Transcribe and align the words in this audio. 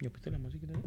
¿Ya 0.00 0.10
pusiste 0.10 0.30
la 0.30 0.38
música? 0.38 0.66
¿no? 0.66 0.80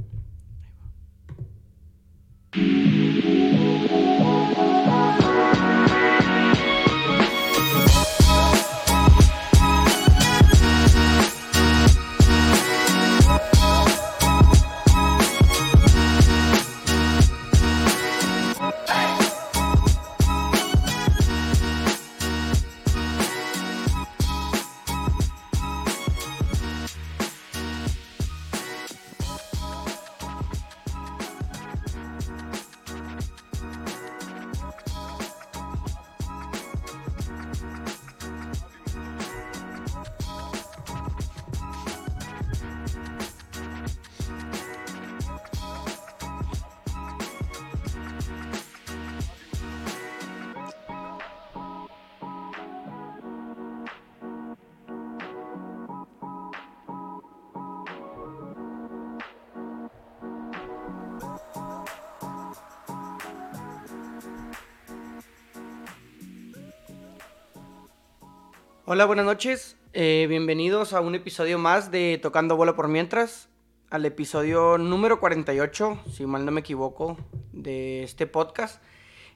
Hola, 68.94 69.06
buenas 69.06 69.23
noches. 69.23 69.78
Eh, 69.94 70.25
bienvenidos 70.28 70.92
a 70.92 71.00
un 71.00 71.16
episodio 71.16 71.58
más 71.58 71.92
de 71.92 72.20
Tocando 72.22 72.58
Bola 72.58 72.75
por 72.75 72.89
Mientras. 72.89 73.47
Al 73.89 74.03
episodio 74.03 74.78
número 74.78 75.22
48, 75.22 75.97
si 76.11 76.25
mal 76.25 76.44
no 76.44 76.52
me 76.52 76.59
equivoco, 76.59 77.17
de 77.53 78.03
este 78.03 78.28
podcast. 78.28 78.84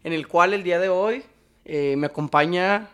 En 0.03 0.11
el 0.11 0.27
cual 0.27 0.53
el 0.53 0.63
día 0.63 0.77
de 0.77 0.89
hoy 0.89 1.23
eh, 1.63 1.95
me 1.97 2.07
acompaña 2.07 2.89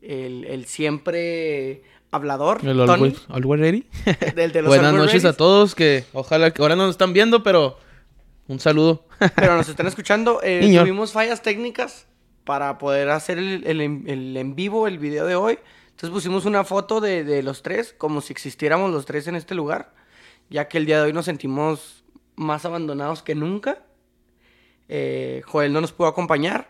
el, 0.00 0.44
el 0.44 0.66
siempre 0.66 1.82
hablador, 2.12 2.60
El 2.64 2.76
Tony, 2.86 2.92
Always, 2.92 3.26
Always 3.28 3.60
Ready. 3.60 3.86
del 4.36 4.52
de 4.52 4.62
los 4.62 4.68
Buenas 4.68 4.92
Always 4.92 5.06
noches 5.06 5.24
a 5.24 5.32
todos 5.36 5.74
que 5.74 6.04
ojalá 6.12 6.52
que 6.52 6.62
ahora 6.62 6.76
no 6.76 6.84
nos 6.84 6.92
están 6.92 7.14
viendo, 7.14 7.42
pero 7.42 7.80
un 8.46 8.60
saludo. 8.60 9.08
Pero 9.34 9.56
nos 9.56 9.68
están 9.68 9.88
escuchando. 9.88 10.38
Eh, 10.44 10.72
tuvimos 10.78 11.10
fallas 11.10 11.42
técnicas 11.42 12.06
para 12.44 12.78
poder 12.78 13.08
hacer 13.10 13.38
el, 13.38 13.66
el 13.66 13.80
en- 13.80 14.04
el 14.06 14.36
en 14.36 14.54
vivo, 14.54 14.86
el 14.86 15.00
video 15.00 15.26
de 15.26 15.34
hoy. 15.34 15.58
Entonces 15.96 16.10
pusimos 16.10 16.44
una 16.44 16.62
foto 16.62 17.00
de, 17.00 17.24
de 17.24 17.42
los 17.42 17.62
tres, 17.62 17.94
como 17.96 18.20
si 18.20 18.30
existiéramos 18.34 18.92
los 18.92 19.06
tres 19.06 19.28
en 19.28 19.34
este 19.34 19.54
lugar. 19.54 19.94
Ya 20.50 20.68
que 20.68 20.76
el 20.76 20.84
día 20.84 20.98
de 20.98 21.04
hoy 21.04 21.14
nos 21.14 21.24
sentimos 21.24 22.04
más 22.34 22.66
abandonados 22.66 23.22
que 23.22 23.34
nunca. 23.34 23.78
Eh, 24.90 25.40
Joel 25.46 25.72
no 25.72 25.80
nos 25.80 25.92
pudo 25.92 26.08
acompañar. 26.08 26.68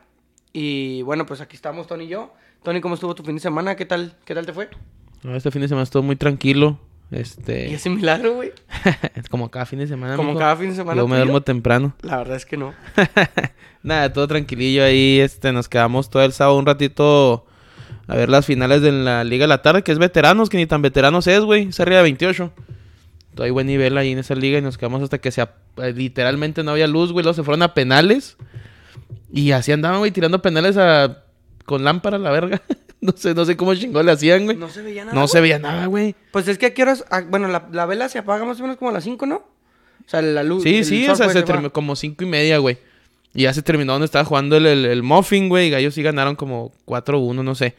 Y 0.52 1.02
bueno, 1.02 1.26
pues 1.26 1.40
aquí 1.40 1.56
estamos 1.56 1.88
Tony 1.88 2.04
y 2.04 2.08
yo. 2.08 2.32
Tony, 2.62 2.80
¿cómo 2.80 2.94
estuvo 2.94 3.16
tu 3.16 3.24
fin 3.24 3.34
de 3.34 3.40
semana? 3.40 3.74
¿Qué 3.74 3.84
tal, 3.84 4.14
qué 4.24 4.32
tal 4.32 4.46
te 4.46 4.52
fue? 4.52 4.70
Este 5.24 5.50
fin 5.50 5.62
de 5.62 5.66
semana 5.66 5.82
estuvo 5.82 6.04
muy 6.04 6.14
tranquilo. 6.14 6.78
Y 7.10 7.18
Este, 7.18 7.74
ese 7.74 7.90
milagro, 7.90 8.34
güey. 8.34 8.52
como 9.28 9.50
cada 9.50 9.66
fin 9.66 9.80
de 9.80 9.88
semana. 9.88 10.14
Como 10.14 10.36
cada 10.38 10.54
fin 10.54 10.70
de 10.70 10.76
semana. 10.76 11.00
Yo 11.02 11.08
me 11.08 11.16
duermo 11.16 11.40
temprano. 11.40 11.96
La 12.02 12.18
verdad 12.18 12.36
es 12.36 12.46
que 12.46 12.56
no. 12.56 12.74
Nada, 13.82 14.12
todo 14.12 14.28
tranquilillo 14.28 14.84
ahí. 14.84 15.18
Este, 15.18 15.50
nos 15.50 15.68
quedamos 15.68 16.10
todo 16.10 16.22
el 16.22 16.32
sábado 16.32 16.56
un 16.60 16.66
ratito 16.66 17.44
a 18.08 18.14
ver 18.16 18.28
las 18.28 18.46
finales 18.46 18.82
de 18.82 18.92
la 18.92 19.24
Liga 19.24 19.44
de 19.44 19.48
la 19.48 19.62
Tarde, 19.62 19.82
que 19.82 19.92
es 19.92 19.98
veteranos, 19.98 20.48
que 20.48 20.56
ni 20.56 20.66
tan 20.66 20.82
veteranos 20.82 21.26
es, 21.26 21.40
güey. 21.40 21.68
Es 21.68 21.80
arriba 21.80 21.98
de 21.98 22.02
28. 22.04 22.52
Todo 23.34 23.44
hay 23.44 23.50
buen 23.50 23.66
nivel 23.66 23.98
ahí 23.98 24.12
en 24.12 24.18
esa 24.18 24.34
liga 24.34 24.58
y 24.58 24.62
nos 24.62 24.78
quedamos 24.78 25.02
hasta 25.02 25.18
que 25.18 25.30
se 25.30 25.42
eh, 25.42 25.92
literalmente 25.94 26.62
no 26.62 26.70
había 26.70 26.86
luz, 26.86 27.12
güey. 27.12 27.24
Luego 27.24 27.34
se 27.34 27.42
fueron 27.42 27.62
a 27.62 27.74
penales. 27.74 28.36
Y 29.32 29.50
así 29.50 29.72
andaban, 29.72 29.98
güey, 29.98 30.10
tirando 30.12 30.40
penales 30.40 30.76
a... 30.76 31.24
con 31.64 31.84
lámpara 31.84 32.16
la 32.18 32.30
verga. 32.30 32.62
no 33.00 33.12
sé, 33.16 33.34
no 33.34 33.44
sé 33.44 33.56
cómo 33.56 33.74
chingón 33.74 34.06
le 34.06 34.12
hacían, 34.12 34.44
güey. 34.44 34.56
No 34.56 34.68
se 34.68 34.82
veía 34.82 35.04
nada. 35.04 35.14
No 35.14 35.22
güey. 35.22 35.28
se 35.28 35.40
veía 35.40 35.58
nada, 35.58 35.86
güey. 35.86 36.14
Pues 36.30 36.46
es 36.48 36.58
que 36.58 36.66
aquí 36.66 36.82
horas. 36.82 37.04
ah, 37.10 37.22
Bueno, 37.28 37.48
la, 37.48 37.68
la 37.72 37.86
vela 37.86 38.08
se 38.08 38.18
apaga 38.18 38.44
más 38.44 38.58
o 38.60 38.62
menos 38.62 38.76
como 38.76 38.90
a 38.90 38.94
las 38.94 39.04
5, 39.04 39.26
¿no? 39.26 39.36
O 39.36 40.08
sea, 40.08 40.22
la 40.22 40.44
luz. 40.44 40.62
Sí, 40.62 40.84
sí, 40.84 41.08
o 41.08 41.16
sea, 41.16 41.28
se 41.28 41.42
terminó 41.42 41.72
como 41.72 41.96
cinco 41.96 42.22
y 42.22 42.28
media, 42.28 42.58
güey. 42.58 42.78
Y 43.34 43.42
ya 43.42 43.52
se 43.52 43.60
terminó 43.60 43.92
donde 43.92 44.06
estaba 44.06 44.24
jugando 44.24 44.56
el, 44.56 44.64
el, 44.64 44.84
el 44.84 45.02
Muffin, 45.02 45.48
güey. 45.48 45.66
Y 45.66 45.70
Gallos 45.70 45.94
sí 45.94 46.02
ganaron 46.02 46.36
como 46.36 46.72
4-1, 46.86 47.42
no 47.42 47.54
sé. 47.56 47.74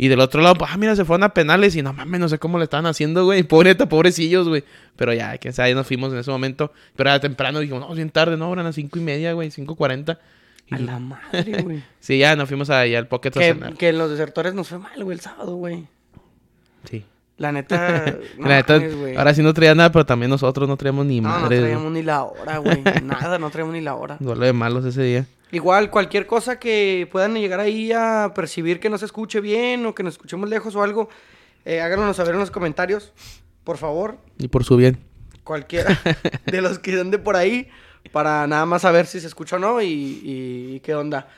Y 0.00 0.06
del 0.08 0.20
otro 0.20 0.40
lado, 0.40 0.54
pues, 0.54 0.70
ah, 0.72 0.76
mira, 0.78 0.94
se 0.94 1.04
fueron 1.04 1.24
a 1.24 1.34
penales. 1.34 1.74
Y 1.76 1.82
no 1.82 1.92
mames, 1.92 2.20
no 2.20 2.28
sé 2.28 2.38
cómo 2.38 2.56
le 2.56 2.64
estaban 2.64 2.86
haciendo, 2.86 3.24
güey. 3.24 3.42
Pobreta, 3.44 3.88
pobrecillos, 3.88 4.48
güey. 4.48 4.62
Pero 4.96 5.12
ya, 5.12 5.36
quién 5.38 5.52
sabe, 5.52 5.74
nos 5.74 5.86
fuimos 5.88 6.12
en 6.12 6.20
ese 6.20 6.30
momento. 6.30 6.72
Pero 6.96 7.10
era 7.10 7.20
temprano, 7.20 7.58
dijimos, 7.58 7.80
no, 7.80 7.92
bien 7.94 8.08
tarde, 8.10 8.36
no, 8.36 8.52
eran 8.52 8.64
las 8.64 8.76
cinco 8.76 8.98
y 8.98 9.02
media, 9.02 9.32
güey, 9.32 9.50
5.40. 9.50 10.16
Y 10.68 10.74
A 10.74 10.78
la 10.78 10.98
madre, 11.00 11.62
güey. 11.62 11.82
Sí, 11.98 12.18
ya 12.18 12.36
nos 12.36 12.48
fuimos 12.48 12.70
allá 12.70 12.98
al 12.98 13.08
Pocket 13.08 13.30
a 13.30 13.40
que, 13.40 13.54
cenar. 13.54 13.74
que 13.74 13.92
los 13.92 14.08
desertores 14.10 14.54
nos 14.54 14.68
fue 14.68 14.78
mal, 14.78 15.02
güey, 15.02 15.16
el 15.16 15.20
sábado, 15.20 15.56
güey. 15.56 15.86
Sí. 16.88 17.04
La 17.36 17.50
neta. 17.52 18.04
no 18.38 18.48
La 18.48 18.56
neta, 18.56 18.80
ahora 19.16 19.34
sí 19.34 19.42
no 19.42 19.52
traía 19.54 19.74
nada, 19.74 19.90
pero 19.90 20.06
también 20.06 20.30
nosotros 20.30 20.68
no 20.68 20.76
traíamos 20.76 21.06
ni 21.06 21.20
No, 21.20 21.28
no 21.28 21.34
madre. 21.40 21.56
güey. 21.58 21.60
traíamos 21.70 21.92
ni 21.92 22.02
la 22.02 22.22
hora, 22.22 22.58
güey. 22.58 22.82
Nada, 23.02 23.38
no 23.38 23.50
traíamos 23.50 23.74
ni 23.74 23.80
la 23.80 23.94
hora. 23.94 24.16
Duelo 24.20 24.44
de 24.44 24.52
malos 24.52 24.84
ese 24.84 25.02
día. 25.02 25.26
Igual, 25.50 25.90
cualquier 25.90 26.26
cosa 26.26 26.58
que 26.58 27.08
puedan 27.10 27.34
llegar 27.34 27.60
ahí 27.60 27.92
a 27.92 28.32
percibir 28.34 28.80
que 28.80 28.90
no 28.90 28.98
se 28.98 29.06
escuche 29.06 29.40
bien 29.40 29.86
o 29.86 29.94
que 29.94 30.02
nos 30.02 30.14
escuchemos 30.14 30.48
lejos 30.48 30.74
o 30.76 30.82
algo, 30.82 31.08
eh, 31.64 31.80
háganos 31.80 32.16
saber 32.16 32.34
en 32.34 32.40
los 32.40 32.50
comentarios, 32.50 33.12
por 33.64 33.78
favor. 33.78 34.18
Y 34.38 34.48
por 34.48 34.64
su 34.64 34.76
bien. 34.76 34.98
Cualquiera 35.44 35.98
de 36.46 36.60
los 36.60 36.78
que 36.78 36.98
ande 37.00 37.18
por 37.18 37.36
ahí, 37.36 37.68
para 38.12 38.46
nada 38.46 38.66
más 38.66 38.82
saber 38.82 39.06
si 39.06 39.20
se 39.20 39.26
escucha 39.26 39.56
o 39.56 39.58
no 39.58 39.80
y, 39.80 39.86
y 40.24 40.80
qué 40.80 40.94
onda. 40.94 41.28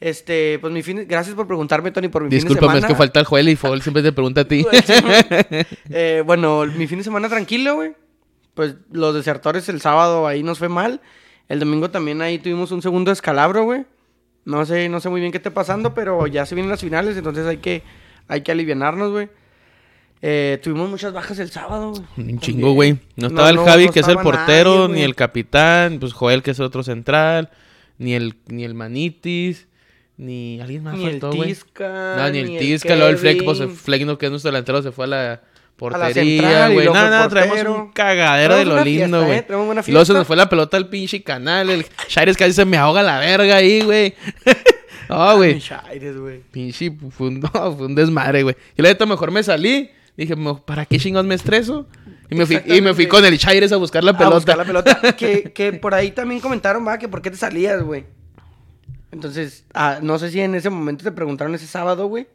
Este, 0.00 0.58
pues 0.58 0.72
mi 0.72 0.82
fin, 0.82 1.06
gracias 1.08 1.34
por 1.34 1.46
preguntarme, 1.46 1.90
Tony, 1.90 2.08
por 2.08 2.24
mi 2.24 2.28
Discúlpame, 2.28 2.60
fin 2.60 2.72
de 2.72 2.78
es 2.78 2.82
semana. 2.82 2.88
que 2.88 2.98
falta 2.98 3.20
el 3.20 3.26
Joel 3.26 3.48
y 3.48 3.56
Joel 3.56 3.80
siempre 3.80 4.02
te 4.02 4.12
pregunta 4.12 4.42
a 4.42 4.44
ti. 4.44 4.66
Eh, 5.90 6.22
bueno, 6.26 6.66
mi 6.66 6.86
fin 6.86 6.98
de 6.98 7.04
semana 7.04 7.28
tranquilo, 7.28 7.76
güey. 7.76 7.92
Pues 8.54 8.74
los 8.92 9.14
desertores 9.14 9.68
el 9.68 9.80
sábado 9.80 10.26
ahí 10.26 10.42
nos 10.42 10.58
fue 10.58 10.68
mal. 10.68 11.00
El 11.48 11.60
domingo 11.60 11.90
también 11.90 12.22
ahí 12.22 12.38
tuvimos 12.38 12.72
un 12.72 12.82
segundo 12.82 13.10
descalabro, 13.10 13.64
güey. 13.64 13.84
No 14.44 14.64
sé, 14.66 14.88
no 14.88 15.00
sé 15.00 15.08
muy 15.08 15.20
bien 15.20 15.32
qué 15.32 15.38
está 15.38 15.50
pasando, 15.50 15.94
pero 15.94 16.26
ya 16.26 16.44
se 16.46 16.54
vienen 16.54 16.70
las 16.70 16.80
finales, 16.80 17.16
entonces 17.16 17.46
hay 17.46 17.58
que, 17.58 17.82
hay 18.28 18.42
que 18.42 18.52
alivianarnos, 18.52 19.10
güey. 19.10 19.28
Eh, 20.20 20.58
tuvimos 20.62 20.88
muchas 20.88 21.12
bajas 21.12 21.38
el 21.38 21.50
sábado, 21.50 21.92
güey. 21.92 22.30
Un 22.30 22.38
chingo, 22.38 22.72
güey. 22.72 22.98
No 23.16 23.28
estaba 23.28 23.50
el 23.50 23.58
Javi, 23.58 23.86
no 23.86 23.92
que 23.92 24.00
es 24.00 24.08
el 24.08 24.18
portero, 24.18 24.88
nadie, 24.88 24.94
ni 24.94 25.02
el 25.02 25.14
capitán, 25.14 25.98
pues 25.98 26.12
Joel, 26.12 26.42
que 26.42 26.52
es 26.52 26.60
otro 26.60 26.82
central, 26.82 27.50
ni 27.98 28.14
el, 28.14 28.36
ni 28.46 28.64
el 28.64 28.74
Manitis, 28.74 29.66
ni 30.16 30.60
alguien 30.60 30.82
más 30.82 30.94
Ni 30.96 31.04
el 31.04 31.10
faltó, 31.12 31.32
güey. 31.32 31.50
Tisca. 31.50 32.16
No, 32.16 32.30
ni 32.30 32.38
el 32.38 32.58
Tisca, 32.58 32.96
luego 32.96 33.10
el 33.10 33.18
Fleck, 33.18 33.44
pues 33.44 33.60
el. 33.60 33.70
Fleck, 33.70 34.02
no, 34.06 34.16
que 34.16 34.26
es 34.26 34.30
nuestro 34.30 34.50
delantero, 34.50 34.82
se 34.82 34.92
fue 34.92 35.04
a 35.06 35.08
la 35.08 35.42
portería, 35.76 36.68
güey. 36.68 36.86
fue 36.86 36.94
no, 37.10 37.28
traemos 37.28 37.58
un 37.64 37.92
cagadero 37.92 38.56
de 38.56 38.64
lo 38.64 38.82
lindo, 38.84 39.24
güey. 39.24 39.38
¿eh? 39.38 39.42
Traemos 39.42 39.66
buena 39.66 39.82
Y 39.86 39.90
luego 39.90 40.04
se 40.04 40.12
nos 40.12 40.26
fue 40.26 40.36
la 40.36 40.48
pelota 40.48 40.76
al 40.76 40.88
pinche 40.88 41.22
canal, 41.22 41.70
el 41.70 41.86
Shaires 42.08 42.36
casi 42.36 42.52
se 42.52 42.64
me 42.64 42.76
ahoga 42.76 43.02
la 43.02 43.18
verga 43.18 43.56
ahí, 43.56 43.80
güey. 43.82 44.14
No, 45.06 45.36
güey. 45.36 45.60
Güey. 46.18 46.40
Pinche, 46.50 46.90
fue 47.10 47.28
un, 47.28 47.40
no, 47.54 47.76
fue 47.76 47.86
un 47.86 47.94
desmadre, 47.94 48.42
güey. 48.42 48.56
Y 48.74 48.80
la 48.80 48.88
neta 48.88 49.04
mejor 49.04 49.30
me 49.30 49.42
salí. 49.42 49.90
Dije, 50.16 50.34
"Mo- 50.34 50.64
¿para 50.64 50.86
qué 50.86 50.96
chingados 50.98 51.26
me 51.26 51.34
estreso? 51.34 51.86
Y 52.30 52.34
me 52.34 52.46
fui, 52.46 52.58
y 52.64 52.80
me 52.80 52.94
fui 52.94 53.06
con 53.06 53.22
el 53.22 53.36
Chaires 53.36 53.70
a 53.72 53.76
buscar 53.76 54.02
la 54.02 54.12
A 54.12 54.16
pelota. 54.16 54.34
buscar 54.36 54.56
la 54.56 54.64
pelota. 54.64 55.00
que, 55.14 55.52
que 55.52 55.74
por 55.74 55.92
ahí 55.94 56.10
también 56.12 56.40
comentaron, 56.40 56.86
va, 56.88 56.96
que 56.98 57.08
por 57.08 57.20
qué 57.20 57.30
te 57.30 57.36
salías, 57.36 57.82
güey. 57.82 58.06
Entonces, 59.12 59.64
ah, 59.74 59.98
no 60.00 60.18
sé 60.18 60.30
si 60.30 60.40
en 60.40 60.54
ese 60.54 60.70
momento 60.70 61.04
te 61.04 61.12
preguntaron 61.12 61.54
ese 61.54 61.66
sábado, 61.66 62.06
güey. 62.06 62.26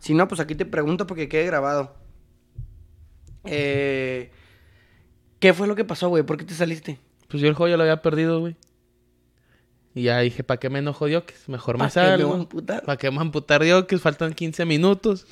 Si 0.00 0.12
no, 0.12 0.26
pues 0.26 0.40
aquí 0.40 0.54
te 0.56 0.66
pregunto 0.66 1.06
porque 1.06 1.28
quede 1.28 1.46
grabado. 1.46 1.94
Eh, 3.44 4.30
¿Qué 5.38 5.54
fue 5.54 5.66
lo 5.68 5.74
que 5.76 5.84
pasó, 5.84 6.08
güey? 6.08 6.22
¿Por 6.22 6.36
qué 6.36 6.44
te 6.44 6.54
saliste? 6.54 6.98
Pues 7.28 7.40
yo 7.42 7.48
el 7.48 7.54
juego 7.54 7.70
ya 7.70 7.76
lo 7.76 7.82
había 7.84 8.02
perdido, 8.02 8.40
güey. 8.40 8.56
Y 9.94 10.02
ya 10.02 10.18
dije, 10.20 10.44
¿para 10.44 10.58
qué 10.60 10.70
me 10.70 10.78
enojo 10.80 11.06
Diokes? 11.06 11.48
Mejor 11.48 11.76
me 11.78 11.84
¿Pa' 11.84 11.90
qué 11.90 12.00
me 12.00 12.24
voy 12.24 12.40
a 12.40 12.48
salgo. 12.48 12.84
¿Para 12.86 12.96
qué 12.98 13.10
me 13.10 13.16
voy 13.16 13.18
a 13.18 13.22
amputar 13.22 13.62
Diokes? 13.62 13.98
Faltan 14.00 14.32
15 14.34 14.64
minutos. 14.64 15.26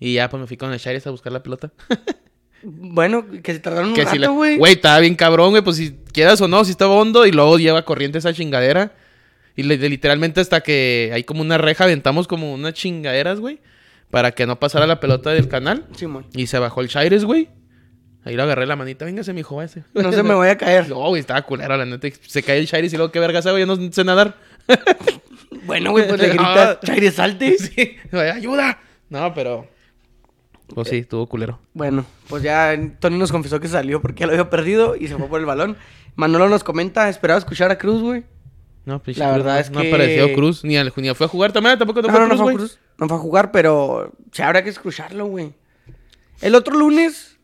Y 0.00 0.14
ya, 0.14 0.28
pues 0.28 0.40
me 0.40 0.46
fui 0.46 0.56
con 0.56 0.72
el 0.72 0.78
Chaires 0.78 1.06
a 1.06 1.10
buscar 1.10 1.32
la 1.32 1.42
pelota. 1.42 1.72
Bueno, 2.60 3.24
que 3.40 3.52
se 3.52 3.60
tardaron 3.60 3.90
un 3.90 3.94
que 3.94 4.04
si 4.06 4.18
rato, 4.18 4.32
güey. 4.32 4.58
Güey, 4.58 4.72
estaba 4.72 4.98
bien 4.98 5.14
cabrón, 5.14 5.50
güey. 5.50 5.62
Pues 5.62 5.76
si 5.76 5.92
quieras 6.12 6.40
o 6.40 6.48
no, 6.48 6.64
si 6.64 6.72
estaba 6.72 6.92
hondo. 6.92 7.24
Y 7.24 7.30
luego 7.30 7.56
lleva 7.56 7.84
corriente 7.84 8.18
esa 8.18 8.32
chingadera. 8.34 8.96
Y 9.54 9.62
le- 9.62 9.76
literalmente 9.88 10.40
hasta 10.40 10.60
que 10.60 11.12
hay 11.14 11.22
como 11.22 11.40
una 11.42 11.56
reja, 11.56 11.84
aventamos 11.84 12.26
como 12.26 12.52
unas 12.52 12.74
chingaderas, 12.74 13.38
güey. 13.38 13.60
Para 14.10 14.32
que 14.32 14.46
no 14.46 14.58
pasara 14.58 14.86
la 14.86 15.00
pelota 15.00 15.30
del 15.30 15.48
canal. 15.48 15.86
Simón. 15.94 16.26
Y 16.32 16.46
se 16.46 16.58
bajó 16.58 16.80
el 16.80 16.88
Chaires, 16.88 17.24
güey. 17.24 17.48
Ahí 18.24 18.34
lo 18.36 18.42
agarré 18.42 18.66
la 18.66 18.76
manita. 18.76 19.04
Véngase, 19.04 19.32
mi 19.32 19.40
hijo, 19.40 19.60
ese. 19.62 19.84
No 19.94 20.12
se 20.12 20.22
me 20.22 20.34
vaya 20.34 20.52
a 20.52 20.58
caer. 20.58 20.88
No, 20.88 20.96
güey, 21.08 21.20
estaba 21.20 21.42
culero, 21.42 21.76
la 21.76 21.84
neta. 21.84 22.08
Se 22.26 22.42
cae 22.42 22.58
el 22.58 22.66
Shairis 22.66 22.92
y 22.92 22.96
luego, 22.96 23.12
¿qué 23.12 23.20
vergas 23.20 23.46
hago? 23.46 23.58
Yo 23.58 23.66
no 23.66 23.76
sé 23.92 24.04
nadar. 24.04 24.36
Bueno, 25.64 25.90
güey, 25.90 26.06
pues 26.08 26.20
le 26.20 26.28
grita, 26.28 26.78
Chaire, 26.84 27.10
salte. 27.10 27.56
Sí, 27.58 27.96
ayuda. 28.12 28.78
No, 29.10 29.32
pero. 29.34 29.66
Pues 30.74 30.88
sí, 30.88 30.96
estuvo 30.98 31.26
culero. 31.26 31.58
Bueno, 31.74 32.04
pues 32.28 32.42
ya 32.42 32.74
Tony 33.00 33.18
nos 33.18 33.32
confesó 33.32 33.58
que 33.60 33.68
salió 33.68 34.00
porque 34.02 34.20
ya 34.20 34.26
lo 34.26 34.32
había 34.32 34.50
perdido 34.50 34.96
y 34.96 35.08
se 35.08 35.16
fue 35.16 35.26
por 35.26 35.40
el 35.40 35.46
balón. 35.46 35.76
Manolo 36.16 36.48
nos 36.48 36.64
comenta, 36.64 37.08
esperaba 37.08 37.38
escuchar 37.38 37.70
a 37.70 37.78
Cruz, 37.78 38.02
güey. 38.02 38.24
No, 38.84 39.02
pues 39.02 39.16
La 39.18 39.30
verdad 39.32 39.54
no, 39.54 39.60
es 39.60 39.70
no 39.70 39.80
que- 39.80 39.88
apareció 39.88 40.32
Cruz. 40.34 40.64
Ni, 40.64 40.76
al, 40.76 40.92
ni 40.96 41.14
fue 41.14 41.26
a 41.26 41.28
jugar 41.28 41.52
también. 41.52 41.78
Tampoco 41.78 42.02
no, 42.02 42.08
No, 42.08 42.12
fue 42.14 42.20
no, 42.20 42.26
no 42.28 42.34
Cruz, 42.34 42.42
fue 42.44 42.54
Cruz. 42.54 42.78
No 42.98 43.08
fue 43.08 43.16
a 43.16 43.20
jugar, 43.20 43.50
pero 43.52 44.12
se 44.32 44.42
habrá 44.42 44.62
que 44.64 44.70
escucharlo, 44.70 45.26
güey. 45.26 45.54
El 46.40 46.54
otro 46.54 46.76
lunes, 46.76 47.38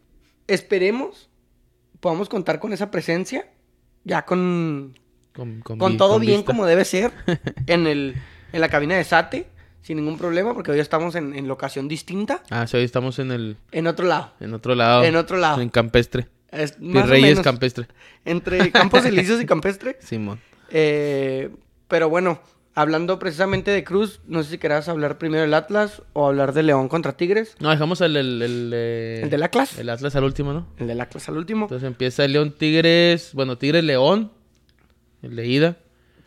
esperemos, 0.47 1.31
podamos 2.01 2.29
contar 2.29 2.59
con 2.61 2.73
esa 2.73 2.91
presencia. 2.91 3.49
Ya 4.05 4.25
con, 4.27 4.99
Con, 5.33 5.61
con 5.61 5.79
con 5.79 5.93
vi- 5.93 5.99
todo 5.99 6.13
con 6.15 6.21
bien 6.23 6.39
vista. 6.41 6.47
como 6.53 6.67
debe 6.67 6.85
ser. 6.85 7.13
en, 7.67 7.87
el, 7.87 8.15
en 8.53 8.61
la 8.61 8.69
cabina 8.69 8.97
de 8.97 9.05
Sate, 9.05 9.47
sin 9.83 9.97
ningún 9.97 10.19
problema, 10.19 10.55
porque 10.55 10.71
hoy 10.73 10.81
estamos 10.81 11.15
en, 11.15 11.35
en 11.35 11.49
locación 11.49 11.89
distinta. 11.89 12.43
Ah, 12.51 12.67
sí, 12.67 12.77
hoy 12.77 12.85
estamos 12.85 13.19
en 13.19 13.31
el... 13.31 13.57
En 13.73 13.87
otro 13.87 14.07
lado. 14.07 14.33
En 14.41 14.53
otro 14.55 14.75
lado. 14.75 15.05
En 15.05 15.17
otro 15.17 15.37
lado. 15.39 15.61
En 15.61 15.69
Campestre. 15.71 16.29
Es 16.51 16.79
más 16.81 17.05
o 17.05 17.13
menos 17.13 17.41
Campestre. 17.41 17.87
Entre 18.25 18.71
Campos 18.71 19.05
Elíseos 19.05 19.41
y 19.41 19.47
Campestre. 19.47 19.97
Simón. 20.01 20.39
Eh, 20.71 21.51
pero 21.89 22.09
bueno, 22.09 22.41
hablando 22.75 23.19
precisamente 23.19 23.71
de 23.71 23.85
Cruz, 23.85 24.21
no 24.27 24.43
sé 24.43 24.51
si 24.51 24.59
querás 24.59 24.89
hablar 24.89 25.19
primero 25.19 25.43
del 25.43 25.55
Atlas 25.55 26.03
o 26.13 26.27
hablar 26.27 26.53
de 26.53 26.63
León 26.63 26.89
contra 26.89 27.17
Tigres. 27.17 27.55
No, 27.61 27.71
dejamos 27.71 28.01
el... 28.01 28.17
El, 28.17 28.43
el, 28.43 28.71
eh, 28.75 29.21
El 29.25 29.31
del 29.31 29.43
Atlas. 29.43 29.79
El 29.79 29.89
Atlas 29.91 30.15
al 30.17 30.25
último, 30.25 30.53
¿no? 30.53 30.67
El 30.79 30.87
del 30.89 31.01
Atlas 31.01 31.29
al 31.29 31.37
último. 31.37 31.67
Entonces 31.67 31.87
empieza 31.87 32.25
el 32.25 32.33
León 32.33 32.53
Tigres... 32.59 33.31
Bueno, 33.35 33.57
Tigres 33.59 33.85
León. 33.85 34.33
El 35.23 35.37
de 35.37 35.47
ida. 35.47 35.77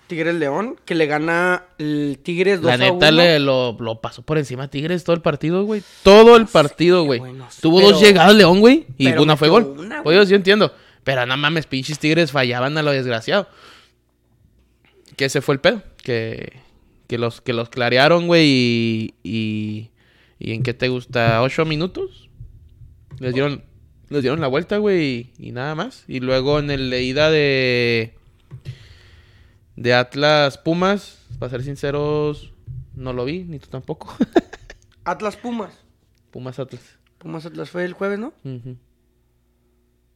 Tigres 0.07 0.35
León, 0.35 0.79
que 0.85 0.95
le 0.95 1.05
gana 1.05 1.65
el 1.79 2.19
Tigres 2.23 2.61
2 2.61 2.65
La 2.67 2.73
a 2.75 2.77
neta 2.77 3.09
1. 3.09 3.11
le, 3.11 3.39
lo, 3.39 3.75
lo 3.77 3.99
pasó 3.99 4.21
por 4.21 4.38
encima 4.38 4.63
a 4.63 4.67
Tigres 4.69 5.03
todo 5.03 5.13
el 5.17 5.21
partido, 5.21 5.65
güey. 5.65 5.83
Todo 6.03 6.38
el 6.38 6.45
partido, 6.47 7.03
güey. 7.03 7.19
güey, 7.19 7.33
no 7.33 7.51
sé, 7.51 7.61
Tuvo 7.61 7.79
pero- 7.79 7.91
dos 7.91 8.01
llegadas 8.01 8.33
León, 8.33 8.61
güey. 8.61 8.88
Y 8.97 9.09
una 9.17 9.35
fue 9.35 9.49
gol. 9.49 9.75
una. 9.77 10.01
Oye, 10.05 10.25
yo 10.25 10.35
entiendo. 10.38 10.73
Pero 11.03 11.25
no 11.25 11.35
mames, 11.35 11.65
pinches 11.65 11.99
Tigres 11.99 12.31
fallaban 12.31 12.77
a 12.77 12.83
lo 12.83 12.91
desgraciado. 12.91 13.49
Que 15.17 15.25
ese 15.25 15.41
fue 15.41 15.55
el 15.55 15.59
pedo. 15.61 15.81
Que, 16.07 16.54
que, 17.07 17.18
los, 17.18 17.42
que 17.42 17.51
los 17.51 17.68
clarearon, 17.68 18.27
güey. 18.27 18.45
Y, 18.48 19.13
y, 19.24 19.92
y 20.39 20.54
en 20.54 20.63
qué 20.63 20.74
te 20.74 20.88
gusta, 20.88 21.42
ocho 21.42 21.65
minutos. 21.65 22.30
Les 23.19 23.33
dieron, 23.33 23.62
les 24.07 24.21
dieron 24.21 24.39
la 24.39 24.48
vuelta, 24.48 24.77
güey. 24.77 25.33
Y, 25.38 25.48
y 25.48 25.51
nada 25.51 25.75
más. 25.75 26.06
Y 26.07 26.21
luego 26.21 26.59
en 26.59 26.71
el 26.71 26.89
de 26.89 27.04
ida 27.04 27.30
de 27.30 28.13
de 29.75 29.94
Atlas 29.94 30.57
Pumas, 30.57 31.19
para 31.39 31.50
ser 31.50 31.63
sinceros, 31.63 32.54
no 32.95 33.12
lo 33.12 33.25
vi, 33.25 33.44
ni 33.44 33.59
tú 33.59 33.68
tampoco. 33.68 34.15
Atlas 35.04 35.36
Pumas. 35.36 35.74
Pumas 36.31 36.57
Atlas. 36.57 36.98
Pumas 37.18 37.45
Atlas 37.45 37.69
fue 37.69 37.83
el 37.83 37.92
jueves, 37.92 38.18
¿no? 38.18 38.33
Ujú. 38.45 38.77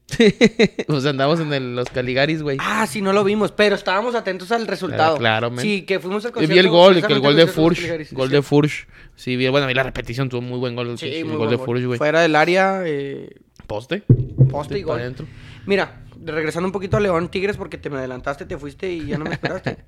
pues 0.87 1.05
andamos 1.05 1.39
en 1.39 1.53
el- 1.53 1.75
los 1.75 1.89
Caligaris, 1.89 2.41
güey. 2.43 2.57
Ah, 2.59 2.85
sí, 2.87 3.01
no 3.01 3.13
lo 3.13 3.23
vimos, 3.23 3.51
pero 3.51 3.75
estábamos 3.75 4.13
atentos 4.15 4.51
al 4.51 4.67
resultado. 4.67 5.17
claro, 5.17 5.49
men. 5.49 5.59
Sí, 5.61 5.83
que 5.83 5.99
fuimos 5.99 6.25
al 6.25 6.33
Y 6.43 6.47
vi 6.47 6.57
el 6.59 6.69
gol, 6.69 7.01
que 7.05 7.13
el 7.13 7.19
gol 7.19 7.35
de 7.35 7.47
Furch. 7.47 8.11
Gol 8.11 8.27
sí. 8.29 8.33
de 8.33 8.41
Furch. 8.41 8.87
Sí, 9.15 9.35
vi, 9.35 9.47
bueno, 9.49 9.67
vi 9.67 9.73
la 9.73 9.83
repetición, 9.83 10.27
tuvo 10.29 10.41
muy 10.41 10.59
buen 10.59 10.75
gol. 10.75 10.97
Sí, 10.97 11.07
el 11.07 11.25
muy 11.25 11.31
gol 11.31 11.37
buen 11.39 11.49
de 11.51 11.55
gol. 11.57 11.65
Furch, 11.65 11.85
güey. 11.85 11.97
Fuera 11.97 12.21
del 12.21 12.35
área, 12.35 12.81
eh, 12.85 13.29
Poste. 13.67 14.03
poste 14.49 14.75
y 14.75 14.77
Sí, 14.79 14.83
gol. 14.83 14.99
adentro. 14.99 15.25
Mira, 15.65 16.03
regresando 16.25 16.67
un 16.67 16.73
poquito 16.73 16.97
a 16.97 16.99
León 16.99 17.29
Tigres 17.29 17.55
porque 17.55 17.77
te 17.77 17.89
me 17.89 17.97
adelantaste, 17.97 18.45
te 18.45 18.57
fuiste 18.57 18.91
y 18.91 19.05
ya 19.05 19.17
no 19.17 19.25
me 19.25 19.33
esperaste. 19.33 19.77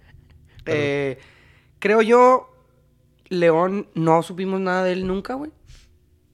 Eh, 0.65 1.17
creo 1.79 2.01
yo, 2.01 2.49
León 3.27 3.89
no 3.95 4.23
supimos 4.23 4.61
nada 4.61 4.85
de 4.85 4.93
él 4.93 5.05
nunca, 5.05 5.33
güey. 5.33 5.51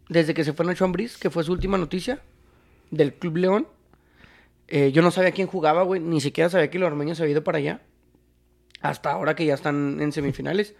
Desde 0.07 0.35
que 0.35 0.43
se 0.43 0.53
fue 0.53 0.67
Nacho 0.67 0.85
Ambriz, 0.85 1.17
que 1.17 1.31
fue 1.31 1.43
su 1.43 1.51
última 1.51 1.79
noticia 1.79 2.21
del 2.91 3.13
Club 3.15 3.37
León. 3.37 3.67
Eh, 4.67 4.91
yo 4.91 5.01
no 5.01 5.11
sabía 5.11 5.31
quién 5.31 5.47
jugaba, 5.47 5.83
güey. 5.83 5.99
Ni 5.99 6.21
siquiera 6.21 6.49
sabía 6.49 6.69
que 6.69 6.79
los 6.79 6.87
armeños 6.87 7.17
se 7.17 7.23
había 7.23 7.33
ido 7.33 7.43
para 7.43 7.57
allá. 7.57 7.81
Hasta 8.81 9.11
ahora 9.11 9.35
que 9.35 9.45
ya 9.45 9.55
están 9.55 9.99
en 10.01 10.11
semifinales. 10.11 10.75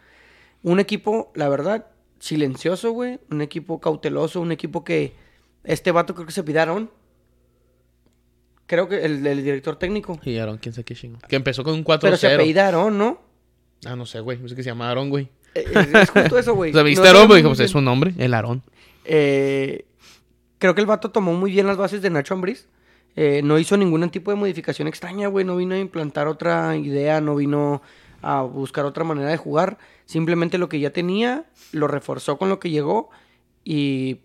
Un 0.62 0.80
equipo, 0.80 1.32
la 1.36 1.50
verdad, 1.50 1.88
silencioso, 2.20 2.92
güey. 2.92 3.20
Un 3.32 3.42
equipo 3.42 3.80
cauteloso. 3.80 4.42
Un 4.42 4.52
equipo 4.52 4.84
que... 4.84 5.16
Este 5.64 5.92
vato 5.92 6.14
creo 6.16 6.26
que 6.26 6.32
se 6.32 6.44
pidaron. 6.44 6.90
Creo 8.66 8.88
que 8.88 9.04
el, 9.04 9.26
el 9.26 9.44
director 9.44 9.76
técnico. 9.78 10.20
Y 10.24 10.38
Aaron, 10.38 10.58
quién 10.60 10.74
sabe 10.74 10.86
qué 10.86 10.96
chingo. 10.96 11.20
Que 11.28 11.36
empezó 11.36 11.64
con 11.64 11.74
un 11.74 11.84
4-0. 11.84 12.00
Pero 12.02 12.18
se 12.18 12.34
apellidaron, 12.34 12.98
¿no? 12.98 13.20
Ah, 13.86 13.96
no 13.96 14.06
sé, 14.06 14.20
güey. 14.20 14.38
No 14.38 14.48
sé 14.48 14.56
que 14.56 14.62
se 14.64 14.70
llama 14.70 14.90
Aaron, 14.92 15.10
güey. 15.10 15.30
Eh, 15.56 15.66
Es, 15.74 15.94
es 15.94 16.10
justo 16.12 16.38
eso, 16.38 16.54
güey. 16.54 16.70
O 16.72 16.74
sea, 16.76 16.84
viste 16.84 17.02
No 17.02 17.10
Aaron, 17.10 17.22
sabemos 17.24 17.42
pues 17.42 17.58
pues 17.58 17.66
es 17.66 17.72
su 17.72 17.82
nombre, 17.82 18.14
el 18.18 18.34
Aaron. 18.34 18.62
Eh, 19.06 19.86
creo 20.60 20.76
que 20.76 20.82
el 20.82 20.88
vato 20.88 21.10
tomó 21.12 21.34
muy 21.34 21.52
bien 21.52 21.66
las 21.68 21.78
bases 21.78 22.02
de 22.04 22.10
Nacho 22.12 22.36
Ambriz. 22.36 22.68
Eh, 23.16 23.42
no 23.44 23.58
hizo 23.58 23.76
ningún 23.76 24.08
tipo 24.12 24.30
de 24.32 24.38
modificación 24.38 24.88
extraña, 24.88 25.28
güey. 25.28 25.44
No 25.44 25.58
vino 25.58 25.74
a 25.76 25.80
implantar 25.80 26.28
otra 26.28 26.78
idea, 26.78 27.20
no 27.22 27.36
vino 27.36 27.82
a 28.22 28.44
buscar 28.44 28.86
otra 28.86 29.04
manera 29.04 29.30
de 29.30 29.38
jugar. 29.38 29.78
Simplemente 30.06 30.58
lo 30.58 30.70
que 30.70 30.80
ya 30.80 30.92
tenía, 30.92 31.46
lo 31.72 31.88
reforzó 31.88 32.38
con 32.38 32.48
lo 32.50 32.60
que 32.60 32.70
llegó. 32.70 33.10
Y 33.64 34.20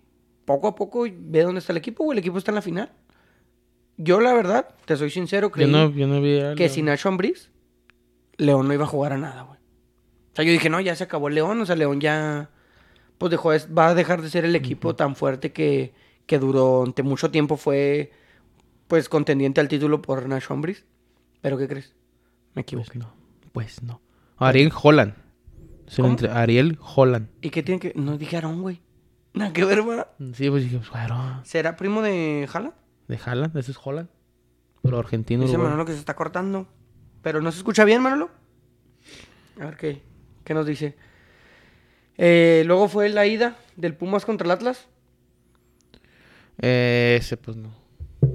poco 0.44 0.68
a 0.68 0.74
poco 0.74 1.06
ve 1.10 1.42
dónde 1.42 1.60
está 1.60 1.72
el 1.72 1.78
equipo, 1.78 2.04
güey. 2.04 2.16
El 2.16 2.20
equipo 2.20 2.38
está 2.38 2.50
en 2.50 2.56
la 2.56 2.62
final. 2.62 2.92
Yo, 3.96 4.20
la 4.20 4.32
verdad, 4.32 4.68
te 4.86 4.96
soy 4.96 5.10
sincero, 5.10 5.50
no, 5.66 5.78
no 5.78 5.84
a 5.84 6.54
que 6.56 6.68
sin 6.68 6.86
Nacho 6.86 7.08
Ambriz, 7.08 7.50
León 8.36 8.66
no 8.66 8.74
iba 8.74 8.84
a 8.84 8.88
jugar 8.88 9.12
a 9.12 9.18
nada, 9.18 9.42
güey. 9.42 9.58
O 10.32 10.36
sea, 10.36 10.44
yo 10.44 10.50
dije, 10.50 10.68
no, 10.68 10.80
ya 10.80 10.96
se 10.96 11.04
acabó 11.04 11.28
el 11.28 11.34
León. 11.36 11.60
O 11.60 11.66
sea, 11.66 11.76
León 11.76 12.00
ya, 12.00 12.50
pues 13.18 13.30
dejó, 13.30 13.52
de- 13.52 13.66
va 13.72 13.88
a 13.88 13.94
dejar 13.94 14.20
de 14.20 14.30
ser 14.30 14.44
el 14.44 14.56
equipo 14.56 14.96
tan 14.96 15.14
fuerte 15.14 15.52
que, 15.52 15.94
que 16.26 16.38
durante 16.38 17.02
mucho 17.02 17.30
tiempo 17.30 17.56
fue, 17.56 18.12
pues, 18.88 19.08
contendiente 19.08 19.60
al 19.60 19.68
título 19.68 20.00
por 20.02 20.26
Nacho 20.28 20.54
Ambriz. 20.54 20.84
¿Pero 21.40 21.58
qué 21.58 21.68
crees? 21.68 21.94
Me 22.54 22.62
equivoqué. 22.62 22.98
Pues 22.98 23.02
no, 23.04 23.14
pues 23.52 23.82
no. 23.82 24.00
Ariel 24.36 24.72
Holland. 24.82 25.14
Es 25.86 25.98
el 25.98 26.02
¿Cómo? 26.04 26.08
entre- 26.14 26.30
Ariel 26.30 26.78
Holland. 26.80 27.28
¿Y 27.42 27.50
qué 27.50 27.62
tiene 27.62 27.78
que...? 27.80 27.92
No 27.94 28.16
dije 28.16 28.36
Aarón, 28.36 28.62
güey. 28.62 28.80
Nada 29.34 29.52
que 29.52 29.64
ver, 29.64 29.82
¿verdad? 29.82 30.08
Sí, 30.34 30.48
pues 30.48 30.62
dije, 30.64 30.78
pues, 30.78 30.90
claro. 30.90 31.40
¿Será 31.44 31.76
primo 31.76 32.00
de 32.02 32.46
Jala? 32.50 32.72
De 33.08 33.18
Holland, 33.26 33.56
ese 33.56 33.72
es 33.72 33.78
Holland. 33.82 34.08
Pero 34.82 34.98
argentino, 34.98 35.42
Dice. 35.44 35.58
Manolo 35.58 35.84
que 35.84 35.92
se 35.92 35.98
está 35.98 36.14
cortando. 36.14 36.66
Pero 37.22 37.40
no 37.40 37.50
se 37.52 37.58
escucha 37.58 37.84
bien, 37.84 38.00
Manolo. 38.02 38.30
A 39.60 39.64
ver 39.66 39.76
qué, 39.76 40.02
qué 40.44 40.54
nos 40.54 40.66
dice. 40.66 40.96
Eh, 42.16 42.62
luego 42.66 42.88
fue 42.88 43.08
la 43.08 43.26
ida 43.26 43.56
del 43.76 43.94
Pumas 43.96 44.24
contra 44.24 44.44
el 44.46 44.50
Atlas. 44.52 44.88
Eh, 46.60 47.16
ese, 47.20 47.36
pues 47.36 47.56
no. 47.56 47.74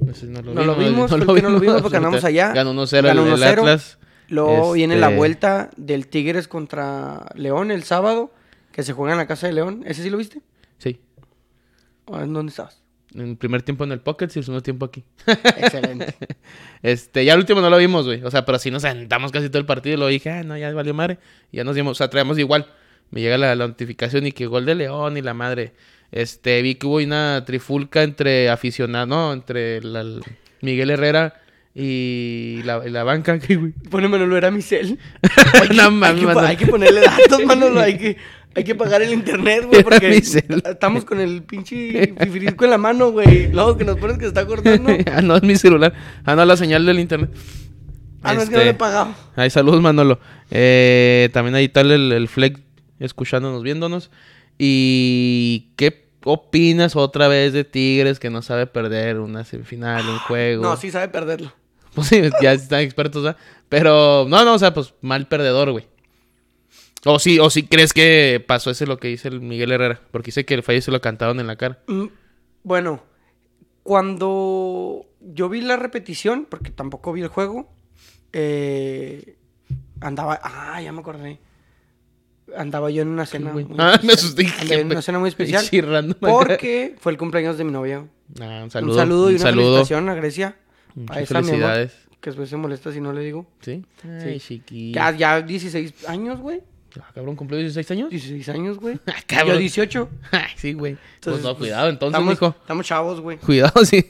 Ese 0.09 0.27
no 0.27 0.41
lo 0.41 0.53
No 0.53 0.61
vi, 0.61 0.67
lo 0.67 0.75
vimos, 0.75 1.11
no 1.11 1.17
lo 1.17 1.59
vimos 1.59 1.81
porque 1.81 1.97
andamos 1.97 2.23
allá. 2.23 2.51
Ganó 2.53 2.73
1-0 2.73 2.97
el, 2.97 3.05
Ganó 3.05 3.25
el 3.25 3.33
1-0. 3.41 3.43
Atlas. 3.59 3.97
Luego 4.27 4.73
viene 4.73 4.95
la 4.97 5.07
Este- 5.07 5.17
vuelta 5.17 5.69
del 5.77 6.07
Tigres 6.07 6.47
contra 6.47 7.25
León 7.35 7.71
el 7.71 7.83
sábado, 7.83 8.31
que 8.71 8.83
se 8.83 8.93
juega 8.93 9.13
en 9.13 9.17
la 9.17 9.27
casa 9.27 9.47
de 9.47 9.53
León. 9.53 9.83
¿Ese 9.88 10.03
sí 10.03 10.09
lo 10.09 10.17
viste? 10.17 10.41
Sí. 10.77 10.99
¿O 12.05 12.19
¿En 12.19 12.33
dónde 12.33 12.51
estabas? 12.51 12.81
En 13.15 13.21
el 13.21 13.38
primer 13.38 13.63
tiempo 13.63 13.83
en 13.85 13.91
el 13.91 14.01
Pocket 14.01 14.27
y 14.35 14.38
el 14.39 14.45
segundo 14.45 14.61
tiempo 14.61 14.85
aquí. 14.85 15.03
Excelente. 15.27 16.13
Este, 16.81 17.25
ya 17.25 17.33
el 17.33 17.39
último 17.39 17.59
no 17.59 17.69
lo 17.69 17.77
vimos, 17.77 18.05
güey. 18.05 18.23
O 18.23 18.31
sea, 18.31 18.45
pero 18.45 18.57
sí 18.57 18.71
nos 18.71 18.83
sentamos 18.83 19.31
casi 19.33 19.49
todo 19.49 19.59
el 19.59 19.65
partido 19.65 19.95
y 19.95 19.99
lo 19.99 20.07
dije, 20.07 20.29
ah, 20.29 20.43
no, 20.43 20.55
ya 20.57 20.71
valió 20.73 20.93
madre. 20.93 21.17
Y 21.51 21.57
ya 21.57 21.63
nos 21.65 21.75
dimos, 21.75 21.91
o 21.91 21.95
sea, 21.95 22.09
traemos 22.09 22.38
igual. 22.39 22.67
Me 23.11 23.19
llega 23.19 23.38
la, 23.38 23.53
la 23.55 23.67
notificación 23.67 24.25
y 24.27 24.31
que 24.31 24.45
gol 24.45 24.65
de 24.65 24.75
León 24.75 25.17
y 25.17 25.21
la 25.21 25.33
madre. 25.33 25.73
Este, 26.11 26.61
vi 26.61 26.75
que 26.75 26.87
hubo 26.87 26.97
una 26.97 27.43
trifulca 27.45 28.03
entre 28.03 28.49
aficionados, 28.49 29.07
¿no? 29.07 29.33
Entre 29.33 29.81
la- 29.81 30.01
el 30.01 30.21
Miguel 30.61 30.89
Herrera 30.89 31.35
y 31.75 32.61
la, 32.63 33.03
banca, 33.03 33.39
que, 33.39 33.55
güey. 33.57 33.71
Pone 33.89 34.07
Manolo, 34.07 34.35
era 34.35 34.51
mi 34.51 34.61
cel. 34.61 34.97
no 35.73 36.05
hay, 36.05 36.25
hay 36.47 36.57
que 36.57 36.67
ponerle 36.67 37.01
datos, 37.01 37.45
Manolo. 37.45 37.79
Hay 37.79 37.97
que, 37.97 38.17
hay 38.55 38.63
que 38.63 38.75
pagar 38.75 39.01
el 39.01 39.13
internet, 39.13 39.65
güey, 39.67 39.83
porque 39.83 40.17
estamos 40.17 41.05
con 41.05 41.19
el 41.19 41.43
pinche 41.43 42.15
fifirisco 42.19 42.65
en 42.65 42.71
la 42.71 42.77
mano, 42.77 43.11
güey. 43.11 43.51
Luego 43.51 43.77
que 43.77 43.85
nos 43.85 43.97
pones 43.97 44.17
que 44.17 44.23
se 44.23 44.29
está 44.29 44.45
cortando. 44.45 44.91
ah, 45.13 45.21
no, 45.21 45.35
es 45.35 45.43
mi 45.43 45.55
celular. 45.55 45.93
Ah, 46.25 46.35
no, 46.35 46.43
la 46.43 46.57
señal 46.57 46.85
del 46.85 46.99
internet. 46.99 47.29
Ah, 48.23 48.33
no, 48.33 48.41
es 48.41 48.49
que 48.49 48.57
no 48.57 48.63
le 48.63 48.71
he 48.71 48.73
pagado. 48.73 49.13
Ay, 49.35 49.49
saludos, 49.49 49.81
Manolo. 49.81 50.19
Eh, 50.51 51.29
también 51.31 51.55
ahí 51.55 51.69
tal 51.69 51.91
el, 51.91 52.11
el 52.11 52.27
Fleck 52.27 52.59
escuchándonos, 52.99 53.63
viéndonos. 53.63 54.11
¿Y 54.61 55.71
qué 55.77 56.09
opinas 56.25 56.97
otra 56.97 57.29
vez 57.29 57.53
de 57.53 57.63
Tigres 57.63 58.19
que 58.19 58.29
no 58.29 58.41
sabe 58.41 58.67
perder 58.67 59.19
una 59.19 59.45
semifinal, 59.45 60.05
un 60.07 60.19
juego? 60.19 60.61
No, 60.63 60.75
sí 60.77 60.91
sabe 60.91 61.07
perderlo. 61.07 61.51
Pues 61.95 62.07
sí, 62.07 62.21
ya 62.39 62.53
están 62.53 62.81
expertos, 62.81 63.23
¿verdad? 63.23 63.39
Pero, 63.67 64.25
no, 64.29 64.45
no, 64.45 64.53
o 64.53 64.59
sea, 64.59 64.75
pues 64.75 64.93
mal 65.01 65.27
perdedor, 65.27 65.71
güey. 65.71 65.87
O 67.03 67.17
sí, 67.17 67.39
o 67.39 67.49
sí 67.49 67.63
crees 67.63 67.93
que 67.93 68.43
pasó 68.47 68.69
ese 68.69 68.85
lo 68.85 68.97
que 68.99 69.07
dice 69.07 69.27
el 69.29 69.41
Miguel 69.41 69.71
Herrera. 69.71 69.99
Porque 70.11 70.27
dice 70.27 70.45
que 70.45 70.53
el 70.53 70.61
fallo 70.61 70.81
se 70.83 70.91
lo 70.91 71.01
cantaron 71.01 71.39
en 71.39 71.47
la 71.47 71.55
cara. 71.55 71.79
Mm, 71.87 72.05
Bueno, 72.63 73.01
Cuando 73.83 75.07
yo 75.19 75.49
vi 75.49 75.61
la 75.61 75.77
repetición, 75.77 76.45
porque 76.47 76.69
tampoco 76.69 77.11
vi 77.11 77.21
el 77.21 77.27
juego, 77.27 77.73
eh, 78.33 79.35
andaba. 79.99 80.39
Ah, 80.43 80.79
ya 80.81 80.91
me 80.91 80.99
acordé. 80.99 81.39
Andaba 82.58 82.89
yo 82.89 83.01
en 83.01 83.08
una 83.10 83.25
cena. 83.25 83.51
muy 83.53 83.65
Ah, 83.77 84.00
me 84.03 84.13
asusté, 84.13 84.48
Andaba 84.60 84.82
en 84.82 84.88
una 84.91 85.01
cena 85.01 85.20
muy 85.20 85.29
especial. 85.29 85.65
Porque 86.20 86.96
fue 87.00 87.12
el 87.12 87.18
cumpleaños 87.18 87.58
de 87.58 87.63
mi 87.63 87.72
novia. 87.72 88.06
Ah, 88.41 88.62
un 88.63 88.72
saludo. 88.72 88.91
un 88.94 88.98
saludo 88.98 89.32
y 89.32 89.36
un 89.36 89.41
una 89.41 89.50
saludo. 89.50 89.65
felicitación 89.74 90.10
a 90.10 90.13
Grecia. 90.15 90.56
Muchas 90.96 91.18
A 91.18 91.22
esa, 91.22 91.34
mi 91.34 91.38
amor, 91.39 91.50
felicidades. 91.51 91.94
que 92.20 92.29
después 92.32 92.50
se 92.50 92.58
molesta 92.58 92.91
si 92.91 93.00
no 93.01 93.13
le 93.13 93.22
digo. 93.22 93.48
¿Sí? 93.62 93.86
Ay, 94.03 94.39
chiquillo. 94.39 94.96
Ya, 94.96 95.12
ya 95.15 95.41
16 95.41 96.08
años, 96.10 96.39
güey. 96.39 96.62
Ah, 97.00 97.12
cabrón, 97.13 97.36
¿cumplió 97.36 97.60
16 97.60 97.91
años? 97.91 98.10
16 98.10 98.50
años, 98.50 98.79
güey. 98.79 99.00
Ah, 99.08 99.13
cabrón. 99.27 99.53
Yo 99.56 99.60
18. 99.60 100.10
Ay, 100.32 100.41
sí, 100.56 100.74
güey. 100.74 100.98
Pues 101.22 101.38
no, 101.38 101.50
pues, 101.50 101.58
cuidado, 101.58 101.89
entonces, 101.89 102.15
estamos, 102.20 102.34
mijo. 102.34 102.56
Estamos 102.60 102.86
chavos, 102.86 103.22
güey. 103.22 103.38
Cuidado, 103.38 103.86
sí. 103.86 104.03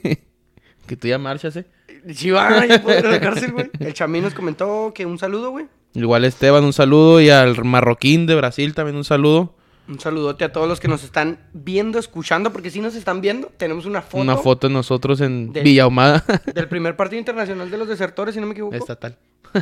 Que 0.86 0.96
tú 0.96 1.06
ya 1.06 1.18
marchas, 1.18 1.56
eh. 1.56 1.66
Sí, 2.14 2.30
va, 2.30 2.64
ya 2.66 2.82
puedo 2.82 2.98
ir 2.98 3.06
a 3.06 3.10
la 3.10 3.20
cárcel, 3.20 3.52
güey. 3.52 3.70
El 3.78 3.92
chamín 3.92 4.22
nos 4.24 4.32
comentó 4.34 4.92
que 4.94 5.04
un 5.04 5.18
saludo, 5.18 5.50
güey. 5.50 5.66
Igual 5.94 6.24
Esteban, 6.24 6.64
un 6.64 6.72
saludo. 6.72 7.20
Y 7.20 7.30
al 7.30 7.64
marroquín 7.64 8.26
de 8.26 8.34
Brasil 8.34 8.74
también 8.74 8.96
un 8.96 9.04
saludo. 9.04 9.54
Un 9.88 9.98
saludote 9.98 10.44
a 10.44 10.52
todos 10.52 10.68
los 10.68 10.78
que 10.78 10.86
nos 10.86 11.02
están 11.02 11.40
viendo, 11.52 11.98
escuchando, 11.98 12.52
porque 12.52 12.70
si 12.70 12.80
nos 12.80 12.94
están 12.94 13.20
viendo, 13.20 13.50
tenemos 13.56 13.86
una 13.86 14.02
foto, 14.02 14.22
Una 14.22 14.36
foto 14.36 14.68
de 14.68 14.74
nosotros 14.74 15.20
en 15.20 15.52
Del- 15.52 15.64
Villa 15.64 15.82
Ahumada. 15.82 16.24
del 16.54 16.68
primer 16.68 16.94
partido 16.94 17.18
internacional 17.18 17.68
de 17.70 17.76
los 17.76 17.88
desertores, 17.88 18.34
si 18.36 18.40
no 18.40 18.46
me 18.46 18.52
equivoco. 18.52 18.76
Estatal. 18.76 19.16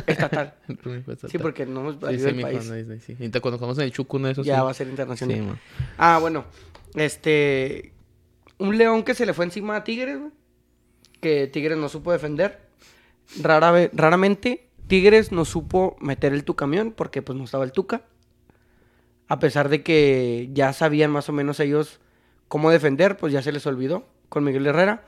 Estatal. 0.05 0.53
El 0.67 0.77
primer 0.77 1.01
fue 1.03 1.15
estatal. 1.15 1.31
Sí, 1.31 1.39
porque 1.39 1.65
no 1.65 1.79
hemos 1.79 1.95
Sí, 1.95 2.19
sí, 2.19 2.41
país. 2.43 2.69
no, 2.69 2.95
sí. 2.99 3.15
Y 3.19 3.29
te 3.29 3.41
conocemos 3.41 3.75
en 3.79 3.85
el 3.85 3.91
Chucuno, 3.91 4.27
eso 4.27 4.43
ya 4.43 4.57
sí. 4.57 4.61
va 4.61 4.69
a 4.69 4.73
ser 4.75 4.87
internacional. 4.87 5.59
Ah, 5.97 6.19
bueno. 6.21 6.45
Este. 6.93 7.91
Un 8.59 8.77
león 8.77 9.01
que 9.01 9.15
se 9.15 9.25
le 9.25 9.33
fue 9.33 9.45
encima 9.45 9.77
a 9.77 9.83
Tigres. 9.83 10.19
Que 11.21 11.47
Tigres 11.47 11.77
no 11.79 11.89
supo 11.89 12.11
defender. 12.11 12.59
Rara 13.41 13.89
raramente 13.93 14.68
Tigres 14.89 15.31
no 15.31 15.45
supo 15.45 15.95
meter 16.01 16.33
el 16.33 16.43
tu 16.43 16.55
camión 16.55 16.91
porque 16.91 17.21
pues 17.21 17.37
no 17.37 17.45
estaba 17.45 17.63
el 17.63 17.71
Tuca. 17.71 18.01
A 19.27 19.39
pesar 19.39 19.69
de 19.69 19.83
que 19.83 20.49
ya 20.51 20.73
sabían 20.73 21.11
más 21.11 21.29
o 21.29 21.31
menos 21.31 21.59
ellos 21.59 21.99
cómo 22.47 22.71
defender, 22.71 23.15
pues 23.15 23.31
ya 23.31 23.41
se 23.41 23.51
les 23.51 23.65
olvidó 23.67 24.07
con 24.27 24.43
Miguel 24.43 24.65
Herrera. 24.65 25.03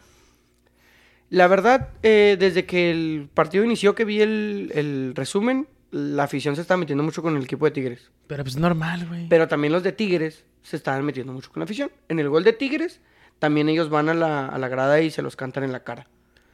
La 1.30 1.48
verdad, 1.48 1.90
eh, 2.04 2.38
desde 2.40 2.66
que 2.66 2.92
el 2.92 3.30
partido 3.34 3.64
inició, 3.64 3.96
que 3.96 4.06
vi 4.06 4.22
el, 4.22 4.72
el 4.76 5.14
resumen, 5.16 5.68
la 5.90 6.24
afición 6.24 6.56
se 6.56 6.62
está 6.62 6.78
metiendo 6.78 7.04
mucho 7.04 7.22
con 7.22 7.36
el 7.36 7.44
equipo 7.44 7.66
de 7.66 7.72
Tigres. 7.72 8.12
Pero 8.28 8.44
pues 8.44 8.58
normal, 8.58 9.08
güey. 9.08 9.28
Pero 9.30 9.48
también 9.48 9.74
los 9.74 9.82
de 9.82 9.92
Tigres 9.92 10.46
se 10.62 10.76
estaban 10.76 11.04
metiendo 11.04 11.34
mucho 11.34 11.52
con 11.52 11.62
la 11.62 11.66
afición. 11.66 11.90
En 12.08 12.20
el 12.20 12.30
gol 12.30 12.44
de 12.44 12.54
Tigres, 12.54 13.02
también 13.40 13.70
ellos 13.70 13.90
van 13.90 14.10
a 14.10 14.14
la, 14.14 14.46
a 14.46 14.58
la 14.60 14.68
grada 14.68 15.02
y 15.02 15.10
se 15.10 15.22
los 15.22 15.36
cantan 15.36 15.64
en 15.64 15.72
la 15.72 15.84
cara. 15.84 16.08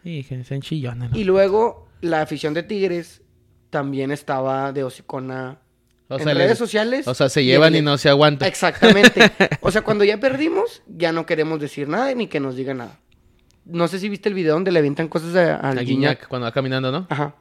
Sí, 0.04 0.24
que 0.24 0.44
sean 0.44 0.62
chillones, 0.62 1.12
¿no? 1.12 1.18
Y 1.18 1.24
luego, 1.24 1.87
la 2.02 2.22
afición 2.22 2.54
de 2.54 2.64
Tigres 2.64 3.22
también 3.70 4.12
estaba 4.12 4.72
de 4.72 4.84
hocicona 4.84 5.60
O 6.10 6.18
en 6.18 6.24
sea, 6.24 6.34
redes 6.34 6.50
les- 6.52 6.58
sociales. 6.58 7.08
O 7.08 7.14
sea, 7.14 7.30
se 7.30 7.44
llevan 7.44 7.76
y 7.76 7.82
no 7.82 7.98
se 7.98 8.10
aguantan. 8.10 8.48
Exactamente. 8.48 9.22
O 9.62 9.72
sea, 9.72 9.82
cuando 9.82 10.04
ya 10.06 10.18
perdimos, 10.20 10.82
ya 10.88 11.12
no 11.12 11.26
queremos 11.26 11.60
decir 11.60 11.88
nada 11.90 12.14
ni 12.14 12.28
que 12.28 12.40
nos 12.40 12.56
diga 12.56 12.74
nada. 12.74 13.00
No 13.66 13.88
sé 13.90 14.00
si 14.00 14.08
viste 14.08 14.30
el 14.30 14.36
video 14.36 14.54
donde 14.54 14.72
le 14.72 14.80
avientan 14.80 15.10
cosas 15.10 15.36
a- 15.36 15.56
al 15.58 15.78
A 15.78 15.82
Guiñac. 15.82 16.28
Cuando 16.30 16.46
va 16.46 16.52
caminando, 16.54 16.92
¿no? 16.92 17.06
Ajá. 17.10 17.36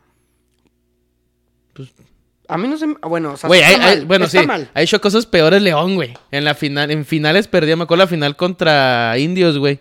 Pues, 1.73 1.93
A 2.49 2.57
mí 2.59 2.67
no 2.69 2.77
se... 2.79 2.87
me- 2.89 2.95
Bueno, 3.03 3.33
o 3.33 3.37
sea, 3.37 3.49
Güey, 3.49 3.61
está 3.61 3.71
hay- 3.75 3.81
hay- 3.91 3.97
mal, 3.99 4.07
bueno, 4.07 4.25
está 4.25 4.41
sí. 4.41 4.47
mal. 4.47 4.69
Ha 4.75 4.83
hecho 4.83 5.01
cosas 5.01 5.27
peores 5.27 5.63
León, 5.63 5.95
güey. 5.95 6.15
En 6.31 6.45
la 6.45 6.55
final, 6.55 6.91
en 6.91 7.05
finales 7.05 7.47
perdía, 7.49 7.77
me 7.77 7.85
acuerdo 7.85 8.05
la 8.05 8.09
final 8.09 8.37
contra 8.37 9.17
Indios, 9.19 9.59
güey. 9.59 9.81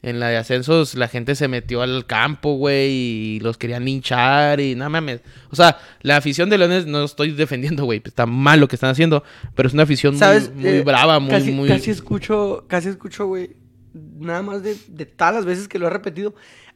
En 0.00 0.20
la 0.20 0.28
de 0.28 0.36
ascensos 0.36 0.94
la 0.94 1.08
gente 1.08 1.34
se 1.34 1.48
metió 1.48 1.82
al 1.82 2.06
campo, 2.06 2.54
güey, 2.54 2.90
y 2.90 3.40
los 3.40 3.58
querían 3.58 3.84
linchar 3.84 4.60
y 4.60 4.76
nada 4.76 4.88
mames. 4.88 5.22
O 5.50 5.56
sea, 5.56 5.78
la 6.02 6.16
afición 6.16 6.48
de 6.50 6.58
Leones 6.58 6.86
no 6.86 7.02
estoy 7.02 7.32
defendiendo, 7.32 7.84
güey, 7.84 8.00
está 8.04 8.24
mal 8.24 8.60
lo 8.60 8.68
que 8.68 8.76
están 8.76 8.90
haciendo, 8.90 9.24
pero 9.56 9.66
es 9.66 9.74
una 9.74 9.82
afición 9.82 10.14
muy, 10.14 10.20
¿Sabes? 10.20 10.54
muy 10.54 10.68
Eh, 10.68 10.82
brava, 10.82 11.18
muy, 11.18 11.30
casi, 11.30 11.50
muy... 11.50 11.68
Casi 11.68 11.90
escucho, 11.90 12.64
casi 12.68 12.90
escucho, 12.90 13.26
güey, 13.26 13.56
nada 13.92 14.42
más 14.42 14.62
de, 14.62 14.76
de 14.86 15.04
todas 15.04 15.34
las 15.34 15.44
veces 15.44 15.66
que 15.66 15.80
lo 15.80 15.88
he 15.88 15.90
repetido, 15.90 16.34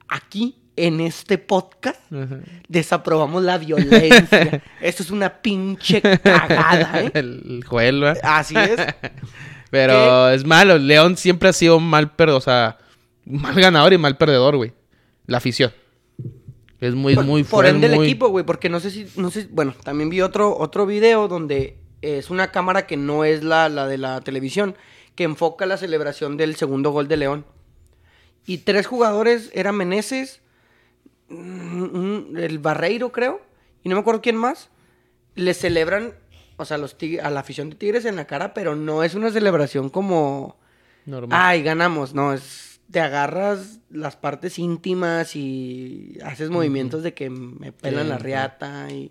aquí, 0.08 0.56
en 0.76 1.00
este 1.00 1.38
podcast, 1.38 2.00
Ajá. 2.12 2.40
desaprobamos 2.68 3.42
la 3.42 3.58
violencia. 3.58 4.62
Esto 4.80 5.02
es 5.02 5.10
una 5.10 5.40
pinche 5.42 6.00
cagada, 6.00 7.02
¿eh? 7.02 7.10
El, 7.14 7.64
Joel, 7.66 8.00
¿verdad? 8.00 8.22
Así 8.24 8.54
es. 8.56 8.80
Pero 9.70 10.30
es 10.30 10.44
malo. 10.44 10.78
León 10.78 11.16
siempre 11.16 11.48
ha 11.48 11.52
sido 11.52 11.80
mal 11.80 12.14
perdedor, 12.14 12.38
o 12.38 12.42
sea, 12.42 12.78
mal 13.24 13.54
ganador 13.54 13.92
y 13.92 13.98
mal 13.98 14.16
perdedor, 14.16 14.56
güey. 14.56 14.72
La 15.26 15.38
afición. 15.38 15.72
Es 16.80 16.94
muy, 16.94 17.14
Por, 17.14 17.24
muy 17.24 17.42
por 17.44 17.50
fuerte. 17.50 17.70
ende 17.70 17.86
el 17.86 17.94
equipo, 18.02 18.28
güey, 18.28 18.44
porque 18.44 18.68
no 18.68 18.80
sé 18.80 18.90
si, 18.90 19.06
no 19.16 19.30
sé, 19.30 19.46
bueno, 19.50 19.72
también 19.84 20.10
vi 20.10 20.20
otro, 20.20 20.56
otro 20.58 20.84
video 20.84 21.28
donde 21.28 21.76
es 22.02 22.28
una 22.28 22.50
cámara 22.50 22.86
que 22.88 22.96
no 22.96 23.24
es 23.24 23.44
la, 23.44 23.68
la 23.68 23.86
de 23.86 23.98
la 23.98 24.20
televisión, 24.20 24.74
que 25.14 25.22
enfoca 25.22 25.64
la 25.66 25.76
celebración 25.76 26.36
del 26.36 26.56
segundo 26.56 26.90
gol 26.90 27.06
de 27.06 27.16
León. 27.18 27.46
Y 28.46 28.58
tres 28.58 28.88
jugadores, 28.88 29.50
eran 29.54 29.76
Meneses, 29.76 30.40
mm, 31.28 32.36
el 32.36 32.58
Barreiro, 32.58 33.12
creo, 33.12 33.40
y 33.84 33.88
no 33.88 33.94
me 33.94 34.00
acuerdo 34.00 34.20
quién 34.20 34.36
más, 34.36 34.68
le 35.36 35.54
celebran, 35.54 36.14
o 36.56 36.64
sea, 36.64 36.78
los 36.78 36.96
a 37.22 37.30
la 37.30 37.40
afición 37.40 37.70
de 37.70 37.76
Tigres 37.76 38.04
en 38.04 38.16
la 38.16 38.26
cara, 38.26 38.54
pero 38.54 38.74
no 38.74 39.04
es 39.04 39.14
una 39.14 39.30
celebración 39.30 39.88
como, 39.88 40.56
Normal. 41.06 41.38
ay, 41.40 41.62
ganamos, 41.62 42.12
no, 42.14 42.32
es, 42.32 42.71
te 42.92 43.00
agarras 43.00 43.80
las 43.90 44.16
partes 44.16 44.58
íntimas 44.58 45.34
y 45.34 46.18
haces 46.24 46.50
movimientos 46.50 47.02
de 47.02 47.14
que 47.14 47.30
me 47.30 47.72
pelan 47.72 48.04
Sí, 48.04 48.08
la 48.10 48.18
riata 48.18 48.90
y, 48.90 49.10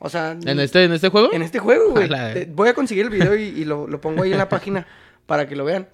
o 0.00 0.10
sea... 0.10 0.32
¿En 0.32 0.58
este, 0.60 0.84
en 0.84 0.92
este 0.92 1.08
juego? 1.08 1.32
En 1.32 1.42
este 1.42 1.60
juego, 1.60 1.92
güey. 1.92 2.08
Voy 2.46 2.68
a 2.68 2.74
conseguir 2.74 3.04
el 3.04 3.10
video 3.10 3.36
y, 3.36 3.42
y 3.56 3.64
lo, 3.64 3.86
lo 3.86 4.00
pongo 4.00 4.24
ahí 4.24 4.32
en 4.32 4.38
la 4.38 4.48
página 4.48 4.86
para 5.26 5.48
que 5.48 5.56
lo 5.56 5.64
vean. 5.64 5.88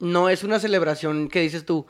No 0.00 0.28
es 0.30 0.44
una 0.44 0.58
celebración 0.58 1.28
que 1.28 1.42
dices 1.42 1.64
tú, 1.66 1.86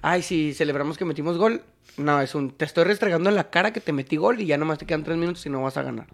ay, 0.00 0.22
si 0.22 0.54
celebramos 0.54 0.96
que 0.96 1.04
metimos 1.04 1.36
gol. 1.36 1.62
No, 1.96 2.20
es 2.20 2.34
un, 2.34 2.50
te 2.52 2.64
estoy 2.64 2.84
restregando 2.84 3.30
en 3.30 3.36
la 3.36 3.50
cara 3.50 3.72
que 3.72 3.80
te 3.80 3.92
metí 3.92 4.16
gol 4.16 4.40
y 4.40 4.46
ya 4.46 4.56
nomás 4.56 4.78
te 4.78 4.86
quedan 4.86 5.04
tres 5.04 5.16
minutos 5.16 5.44
y 5.44 5.50
no 5.50 5.62
vas 5.62 5.76
a 5.76 5.82
ganar. 5.82 6.06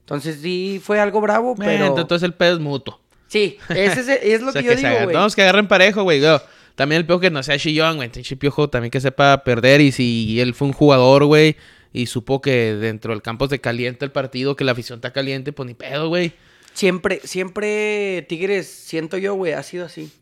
Entonces 0.00 0.40
sí 0.40 0.80
fue 0.82 1.00
algo 1.00 1.20
bravo, 1.20 1.54
pero... 1.56 1.98
Entonces 1.98 2.24
el 2.24 2.34
pedo 2.34 2.54
es 2.54 2.60
mutuo. 2.60 3.00
Sí, 3.28 3.58
ese 3.68 4.00
es, 4.00 4.08
es 4.08 4.40
lo 4.40 4.48
O 4.50 4.52
sea, 4.52 4.62
que 4.62 4.68
yo 4.68 4.74
se 4.74 4.88
digo, 4.88 5.04
güey. 5.04 5.14
Vamos 5.14 5.36
que 5.36 5.42
agarren 5.42 5.68
parejo, 5.68 6.02
güey. 6.02 6.20
También 6.78 7.00
el 7.00 7.06
piojo 7.06 7.18
que 7.18 7.30
no 7.32 7.42
sea 7.42 7.58
chillón, 7.58 7.96
güey. 7.96 8.08
Pinche 8.08 8.36
piojo 8.36 8.70
también 8.70 8.92
que 8.92 9.00
sepa 9.00 9.42
perder. 9.42 9.80
Y 9.80 9.90
si 9.90 10.40
él 10.40 10.54
fue 10.54 10.68
un 10.68 10.72
jugador, 10.72 11.24
güey, 11.24 11.56
y 11.92 12.06
supo 12.06 12.40
que 12.40 12.74
dentro 12.76 13.12
del 13.12 13.20
campo 13.20 13.48
se 13.48 13.60
calienta 13.60 14.04
el 14.04 14.12
partido, 14.12 14.54
que 14.54 14.62
la 14.62 14.70
afición 14.70 14.98
está 14.98 15.12
caliente, 15.12 15.52
pues 15.52 15.66
ni 15.66 15.74
pedo, 15.74 16.06
güey. 16.08 16.34
Siempre, 16.74 17.20
siempre 17.24 18.24
Tigres, 18.28 18.68
siento 18.68 19.16
yo, 19.16 19.34
güey, 19.34 19.54
ha 19.54 19.62
sido 19.64 19.86
así. 19.86 20.12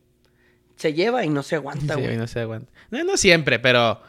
Se 0.77 0.95
lleva 0.95 1.27
y 1.27 1.29
no 1.29 1.43
se 1.43 1.57
aguanta, 1.57 1.93
Sí, 1.93 2.01
güey. 2.01 2.05
güey, 2.07 2.17
no 2.17 2.27
se 2.27 2.41
aguanta. 2.41 2.73
No, 2.91 3.05
no 3.05 3.19
siempre, 3.19 3.59
pero 3.59 4.01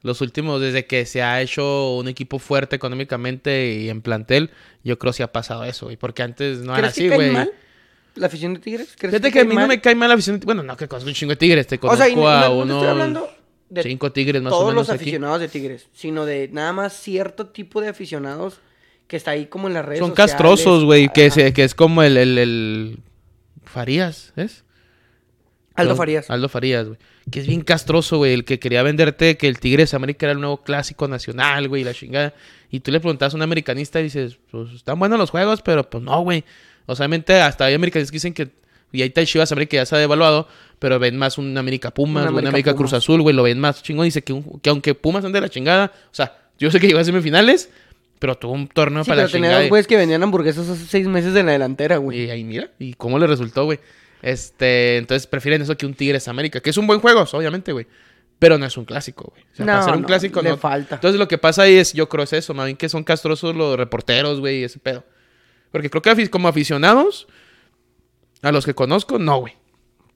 los 0.00 0.22
últimos, 0.22 0.62
desde 0.62 0.86
que 0.86 1.04
se 1.04 1.22
ha 1.22 1.42
hecho 1.42 1.94
un 1.96 2.08
equipo 2.08 2.38
fuerte 2.38 2.74
económicamente 2.74 3.74
y 3.74 3.90
en 3.90 4.00
plantel, 4.00 4.48
yo 4.82 4.98
creo 4.98 5.12
que 5.12 5.18
sí 5.18 5.22
ha 5.22 5.30
pasado 5.30 5.64
eso, 5.64 5.84
güey. 5.84 5.98
Porque 5.98 6.22
antes 6.22 6.60
no 6.60 6.72
era 6.74 6.90
¿Crees 6.90 6.94
que 6.94 7.14
así, 7.14 7.30
güey. 7.32 7.50
La 8.14 8.26
afición 8.26 8.54
de 8.54 8.60
Tigres? 8.60 8.94
¿Crees 8.98 9.14
Fíjate 9.14 9.32
que 9.32 9.40
a 9.40 9.42
cae 9.42 9.48
mí 9.48 9.54
no 9.56 9.66
me 9.66 9.80
cae 9.80 9.94
mal 9.94 10.08
la 10.08 10.14
afición. 10.14 10.40
Bueno, 10.44 10.62
no, 10.62 10.76
que 10.76 10.88
conozco 10.88 11.08
un 11.08 11.14
chingo 11.14 11.30
de 11.32 11.36
tigres. 11.36 11.66
Te 11.66 11.76
O 11.76 11.80
conozco 11.80 11.98
sea, 12.02 12.08
y 12.08 12.16
no, 12.16 12.28
a 12.28 12.40
no- 12.40 12.48
no 12.48 12.48
te 12.48 12.62
unos 12.62 12.76
estoy 12.76 12.88
hablando 12.90 13.30
de 13.70 13.82
cinco 13.82 14.12
tigres 14.12 14.42
más 14.42 14.52
o 14.52 14.56
todos 14.56 14.68
menos 14.72 14.88
los 14.88 14.94
aquí. 14.94 15.04
aficionados 15.04 15.40
de 15.40 15.48
Tigres, 15.48 15.88
sino 15.94 16.24
de 16.26 16.48
nada 16.52 16.72
más 16.74 16.92
cierto 16.92 17.46
tipo 17.46 17.80
de 17.80 17.88
aficionados 17.88 18.60
que 19.08 19.16
está 19.16 19.30
ahí 19.32 19.46
como 19.46 19.68
en 19.68 19.74
las 19.74 19.84
redes 19.84 20.00
Son 20.00 20.10
sociales. 20.10 20.32
castrosos, 20.32 20.84
güey. 20.84 21.08
Que, 21.08 21.52
que 21.54 21.64
es 21.64 21.74
como 21.74 22.02
el, 22.02 22.16
el, 22.16 22.38
el... 22.38 22.98
Farías, 23.64 24.32
¿es? 24.36 24.64
Aldo 25.74 25.96
Farías. 25.96 26.28
Aldo 26.30 26.48
Farías, 26.50 26.86
güey. 26.86 26.98
Que 27.30 27.40
es 27.40 27.46
bien 27.46 27.62
castroso, 27.62 28.18
güey. 28.18 28.34
El 28.34 28.44
que 28.44 28.58
quería 28.58 28.82
venderte 28.82 29.38
que 29.38 29.48
el 29.48 29.58
Tigres 29.58 29.94
América 29.94 30.26
era 30.26 30.32
el 30.34 30.40
nuevo 30.40 30.62
clásico 30.62 31.08
nacional, 31.08 31.68
güey, 31.68 31.82
la 31.84 31.94
chingada. 31.94 32.34
Y 32.70 32.80
tú 32.80 32.90
le 32.90 33.00
preguntas 33.00 33.32
a 33.32 33.36
un 33.36 33.42
americanista 33.42 34.00
y 34.00 34.04
dices, 34.04 34.38
pues 34.50 34.70
están 34.72 34.98
buenos 34.98 35.18
los 35.18 35.30
juegos, 35.30 35.62
pero 35.62 35.88
pues 35.88 36.02
no, 36.04 36.20
güey. 36.22 36.44
O 36.92 36.96
sea, 36.96 37.04
obviamente 37.06 37.34
hasta 37.40 37.64
hay 37.66 37.78
que 37.90 37.98
dicen 38.04 38.32
que. 38.34 38.48
Y 38.94 39.00
ahí 39.02 39.08
está 39.08 39.22
el 39.22 39.26
Chivas 39.26 39.50
América 39.52 39.76
ya 39.78 39.86
se 39.86 39.96
ha 39.96 39.98
devaluado, 39.98 40.46
pero 40.78 40.98
ven 40.98 41.16
más 41.16 41.38
un 41.38 41.56
América 41.56 41.90
Pumas, 41.92 42.24
Un 42.24 42.28
América, 42.28 42.48
América 42.50 42.74
Cruz. 42.74 42.92
Azul, 42.92 43.22
güey, 43.22 43.34
lo 43.34 43.42
ven 43.42 43.58
más 43.58 43.82
chingón. 43.82 44.04
Dice 44.04 44.22
que, 44.22 44.34
un- 44.34 44.60
que 44.60 44.68
aunque 44.68 44.94
Pumas 44.94 45.24
ande 45.24 45.38
de 45.38 45.40
la 45.40 45.48
chingada, 45.48 45.90
o 46.06 46.14
sea, 46.14 46.36
yo 46.58 46.70
sé 46.70 46.78
que 46.78 46.86
llegó 46.88 46.98
a 46.98 47.04
semifinales, 47.04 47.70
pero 48.18 48.36
tuvo 48.36 48.52
un 48.52 48.68
torneo 48.68 49.02
Sí, 49.02 49.08
para 49.08 49.22
pero 49.22 49.28
la 49.28 49.32
tenía 49.32 49.48
chingada. 49.50 49.68
güeyes 49.68 49.86
que 49.86 49.96
vendían 49.96 50.22
hamburguesas 50.22 50.68
hace 50.68 50.84
seis 50.84 51.06
meses 51.08 51.34
en 51.36 51.46
la 51.46 51.52
delantera, 51.52 51.96
güey. 51.96 52.24
y 52.26 52.30
ahí 52.30 52.44
mira, 52.44 52.70
y 52.78 52.92
cómo 52.94 53.18
le 53.18 53.26
resultó, 53.26 53.64
güey. 53.64 53.80
Este, 54.20 54.98
entonces 54.98 55.26
prefieren 55.26 55.62
eso 55.62 55.76
que 55.76 55.86
un 55.86 55.94
Tigres 55.94 56.28
América, 56.28 56.60
que 56.60 56.70
es 56.70 56.76
un 56.76 56.86
buen 56.86 57.00
juego, 57.00 57.24
obviamente, 57.32 57.72
güey. 57.72 57.86
Pero 58.38 58.58
no 58.58 58.66
es 58.66 58.76
un 58.76 58.84
clásico, 58.84 59.32
güey. 59.34 59.44
O 59.52 59.56
sea, 59.56 59.66
para 59.66 59.78
No, 59.78 59.84
ser 59.84 59.94
un 59.94 60.00
no, 60.02 60.06
clásico 60.06 60.42
le 60.42 60.50
no. 60.50 60.56
falta. 60.58 60.96
Entonces 60.96 61.18
lo 61.18 61.28
que 61.28 61.38
pasa 61.38 61.62
ahí 61.62 61.76
es, 61.76 61.92
yo 61.92 62.08
creo 62.08 62.24
es 62.24 62.32
eso, 62.32 62.54
más 62.54 62.66
bien 62.66 62.76
que 62.76 62.88
son 62.88 63.04
castrosos 63.04 63.54
los 63.56 63.76
reporteros, 63.76 64.40
güey, 64.40 64.60
y 64.60 64.64
ese 64.64 64.78
pedo. 64.78 65.04
Porque 65.72 65.90
creo 65.90 66.02
que 66.02 66.10
como 66.28 66.46
aficionados, 66.48 67.26
a 68.42 68.52
los 68.52 68.64
que 68.64 68.74
conozco, 68.74 69.18
no, 69.18 69.38
güey. 69.38 69.54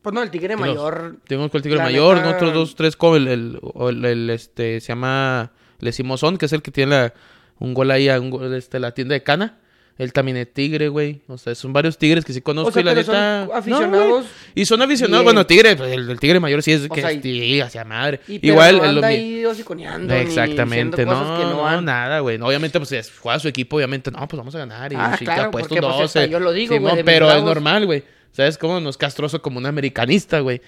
Pues 0.03 0.15
no, 0.15 0.23
el 0.23 0.31
Tigre 0.31 0.55
los- 0.55 0.61
Mayor. 0.61 1.17
Tenemos 1.27 1.51
con 1.51 1.59
el 1.59 1.63
Tigre 1.65 1.79
Mayor, 1.81 2.19
neta- 2.19 2.37
otros 2.37 2.55
dos, 2.55 2.75
tres, 2.77 2.97
como 2.97 3.17
el, 3.17 3.27
el, 3.27 3.61
el- 3.81 4.05
el, 4.05 4.31
este, 4.31 4.81
se 4.81 4.89
llama, 4.89 5.51
le 5.81 5.89
decimos 5.89 6.21
Son, 6.21 6.39
que 6.39 6.47
es 6.47 6.53
el 6.53 6.63
que 6.63 6.71
tiene 6.71 6.93
la, 6.93 7.15
un 7.59 7.75
gol 7.75 7.91
ahí, 7.91 8.09
a 8.09 8.21
un 8.21 8.31
gol, 8.31 8.55
este, 8.55 8.79
la 8.79 8.93
tienda 8.93 9.15
de 9.15 9.23
Cana. 9.25 9.59
Él 9.99 10.13
también 10.13 10.37
es 10.37 10.53
tigre, 10.53 10.89
güey. 10.89 11.23
O 11.27 11.39
sea, 11.39 11.55
son 11.55 11.73
varios 11.73 11.97
tigres 11.97 12.23
que 12.25 12.35
sí 12.35 12.43
conozco 12.43 12.69
O 12.69 12.73
sea, 12.73 12.83
y 12.83 12.85
la 12.85 12.93
pero 12.93 13.05
son 13.07 13.15
neta... 13.15 13.47
no, 13.47 13.55
aficionados 13.55 14.27
y 14.55 14.67
son 14.67 14.83
aficionados, 14.83 15.21
bien. 15.23 15.25
bueno, 15.25 15.47
tigre, 15.47 15.75
pues, 15.75 15.91
el, 15.93 16.11
el 16.11 16.21
tigre 16.21 16.39
mayor 16.39 16.63
sí 16.63 16.73
es 16.73 16.85
O 16.85 16.95
que 16.95 17.01
sea, 17.01 17.11
es 17.13 17.21
tigre, 17.23 17.63
hacia 17.63 17.83
madre. 17.85 18.21
Y 18.29 18.47
Igual, 18.47 18.77
no 18.77 18.83
anda 18.85 19.09
mi- 19.09 19.15
ahí 19.15 19.45
hociconeando, 19.47 20.13
Exactamente, 20.15 21.07
no, 21.07 21.13
cosas 21.19 21.39
que 21.41 21.45
no 21.47 21.63
van. 21.63 21.85
nada, 21.85 22.21
güey. 22.21 22.39
Obviamente, 22.41 22.79
pues, 22.79 22.93
es- 22.93 23.11
juega 23.19 23.39
su 23.39 23.49
equipo, 23.49 23.77
obviamente, 23.77 24.11
no, 24.11 24.19
pues 24.29 24.37
vamos 24.37 24.55
a 24.55 24.59
ganar. 24.59 24.93
Y 24.93 24.97
Ah, 24.99 25.17
sí, 25.19 25.25
claro, 25.25 25.43
te 25.43 25.47
apuesto 25.49 25.69
porque, 25.71 25.87
un 25.87 25.93
pues, 25.93 26.05
hasta 26.05 26.21
12. 26.21 26.31
yo 26.31 26.41
lo 26.41 26.53
digo, 26.53 26.79
güey, 26.79 26.95
mis 26.97 27.05
pero 27.05 27.33
es 27.33 27.43
normal, 27.43 27.87
güey. 27.87 28.05
¿Sabes 28.33 28.59
cómo? 28.59 28.81
No 28.81 28.91
es 28.91 28.99
castroso 28.99 29.41
como 29.41 29.57
un 29.59 29.65
americanista, 29.65 30.41
güey. 30.41 30.61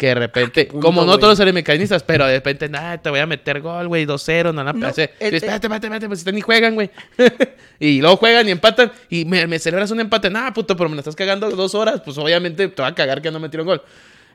Que 0.00 0.06
de 0.06 0.14
repente, 0.14 0.64
punto, 0.64 0.86
como 0.86 1.04
no 1.04 1.18
todos 1.18 1.38
los 1.38 1.40
americanistas, 1.40 2.02
pero 2.02 2.24
de 2.26 2.36
repente, 2.36 2.70
nada, 2.70 2.96
te 2.96 3.10
voy 3.10 3.18
a 3.20 3.26
meter 3.26 3.60
gol, 3.60 3.86
güey, 3.86 4.06
2-0, 4.06 4.54
no, 4.54 4.64
no, 4.64 4.70
espérate, 4.70 5.02
espérate, 5.20 5.36
espérate, 5.36 5.66
espérate, 5.76 6.08
pues 6.08 6.32
ni 6.32 6.40
juegan, 6.40 6.74
güey. 6.74 6.90
y 7.78 8.00
luego 8.00 8.16
juegan 8.16 8.48
y 8.48 8.50
empatan, 8.50 8.90
y 9.10 9.26
me, 9.26 9.46
me 9.46 9.58
celebras 9.58 9.90
un 9.90 10.00
empate, 10.00 10.30
nada, 10.30 10.54
puto, 10.54 10.74
pero 10.74 10.88
me 10.88 10.96
la 10.96 11.00
estás 11.00 11.14
cagando 11.16 11.50
dos 11.50 11.74
horas, 11.74 12.00
pues 12.02 12.16
obviamente 12.16 12.66
te 12.68 12.80
va 12.80 12.88
a 12.88 12.94
cagar 12.94 13.20
que 13.20 13.30
no 13.30 13.38
metieron 13.40 13.66
gol. 13.66 13.82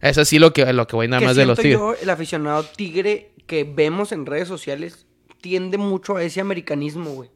Eso 0.01 0.23
sí 0.23 0.37
lo 0.37 0.53
que, 0.53 0.71
lo 0.71 0.85
que 0.85 0.95
voy 0.95 1.07
nada 1.07 1.21
que 1.21 1.25
más 1.25 1.35
de 1.35 1.47
los 1.47 1.57
tigres. 1.57 1.79
yo, 1.79 1.95
el 1.99 2.09
aficionado 2.11 2.63
tigre 2.63 3.31
que 3.47 3.63
vemos 3.63 4.11
en 4.11 4.27
redes 4.27 4.47
sociales 4.47 5.07
tiende 5.41 5.79
mucho 5.79 6.17
a 6.17 6.21
ese 6.21 6.41
americanismo, 6.41 7.09
güey. 7.15 7.31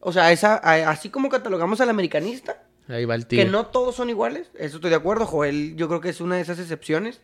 O 0.00 0.12
sea, 0.12 0.32
esa, 0.32 0.56
a- 0.56 0.90
así 0.90 1.10
como 1.10 1.28
catalogamos 1.28 1.80
al 1.80 1.90
americanista, 1.90 2.64
Ahí 2.88 3.04
va 3.04 3.14
el 3.14 3.28
tigre. 3.28 3.44
que 3.44 3.50
no 3.52 3.66
todos 3.66 3.94
son 3.94 4.10
iguales, 4.10 4.50
eso 4.58 4.78
estoy 4.78 4.90
de 4.90 4.96
acuerdo, 4.96 5.26
Joel, 5.26 5.76
yo 5.76 5.86
creo 5.86 6.00
que 6.00 6.08
es 6.08 6.20
una 6.20 6.34
de 6.34 6.42
esas 6.42 6.58
excepciones, 6.58 7.20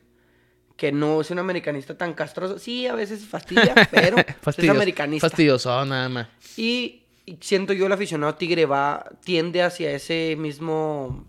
que 0.78 0.92
no 0.92 1.20
es 1.20 1.30
un 1.32 1.40
americanista 1.40 1.98
tan 1.98 2.14
castroso. 2.14 2.58
Sí, 2.60 2.86
a 2.86 2.94
veces 2.94 3.26
fastidia, 3.26 3.74
pero 3.90 4.16
es 4.16 4.24
Fastidioso, 4.40 4.76
americanista. 4.76 5.28
Fastidioso, 5.28 5.84
nada 5.84 6.08
más. 6.08 6.28
Y, 6.56 7.02
siento 7.40 7.72
yo 7.72 7.86
el 7.86 7.92
aficionado 7.92 8.36
tigre 8.36 8.64
va, 8.64 9.04
tiende 9.24 9.62
hacia 9.62 9.90
ese 9.90 10.36
mismo 10.38 11.26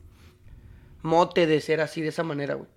mote 1.01 1.47
de 1.47 1.59
ser 1.61 1.81
así 1.81 1.99
de 1.99 2.09
esa 2.09 2.21
manera, 2.23 2.53
güey. 2.53 2.69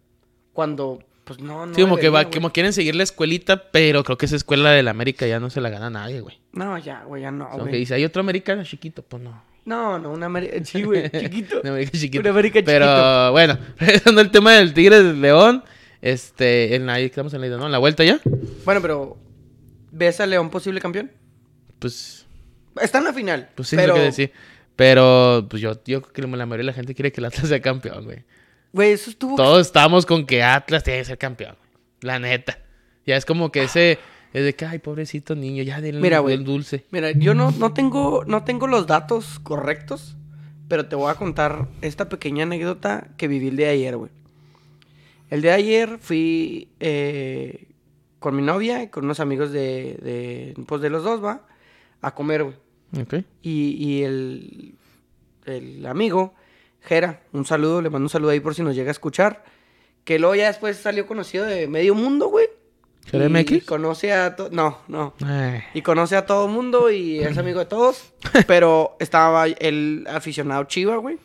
Cuando, 0.54 1.04
pues 1.24 1.40
no, 1.40 1.66
no. 1.66 1.74
Sí, 1.74 1.82
como 1.82 1.98
que 1.98 2.08
va, 2.08 2.22
güey. 2.22 2.34
como 2.34 2.52
quieren 2.52 2.72
seguir 2.72 2.96
la 2.96 3.02
escuelita, 3.02 3.70
pero 3.70 4.02
creo 4.02 4.16
que 4.16 4.24
esa 4.24 4.36
escuela 4.36 4.70
de 4.70 4.82
la 4.82 4.92
América 4.92 5.26
ya 5.26 5.38
no 5.40 5.50
se 5.50 5.60
la 5.60 5.68
gana 5.68 5.90
nadie, 5.90 6.22
güey. 6.22 6.40
No, 6.52 6.78
ya, 6.78 7.04
güey, 7.04 7.20
ya 7.20 7.30
no, 7.30 7.50
Como 7.50 7.64
que 7.64 7.70
güey. 7.70 7.80
dice, 7.80 7.94
hay 7.94 8.04
otro 8.06 8.20
americano 8.20 8.64
chiquito, 8.64 9.02
pues 9.02 9.22
no. 9.22 9.42
No, 9.66 9.98
no, 9.98 10.10
una 10.10 10.24
América. 10.26 10.56
Sí, 10.64 10.82
güey, 10.82 11.10
chiquito. 11.20 11.60
Una 11.60 11.70
América 11.70 11.98
chiquito. 11.98 12.20
Una 12.20 12.30
América 12.30 12.60
Pero 12.64 12.86
chiquito. 12.86 13.32
bueno, 13.32 13.58
regresando 13.78 14.20
al 14.22 14.30
tema 14.30 14.52
del 14.52 14.72
Tigre 14.72 15.02
del 15.02 15.20
León, 15.20 15.62
este, 16.02 16.74
en 16.74 16.84
la, 16.86 16.98
estamos 17.00 17.32
en 17.32 17.40
la 17.40 17.46
ida, 17.46 17.56
¿no? 17.56 17.66
¿En 17.66 17.72
la 17.72 17.78
vuelta 17.78 18.04
ya? 18.04 18.20
Bueno, 18.64 18.82
pero. 18.82 19.16
¿Ves 19.92 20.20
a 20.20 20.26
León 20.26 20.50
posible 20.50 20.80
campeón? 20.80 21.10
Pues, 21.78 22.26
Está 22.80 22.98
en 22.98 23.04
la 23.04 23.12
final. 23.12 23.50
pues 23.54 23.68
sí, 23.68 23.76
pero, 23.76 23.88
lo 23.88 23.94
que 23.94 24.00
decir. 24.00 24.32
Pero, 24.76 25.46
pues 25.48 25.62
yo, 25.62 25.72
yo 25.84 26.02
creo 26.02 26.30
que 26.30 26.36
la 26.36 26.46
mayoría 26.46 26.62
de 26.62 26.64
la 26.64 26.72
gente 26.72 26.94
quiere 26.94 27.12
que 27.12 27.20
el 27.20 27.26
Atlas 27.26 27.48
sea 27.48 27.60
campeón, 27.60 28.04
güey. 28.04 28.24
Güey, 28.72 28.92
eso 28.92 29.10
estuvo. 29.10 29.36
Todos 29.36 29.66
estamos 29.66 30.06
con 30.06 30.26
que 30.26 30.42
Atlas 30.42 30.82
tiene 30.82 31.00
que 31.00 31.04
ser 31.04 31.18
campeón. 31.18 31.56
La 32.00 32.18
neta. 32.18 32.58
Ya 33.06 33.16
es 33.16 33.24
como 33.24 33.52
que 33.52 33.64
ese, 33.64 33.98
es 34.32 34.44
de 34.44 34.54
que, 34.54 34.64
ay, 34.64 34.78
pobrecito 34.78 35.34
niño, 35.34 35.62
ya 35.62 35.80
denle 35.80 36.00
Mira, 36.00 36.20
güey. 36.20 36.34
el 36.34 36.44
dulce. 36.44 36.84
Mira, 36.90 37.12
yo 37.12 37.34
no, 37.34 37.50
no, 37.50 37.74
tengo, 37.74 38.24
no 38.26 38.44
tengo 38.44 38.66
los 38.66 38.86
datos 38.86 39.38
correctos, 39.40 40.16
pero 40.68 40.86
te 40.86 40.96
voy 40.96 41.10
a 41.10 41.14
contar 41.14 41.68
esta 41.82 42.08
pequeña 42.08 42.44
anécdota 42.44 43.08
que 43.18 43.28
viví 43.28 43.48
el 43.48 43.56
día 43.56 43.66
de 43.66 43.72
ayer, 43.74 43.96
güey. 43.96 44.10
El 45.32 45.40
día 45.40 45.52
de 45.52 45.56
ayer 45.56 45.98
fui 45.98 46.68
eh, 46.78 47.68
con 48.18 48.36
mi 48.36 48.42
novia 48.42 48.82
y 48.82 48.88
con 48.88 49.04
unos 49.06 49.18
amigos 49.18 49.50
de, 49.50 49.96
de, 50.02 50.54
pues 50.66 50.82
de 50.82 50.90
los 50.90 51.04
dos, 51.04 51.24
va, 51.24 51.46
a 52.02 52.14
comer, 52.14 52.42
güey. 52.44 52.56
Ok. 53.00 53.14
Y, 53.40 53.70
y 53.82 54.02
el, 54.02 54.74
el 55.46 55.86
amigo, 55.86 56.34
Jera, 56.82 57.22
un 57.32 57.46
saludo, 57.46 57.80
le 57.80 57.88
mando 57.88 58.04
un 58.04 58.10
saludo 58.10 58.30
ahí 58.32 58.40
por 58.40 58.54
si 58.54 58.62
nos 58.62 58.74
llega 58.76 58.90
a 58.90 58.92
escuchar. 58.92 59.42
Que 60.04 60.18
luego 60.18 60.34
ya 60.34 60.48
después 60.48 60.76
salió 60.76 61.06
conocido 61.06 61.46
de 61.46 61.66
medio 61.66 61.94
mundo, 61.94 62.28
güey. 62.28 62.48
¿Jera 63.06 63.24
Y 63.24 63.28
MX? 63.30 63.64
Conoce 63.64 64.12
a... 64.12 64.36
to- 64.36 64.50
No, 64.52 64.80
no. 64.86 65.14
Ay, 65.24 65.62
Y 65.72 65.80
conoce 65.80 66.14
a 66.14 66.26
todo 66.26 66.46
mundo 66.46 66.90
y 66.90 67.20
es 67.20 67.38
amigo 67.38 67.58
de 67.58 67.64
todos. 67.66 68.12
Pero 68.46 68.96
estaba 69.00 69.46
el 69.46 70.04
aficionado 70.10 70.64
Chiva, 70.64 70.96
güey. 70.98 71.18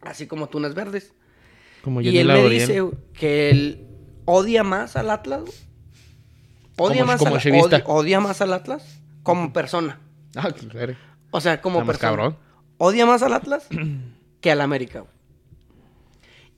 Así 0.00 0.26
como 0.26 0.48
Tunas 0.48 0.74
Verdes. 0.74 1.12
Como 1.82 2.00
y 2.00 2.16
él 2.18 2.26
me 2.28 2.48
dice 2.48 2.82
que 3.14 3.50
él 3.50 3.86
odia 4.24 4.62
más 4.64 4.96
al 4.96 5.10
Atlas. 5.10 5.42
Odia, 6.78 7.00
Como- 7.00 7.06
más 7.06 7.18
como 7.18 7.36
al, 7.36 7.40
odia, 7.64 7.82
odia 7.86 8.20
más 8.20 8.40
al 8.40 8.52
Atlas 8.52 9.00
como 9.22 9.52
persona. 9.52 9.98
Ah, 10.34 10.50
claro. 10.52 10.94
O 11.30 11.40
sea, 11.40 11.60
como 11.62 11.84
persona. 11.86 11.98
cabrón. 11.98 12.36
Odia 12.78 13.06
más 13.06 13.22
al 13.22 13.32
Atlas 13.32 13.66
que 14.40 14.50
al 14.50 14.60
América, 14.60 15.00
güey. 15.00 15.12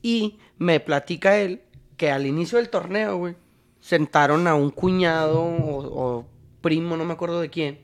Y 0.01 0.39
me 0.57 0.79
platica 0.79 1.37
él 1.37 1.61
que 1.97 2.11
al 2.11 2.25
inicio 2.25 2.57
del 2.57 2.69
torneo, 2.69 3.17
güey, 3.17 3.35
sentaron 3.81 4.47
a 4.47 4.55
un 4.55 4.69
cuñado 4.71 5.41
o, 5.41 6.17
o 6.19 6.25
primo, 6.61 6.97
no 6.97 7.05
me 7.05 7.13
acuerdo 7.13 7.39
de 7.41 7.49
quién. 7.49 7.79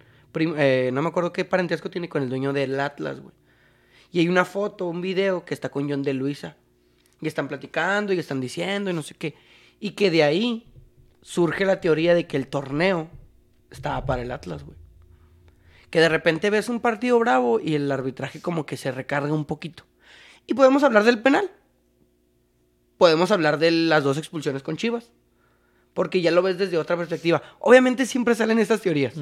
eh, 0.58 0.90
no 0.94 1.02
me 1.02 1.10
acuerdo 1.10 1.32
qué 1.32 1.46
parentesco 1.46 1.90
tiene 1.90 2.10
con 2.10 2.24
el 2.24 2.30
dueño 2.30 2.52
del 2.54 2.80
Atlas, 2.80 3.20
güey. 3.20 3.34
Y 4.12 4.20
hay 4.20 4.28
una 4.30 4.46
foto, 4.46 4.88
un 4.88 5.02
video 5.02 5.44
que 5.46 5.54
está 5.54 5.70
con 5.70 5.90
John 5.90 6.04
de 6.04 6.14
Luisa. 6.14 6.56
Y 7.22 7.28
están 7.28 7.48
platicando 7.48 8.14
y 8.14 8.20
están 8.20 8.42
diciendo 8.42 8.90
y 8.90 8.94
no 8.94 9.02
sé 9.02 9.16
qué. 9.16 9.36
Y 9.80 9.92
que 9.92 10.12
de 10.12 10.24
ahí 10.24 10.72
surge 11.22 11.66
la 11.66 11.82
teoría 11.82 12.14
de 12.14 12.28
que 12.28 12.38
el 12.38 12.48
torneo 12.48 13.10
estaba 13.72 14.06
para 14.06 14.22
el 14.22 14.32
Atlas, 14.32 14.64
güey. 14.64 14.78
Que 15.90 16.00
de 16.00 16.10
repente 16.10 16.50
ves 16.50 16.70
un 16.70 16.80
partido 16.80 17.18
bravo 17.20 17.60
y 17.60 17.76
el 17.76 17.92
arbitraje 17.92 18.42
como 18.42 18.66
que 18.66 18.78
se 18.78 18.92
recarga 18.92 19.34
un 19.34 19.46
poquito. 19.46 19.86
Y 20.46 20.54
podemos 20.54 20.84
hablar 20.84 21.04
del 21.04 21.22
penal. 21.22 21.50
Podemos 22.98 23.32
hablar 23.32 23.58
de 23.60 23.72
las 23.72 24.04
dos 24.04 24.18
expulsiones 24.18 24.62
con 24.62 24.78
Chivas. 24.78 25.12
Porque 25.94 26.22
ya 26.22 26.32
lo 26.32 26.42
ves 26.42 26.58
desde 26.58 26.78
otra 26.78 26.98
perspectiva. 26.98 27.42
Obviamente 27.60 28.06
siempre 28.06 28.36
salen 28.36 28.60
estas 28.60 28.82
teorías. 28.82 29.14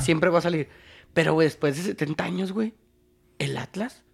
Siempre 0.00 0.30
va 0.30 0.38
a 0.38 0.42
salir. 0.42 0.68
Pero, 1.14 1.32
güey, 1.32 1.46
después 1.46 1.76
de 1.76 1.82
70 1.82 2.24
años, 2.24 2.52
güey. 2.52 2.74
¿El 3.38 3.56
Atlas? 3.56 4.04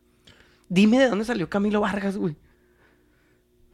Dime 0.71 0.99
de 0.99 1.09
dónde 1.11 1.25
salió 1.27 1.51
Camilo 1.51 1.81
Vargas, 1.83 2.17
güey. 2.17 2.37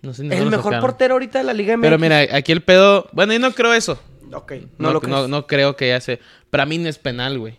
No 0.02 0.12
sé 0.14 0.24
ni 0.24 0.34
el 0.34 0.46
mejor 0.46 0.64
sacaron. 0.64 0.80
portero 0.80 1.14
ahorita 1.14 1.38
de 1.38 1.44
la 1.44 1.52
Liga 1.54 1.76
MX. 1.76 1.82
Pero 1.82 1.98
mira, 1.98 2.20
aquí 2.32 2.50
el 2.52 2.62
pedo. 2.62 3.08
Bueno, 3.12 3.32
yo 3.32 3.38
no 3.38 3.52
creo 3.52 3.72
eso. 3.74 4.00
Ok, 4.32 4.52
No, 4.78 4.88
no, 4.88 4.88
lo 4.88 4.92
no, 4.94 5.00
crees. 5.00 5.28
no 5.28 5.46
creo 5.46 5.76
que 5.76 5.88
ya 5.88 6.00
se. 6.00 6.20
Para 6.50 6.66
mí 6.66 6.78
no 6.78 6.88
es 6.88 6.98
penal, 6.98 7.38
güey. 7.38 7.58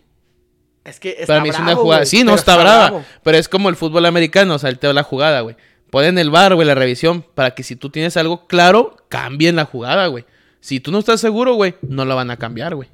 Es 0.83 0.99
que 0.99 1.11
está 1.11 1.27
Para 1.27 1.41
mí 1.41 1.49
es 1.49 1.59
una 1.59 1.75
jugada. 1.75 2.05
Sí, 2.05 2.23
no 2.23 2.33
está, 2.35 2.55
brava. 2.57 2.89
bravo. 2.89 3.05
Pero 3.23 3.37
es 3.37 3.47
como 3.47 3.69
el 3.69 3.75
fútbol 3.75 4.05
americano, 4.05 4.55
o 4.55 4.59
sea, 4.59 4.69
el 4.69 4.79
teo 4.79 4.91
la 4.93 5.03
jugada, 5.03 5.41
güey. 5.41 5.55
Ponen 5.91 6.17
el 6.17 6.29
bar, 6.29 6.55
güey, 6.55 6.67
la 6.67 6.75
revisión, 6.75 7.21
para 7.35 7.51
que 7.51 7.63
si 7.63 7.75
tú 7.75 7.89
tienes 7.89 8.17
algo 8.17 8.47
claro, 8.47 8.97
cambien 9.09 9.55
la 9.55 9.65
jugada, 9.65 10.07
güey. 10.07 10.25
Si 10.59 10.79
tú 10.79 10.91
no 10.91 10.99
estás 10.99 11.21
seguro, 11.21 11.53
güey, 11.53 11.75
no 11.81 12.03
la 12.05 12.15
van 12.15 12.31
a 12.31 12.37
cambiar, 12.37 12.75
güey. 12.75 12.89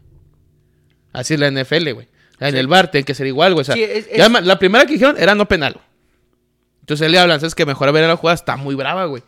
Así 1.11 1.35
es 1.35 1.39
la 1.39 1.47
NFL, 1.49 1.91
güey. 1.93 2.07
En 2.39 2.51
Sí. 2.51 2.57
el 2.57 2.67
bar 2.67 2.91
tiene 2.91 3.05
que 3.05 3.13
ser 3.15 3.27
igual, 3.27 3.53
güey. 3.53 3.61
O 3.61 3.65
sea, 3.65 3.75
Sí, 3.75 3.83
es- 3.83 4.09
ya 4.09 4.25
es- 4.25 4.29
ma- 4.29 4.41
la 4.41 4.59
primera 4.59 4.85
que 4.85 4.93
dijeron 4.93 5.15
era 5.17 5.33
no 5.35 5.47
penal. 5.47 5.73
güey. 5.73 5.85
Entonces 6.83 7.09
le 7.09 7.17
hablan, 7.17 7.39
sabes 7.39 7.55
que 7.55 7.65
mejor 7.65 7.91
ver 7.93 8.05
la 8.07 8.17
jugada 8.17 8.35
está 8.35 8.57
muy 8.57 8.75
brava, 8.75 9.05
güey. 9.05 9.23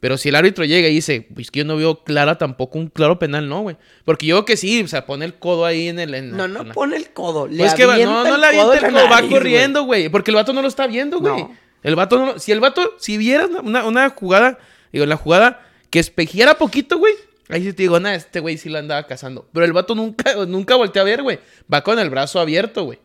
Pero 0.00 0.16
si 0.16 0.28
el 0.28 0.36
árbitro 0.36 0.64
llega 0.64 0.86
y 0.88 0.94
dice, 0.94 1.26
pues 1.34 1.50
que 1.50 1.58
yo 1.60 1.64
no 1.64 1.76
veo 1.76 2.04
clara 2.04 2.38
tampoco 2.38 2.78
un 2.78 2.88
claro 2.88 3.18
penal, 3.18 3.48
no, 3.48 3.62
güey. 3.62 3.76
Porque 4.04 4.26
yo 4.26 4.36
creo 4.36 4.44
que 4.44 4.56
sí, 4.56 4.80
o 4.82 4.86
sea, 4.86 5.06
pone 5.06 5.24
el 5.24 5.34
codo 5.34 5.64
ahí 5.64 5.88
en 5.88 5.98
el. 5.98 6.14
en- 6.14 6.36
No, 6.36 6.46
no 6.46 6.60
en 6.60 6.68
la- 6.68 6.74
pone 6.74 6.96
el 6.96 7.10
codo. 7.10 7.48
Le 7.48 7.56
pues 7.58 7.74
que 7.74 7.84
va- 7.84 7.96
no, 7.96 8.22
no 8.24 8.36
le 8.36 8.46
avienta 8.46 8.62
codo 8.66 8.72
el 8.74 8.92
codo, 8.92 9.08
va 9.10 9.22
corriendo, 9.28 9.82
güey. 9.84 10.08
Porque 10.08 10.30
el 10.30 10.36
vato 10.36 10.52
no 10.52 10.62
lo 10.62 10.68
está 10.68 10.86
viendo, 10.86 11.18
güey. 11.18 11.42
No. 11.42 11.56
El 11.82 11.96
vato 11.96 12.18
no, 12.24 12.38
si 12.38 12.52
el 12.52 12.60
vato, 12.60 12.94
si 12.98 13.16
vieras 13.18 13.48
una, 13.62 13.84
una 13.86 14.10
jugada, 14.10 14.58
digo, 14.92 15.04
la 15.06 15.16
jugada 15.16 15.66
que 15.90 15.98
espejiera 15.98 16.58
poquito, 16.58 16.98
güey. 16.98 17.14
Ahí 17.48 17.62
sí 17.64 17.72
te 17.72 17.82
digo, 17.84 17.98
nada, 17.98 18.14
este 18.14 18.40
güey 18.40 18.58
sí 18.58 18.68
la 18.68 18.78
andaba 18.80 19.04
cazando. 19.06 19.48
Pero 19.52 19.64
el 19.64 19.72
vato 19.72 19.94
nunca, 19.96 20.34
nunca 20.46 20.76
voltea 20.76 21.02
a 21.02 21.04
ver, 21.06 21.22
güey. 21.22 21.40
Va 21.72 21.82
con 21.82 21.98
el 21.98 22.10
brazo 22.10 22.38
abierto, 22.38 22.84
güey. 22.84 23.00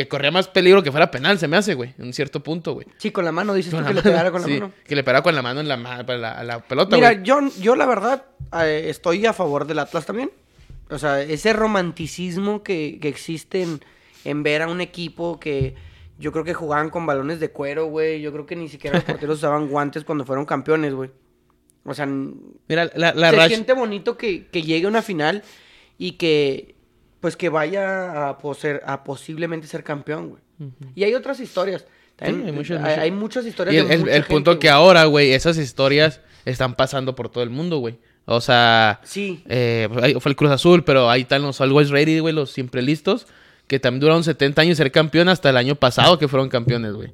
Que 0.00 0.08
corría 0.08 0.30
más 0.30 0.48
peligro 0.48 0.82
que 0.82 0.90
fuera 0.90 1.10
penal, 1.10 1.38
se 1.38 1.46
me 1.46 1.58
hace, 1.58 1.74
güey. 1.74 1.94
En 1.98 2.06
un 2.06 2.12
cierto 2.14 2.42
punto, 2.42 2.72
güey. 2.72 2.86
Sí, 2.96 3.10
con 3.10 3.24
la 3.24 3.32
mano, 3.32 3.52
dices 3.52 3.74
Con 3.74 3.82
tú 3.82 3.88
que 3.88 3.94
le 3.94 4.02
pegara 4.02 4.30
con 4.30 4.40
la 4.40 4.46
sí, 4.46 4.54
mano. 4.54 4.72
Que 4.86 4.96
le 4.96 5.04
pegara 5.04 5.22
con 5.22 5.34
la 5.34 5.42
mano 5.42 5.60
en 5.60 5.68
la, 5.68 5.76
la, 5.76 6.32
a 6.32 6.42
la 6.44 6.60
pelota, 6.60 6.96
Mira, 6.96 7.12
güey. 7.12 7.22
yo, 7.24 7.40
yo 7.60 7.76
la 7.76 7.84
verdad 7.84 8.24
eh, 8.62 8.86
estoy 8.88 9.26
a 9.26 9.32
favor 9.34 9.66
del 9.66 9.78
Atlas 9.78 10.06
también. 10.06 10.30
O 10.88 10.98
sea, 10.98 11.20
ese 11.20 11.52
romanticismo 11.52 12.62
que, 12.62 12.98
que 13.00 13.08
existe 13.08 13.62
en, 13.62 13.80
en 14.24 14.42
ver 14.42 14.62
a 14.62 14.68
un 14.68 14.80
equipo 14.80 15.38
que 15.38 15.74
yo 16.18 16.32
creo 16.32 16.44
que 16.44 16.54
jugaban 16.54 16.88
con 16.90 17.04
balones 17.04 17.40
de 17.40 17.50
cuero, 17.50 17.86
güey. 17.86 18.20
Yo 18.22 18.32
creo 18.32 18.46
que 18.46 18.56
ni 18.56 18.68
siquiera 18.70 18.96
los 18.96 19.04
porteros 19.06 19.36
usaban 19.38 19.68
guantes 19.68 20.04
cuando 20.04 20.24
fueron 20.24 20.46
campeones, 20.46 20.94
güey. 20.94 21.10
O 21.84 21.92
sea, 21.94 22.06
Mira, 22.06 22.90
la, 22.94 23.12
la 23.14 23.30
se 23.30 23.36
racha- 23.36 23.48
siente 23.48 23.72
bonito 23.74 24.16
que, 24.16 24.46
que 24.46 24.62
llegue 24.62 24.86
a 24.86 24.88
una 24.88 25.02
final 25.02 25.42
y 25.98 26.12
que 26.12 26.74
pues 27.20 27.36
que 27.36 27.48
vaya 27.48 28.28
a, 28.28 28.38
poser- 28.38 28.82
a 28.86 29.04
posiblemente 29.04 29.66
ser 29.66 29.84
campeón, 29.84 30.30
güey. 30.30 30.42
Y 30.94 31.04
hay 31.04 31.14
otras 31.14 31.40
historias. 31.40 31.86
También 32.16 32.46
hay 32.46 32.52
muchas- 32.52 32.76
hay, 32.78 32.82
muchas- 32.84 32.98
hay 32.98 33.10
muchas 33.10 33.46
historias 33.46 33.74
Y 33.74 33.78
el, 33.78 33.88
de 33.88 33.94
el- 33.94 34.00
mucha 34.00 34.16
el 34.16 34.24
punto 34.24 34.50
gente, 34.52 34.60
que 34.60 34.68
güey. 34.68 34.76
ahora, 34.76 35.04
güey, 35.04 35.32
esas 35.32 35.56
historias 35.56 36.20
están 36.44 36.74
pasando 36.74 37.14
por 37.14 37.28
todo 37.30 37.42
el 37.42 37.50
mundo, 37.50 37.78
güey. 37.78 37.98
O 38.26 38.40
sea, 38.40 39.00
Sí. 39.02 39.42
eh, 39.48 39.88
pues, 39.92 40.14
fue 40.22 40.30
el 40.30 40.36
Cruz 40.36 40.50
Azul, 40.50 40.84
pero 40.84 41.08
ahí 41.10 41.22
están 41.22 41.42
los 41.42 41.60
Always 41.60 41.90
Ready, 41.90 42.18
güey, 42.18 42.34
los 42.34 42.50
siempre 42.52 42.82
listos, 42.82 43.26
que 43.66 43.78
también 43.80 44.00
duraron 44.00 44.22
70 44.24 44.62
años 44.62 44.76
ser 44.76 44.92
campeón 44.92 45.28
hasta 45.28 45.48
el 45.50 45.56
año 45.56 45.74
pasado 45.76 46.18
que 46.18 46.28
fueron 46.28 46.48
campeones, 46.48 46.92
güey. 46.92 47.12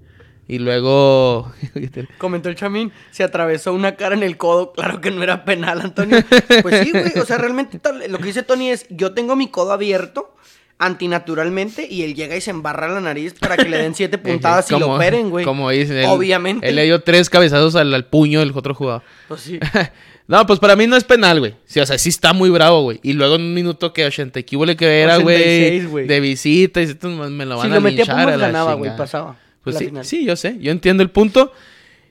Y 0.49 0.59
luego... 0.59 1.53
Comentó 2.19 2.49
el 2.49 2.55
chamín, 2.55 2.93
se 3.11 3.25
atravesó 3.25 3.73
una 3.75 3.97
cara 3.97 4.15
en 4.15 4.23
el 4.23 4.37
codo. 4.37 4.73
Claro 4.73 5.01
que 5.01 5.11
no 5.11 5.23
era 5.23 5.45
penal, 5.45 5.81
Antonio. 5.81 6.19
Pues 6.63 6.85
sí, 6.85 6.93
güey. 6.93 7.19
O 7.19 7.25
sea, 7.25 7.39
realmente 7.39 7.81
lo 8.09 8.19
que 8.19 8.25
dice 8.27 8.43
Tony 8.43 8.71
es: 8.71 8.87
Yo 8.91 9.13
tengo 9.13 9.35
mi 9.35 9.49
codo 9.49 9.73
abierto 9.73 10.37
antinaturalmente 10.79 11.87
y 11.91 12.03
él 12.03 12.15
llega 12.15 12.37
y 12.37 12.41
se 12.41 12.51
embarra 12.51 12.89
la 12.89 13.01
nariz 13.01 13.35
para 13.35 13.57
que 13.57 13.69
le 13.69 13.79
den 13.79 13.95
siete 13.95 14.19
puntadas 14.19 14.71
y 14.71 14.79
lo 14.79 14.95
operen, 14.95 15.31
güey. 15.31 15.45
Como 15.45 15.71
dicen. 15.71 15.97
él- 15.99 16.07
Obviamente. 16.09 16.69
Él 16.69 16.77
le 16.77 16.85
dio 16.85 17.03
tres 17.03 17.31
cabezazos 17.31 17.75
al, 17.77 17.93
al 17.95 18.05
puño 18.05 18.41
del 18.41 18.53
otro 18.55 18.75
jugador. 18.75 19.03
Pues 19.27 19.41
sí. 19.41 19.59
no, 20.29 20.47
pues 20.47 20.59
para 20.61 20.77
mí 20.77 20.87
no 20.87 20.97
es 20.97 21.05
penal, 21.05 21.41
güey. 21.41 21.55
Sí, 21.65 21.81
o 21.81 21.87
sea, 21.87 21.99
sí 21.99 22.11
está 22.11 22.33
muy 22.33 22.51
bravo, 22.51 22.83
güey. 22.83 23.01
Y 23.03 23.15
luego 23.15 23.37
en 23.37 23.43
un 23.43 23.55
minuto 23.55 23.93
que 23.93 24.05
80 24.05 24.41
y 24.41 24.45
que 24.45 25.01
era, 25.01 25.17
86, 25.17 25.89
güey. 25.89 26.07
De 26.07 26.21
visita 26.21 26.83
y 26.83 26.87
me 27.05 27.47
lo 27.47 27.57
van 27.57 27.67
Si 27.67 27.73
a 27.73 27.75
lo 27.75 27.81
metía 27.81 28.05
linchar 28.05 28.29
a 28.29 28.37
la 28.37 28.37
ganaba, 28.37 28.75
güey. 28.75 28.97
Pasaba. 28.97 29.37
Pues 29.67 29.79
sí, 29.79 29.87
final. 29.87 30.05
sí, 30.05 30.25
yo 30.25 30.37
sé. 30.37 30.57
Yo 30.61 30.71
entiendo 30.73 31.03
el 31.03 31.11
punto. 31.11 31.53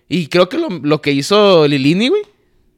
Y 0.08 0.28
creo 0.28 0.50
que 0.50 0.58
lo, 0.58 0.70
lo 0.70 1.02
que 1.02 1.12
hizo 1.12 1.68
Lilini, 1.68 2.10
güey. 2.10 2.22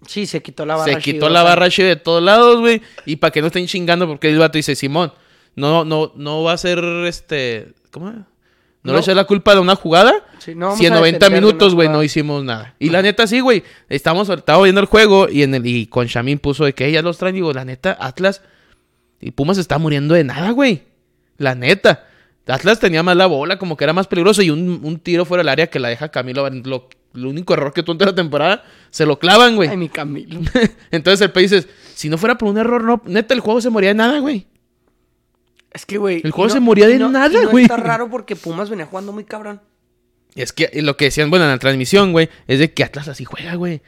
Sí, 0.06 0.26
se 0.26 0.42
quitó 0.42 0.66
la 0.66 0.76
barra. 0.76 0.94
Se 0.94 1.00
quitó 1.00 1.30
la 1.30 1.42
sea, 1.42 1.50
barra 1.50 1.68
de 1.68 1.96
todos 1.96 2.22
lados, 2.24 2.60
güey. 2.60 2.82
Y 3.06 3.18
para 3.18 3.32
que 3.32 3.42
no 3.42 3.48
estén 3.48 3.68
chingando, 3.68 4.08
porque 4.08 4.30
el 4.30 4.38
vato 4.38 4.58
dice, 4.58 4.76
Simón, 4.76 5.12
no, 5.56 5.84
no, 5.84 6.14
no 6.16 6.44
va 6.44 6.54
a 6.54 6.58
ser 6.58 6.80
este. 7.08 7.74
¿Cómo? 7.92 8.12
No, 8.12 8.26
No. 8.84 8.94
le 8.94 9.00
eché 9.00 9.16
la 9.16 9.26
culpa 9.26 9.54
de 9.54 9.60
una 9.60 9.76
jugada. 9.76 10.14
Sí, 10.38 10.56
no 10.56 10.76
si 10.78 10.86
en 10.86 10.94
a 10.94 10.98
90 10.98 11.18
defender 11.18 11.42
minutos, 11.42 11.76
güey, 11.76 11.90
no 11.90 12.04
hicimos 12.04 12.44
nada. 12.44 12.76
Y 12.80 12.90
la 12.92 13.02
neta, 13.02 13.28
sí, 13.28 13.40
güey. 13.40 13.64
Estamos, 13.90 14.30
estaba 14.30 14.64
viendo 14.64 14.80
el 14.80 14.88
juego 14.88 15.28
y 15.30 15.44
en 15.44 15.56
el 15.56 15.66
y 15.66 15.88
con 15.88 16.06
Shamin 16.06 16.40
puso 16.40 16.64
de 16.64 16.74
que 16.74 16.86
ella 16.86 17.02
los 17.02 17.18
traen. 17.18 17.36
Digo, 17.36 17.52
la 17.52 17.66
neta, 17.66 17.98
Atlas 18.00 18.42
y 19.20 19.32
Pumas 19.32 19.58
está 19.58 19.78
muriendo 19.80 20.14
de 20.14 20.24
nada, 20.24 20.52
güey. 20.52 20.84
La 21.38 21.56
neta. 21.56 22.07
Atlas 22.48 22.80
tenía 22.80 23.04
más 23.04 23.16
la 23.18 23.26
bola, 23.26 23.58
como 23.60 23.76
que 23.78 23.84
era 23.84 23.94
más 23.94 24.08
peligroso. 24.08 24.42
Y 24.42 24.50
un, 24.50 24.80
un 24.84 25.00
tiro 25.00 25.26
fuera 25.26 25.42
del 25.42 25.50
área 25.50 25.68
que 25.68 25.80
la 25.80 25.90
deja 25.90 26.10
Camilo. 26.10 26.50
Lo, 26.50 26.90
lo 27.14 27.30
único 27.30 27.54
error 27.54 27.74
que 27.74 27.84
tuvo 27.84 27.94
en 27.94 27.98
toda 28.00 28.12
la 28.12 28.16
temporada, 28.16 28.64
se 28.90 29.06
lo 29.06 29.20
clavan, 29.20 29.56
güey. 29.56 29.70
Ay, 29.70 29.78
mi 29.78 29.90
Camilo. 29.90 30.40
Entonces 30.92 31.22
el 31.22 31.32
país 31.32 31.52
dices, 31.52 31.68
si 31.96 32.10
no 32.10 32.18
fuera 32.18 32.38
por 32.38 32.50
un 32.50 32.58
error, 32.58 32.84
no, 32.84 33.02
neta, 33.06 33.34
el 33.34 33.40
juego 33.40 33.60
se 33.62 33.70
moría 33.70 33.90
de 33.90 33.96
nada, 33.96 34.20
güey. 34.20 34.48
Es 35.72 35.86
que, 35.86 35.98
güey. 35.98 36.22
El 36.24 36.32
juego 36.32 36.50
se 36.50 36.60
moría 36.60 36.88
de 36.88 36.98
no- 36.98 37.10
nada, 37.10 37.46
güey. 37.52 37.64
Está 37.66 37.78
raro 37.78 38.10
porque 38.10 38.36
Pumas 38.36 38.70
venía 38.70 38.86
jugando 38.86 39.12
muy 39.12 39.24
cabrón. 39.26 39.62
Es 40.36 40.54
que 40.54 40.70
lo 40.82 40.98
que 40.98 41.06
decían, 41.06 41.30
bueno, 41.30 41.46
en 41.46 41.52
la 41.52 41.58
transmisión, 41.58 42.12
güey, 42.12 42.30
es 42.48 42.60
de 42.60 42.74
que 42.74 42.84
Atlas 42.84 43.08
así 43.08 43.26
juega, 43.26 43.56
güey. 43.56 43.82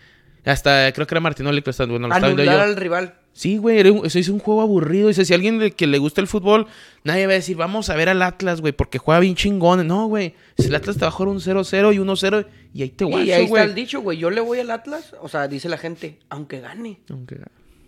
Hasta 0.46 0.92
creo 0.94 1.06
que 1.06 1.14
era 1.14 1.22
Martinoli 1.22 1.62
que 1.62 1.68
lo 1.68 1.72
está, 1.72 1.86
bueno, 1.86 2.08
lo 2.08 2.14
estaba 2.16 2.34
viendo 2.34 2.52
yo. 2.52 2.60
al 2.62 2.76
rival. 2.76 3.19
Sí, 3.32 3.58
güey, 3.58 3.80
eso 3.80 4.20
es 4.20 4.28
un 4.28 4.40
juego 4.40 4.62
aburrido. 4.62 5.08
Dice, 5.08 5.24
si 5.24 5.32
a 5.34 5.36
alguien 5.38 5.72
que 5.72 5.88
le 5.88 5.98
gusta 5.98 6.20
el 6.20 6.28
fútbol, 6.28 6.68
nadie 7.06 7.26
va 7.26 7.32
a 7.34 7.36
decir, 7.36 7.56
vamos 7.56 7.90
a 7.90 7.96
ver 7.96 8.10
al 8.10 8.22
Atlas, 8.22 8.60
güey, 8.60 8.74
porque 8.74 8.98
juega 8.98 9.20
bien 9.22 9.36
chingón. 9.36 9.88
No, 9.88 10.08
güey. 10.08 10.34
Si 10.58 10.68
el 10.68 10.76
Atlas 10.76 10.98
te 10.98 11.02
va 11.04 11.08
a 11.08 11.12
jugar 11.12 11.30
un 11.30 11.40
0-0 11.40 11.94
y 11.94 11.98
1-0 12.00 12.46
y 12.74 12.82
ahí 12.82 12.90
te 12.90 13.06
Y 13.06 13.08
guacho, 13.08 13.22
ahí 13.24 13.30
está 13.30 13.44
el 13.44 13.48
güey. 13.48 13.74
dicho, 13.74 14.02
güey. 14.02 14.18
Yo 14.18 14.30
le 14.30 14.42
voy 14.42 14.60
al 14.60 14.72
Atlas. 14.72 15.16
O 15.22 15.30
sea, 15.30 15.48
dice 15.48 15.70
la 15.70 15.78
gente, 15.78 16.20
aunque 16.30 16.60
gane. 16.60 17.00
Aunque- 17.10 17.38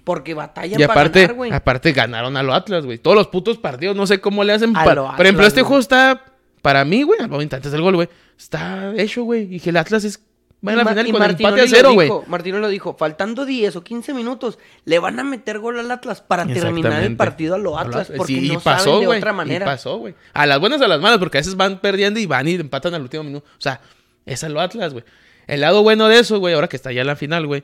Porque 0.06 0.34
batallan 0.34 0.80
Y 0.80 0.86
para 0.88 1.02
aparte, 1.02 1.22
ganar, 1.22 1.36
güey. 1.36 1.52
aparte 1.52 1.92
ganaron 1.92 2.38
a 2.38 2.44
lo 2.44 2.54
Atlas, 2.54 2.86
güey. 2.86 2.98
Todos 2.98 3.16
los 3.18 3.28
putos 3.28 3.58
partidos, 3.58 3.96
no 3.96 4.08
sé 4.08 4.20
cómo 4.22 4.44
le 4.44 4.54
hacen. 4.54 4.76
A 4.76 4.84
pa- 4.86 4.96
lo 4.96 5.04
Por 5.16 5.26
ejemplo, 5.26 5.42
Atlas, 5.42 5.48
este 5.50 5.62
güey. 5.62 5.68
juego 5.68 5.82
está, 5.82 6.26
para 6.62 6.86
mí, 6.86 7.04
güey, 7.04 7.20
al 7.20 7.30
momento 7.30 7.56
antes 7.58 7.72
del 7.72 7.82
gol, 7.82 7.96
güey, 7.96 8.08
está 8.38 8.94
hecho, 8.96 9.24
güey. 9.24 9.54
Y 9.54 9.60
que 9.60 9.70
el 9.72 9.78
Atlas 9.78 10.04
es, 10.06 10.20
va 10.66 10.74
a 10.74 10.76
la 10.76 10.86
final 10.86 11.08
y 11.08 11.12
con 11.12 11.24
empate 11.24 11.62
a 11.62 11.68
cero, 11.68 11.94
güey. 11.94 12.08
dijo, 12.08 12.24
Martino 12.28 12.60
lo 12.60 12.70
dijo, 12.70 12.96
faltando 12.98 13.46
10 13.46 13.76
o 13.76 13.84
15 13.84 14.14
minutos, 14.14 14.60
le 14.86 15.00
van 15.00 15.20
a 15.20 15.24
meter 15.24 15.60
gol 15.60 15.80
al 15.80 15.90
Atlas 15.90 16.22
para 16.22 16.46
terminar 16.46 17.04
el 17.04 17.16
partido 17.16 17.56
a 17.56 17.58
lo 17.58 17.78
Atlas, 17.80 18.12
porque 18.16 18.34
sí, 18.40 18.48
no 18.48 18.54
y 18.54 18.58
pasó, 18.58 18.86
saben 18.86 19.02
de 19.10 19.18
otra 19.18 19.32
Y 19.32 19.36
manera. 19.36 19.66
pasó, 19.66 19.98
güey. 19.98 20.14
A 20.34 20.46
las 20.46 20.60
buenas, 20.60 20.82
a 20.82 20.88
las 20.88 21.02
malas, 21.02 21.18
porque 21.18 21.38
a 21.38 21.42
veces 21.42 21.56
van 21.56 21.80
perdiendo 21.80 22.20
y 22.20 22.26
van 22.26 22.48
y 22.48 22.54
empatan 22.56 22.94
al 22.94 23.02
último 23.02 23.24
minuto. 23.24 23.46
O 23.58 23.62
sea, 23.62 23.82
es 24.26 24.44
lo 24.44 24.62
Atlas, 24.62 24.94
güey. 24.94 25.04
El 25.48 25.62
lado 25.62 25.82
bueno 25.84 26.08
de 26.08 26.20
eso, 26.20 26.40
güey, 26.40 26.54
ahora 26.54 26.68
que 26.70 26.76
está 26.76 26.92
ya 26.92 27.04
la 27.04 27.16
final, 27.16 27.48
güey, 27.48 27.64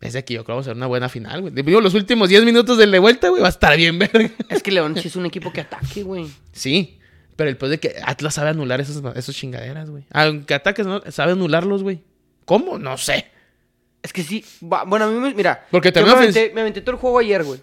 es 0.00 0.12
de 0.12 0.24
que 0.24 0.34
yo 0.34 0.40
creo 0.40 0.46
que 0.46 0.52
vamos 0.52 0.66
a 0.66 0.70
hacer 0.70 0.76
una 0.76 0.86
buena 0.86 1.08
final, 1.08 1.40
güey. 1.40 1.54
Digo, 1.54 1.80
los 1.80 1.94
últimos 1.94 2.28
10 2.28 2.44
minutos 2.44 2.76
de 2.76 2.98
vuelta, 2.98 3.28
güey, 3.28 3.40
va 3.40 3.48
a 3.48 3.50
estar 3.50 3.76
bien 3.76 3.98
verga. 4.00 4.30
Es 4.48 4.62
que 4.62 4.72
León 4.72 4.96
sí 5.00 5.08
es 5.08 5.16
un 5.16 5.24
equipo 5.26 5.52
que 5.52 5.60
ataque, 5.62 6.02
güey. 6.02 6.26
Sí, 6.52 6.98
pero 7.36 7.48
el 7.48 7.56
peor 7.56 7.70
de 7.70 7.80
que 7.80 7.96
Atlas 8.04 8.34
sabe 8.34 8.50
anular 8.50 8.80
esos, 8.80 9.02
esos 9.16 9.34
chingaderas, 9.34 9.88
güey. 9.88 10.04
Aunque 10.10 10.52
ataques, 10.54 10.86
no, 10.86 11.00
sabe 11.10 11.32
anularlos, 11.32 11.82
güey. 11.82 12.02
¿Cómo? 12.44 12.78
No 12.78 12.96
sé. 12.96 13.26
Es 14.02 14.12
que 14.12 14.22
sí, 14.22 14.44
bueno, 14.60 15.06
a 15.06 15.08
mí 15.08 15.18
me, 15.18 15.32
mira, 15.34 15.66
Porque 15.70 15.88
yo 15.88 15.94
también 15.94 16.16
me 16.16 16.22
aventé, 16.24 16.52
me 16.54 16.60
aventé 16.60 16.80
todo 16.82 16.92
el 16.96 17.00
juego 17.00 17.18
ayer, 17.18 17.42
güey. 17.42 17.60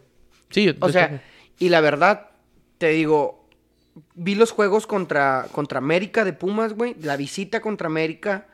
Sí, 0.49 0.65
yo- 0.65 0.73
O 0.79 0.87
yo 0.87 0.93
sea, 0.93 1.01
también. 1.03 1.21
y 1.59 1.69
la 1.69 1.81
verdad, 1.81 2.31
te 2.79 2.89
digo, 2.89 3.47
vi 4.15 4.33
los 4.35 4.51
juegos 4.51 4.87
contra, 4.87 5.47
contra 5.51 5.77
América 5.77 6.25
de 6.25 6.33
Pumas, 6.33 6.73
güey. 6.73 6.95
La 7.01 7.15
visita 7.15 7.61
contra 7.61 7.87
América. 7.87 8.47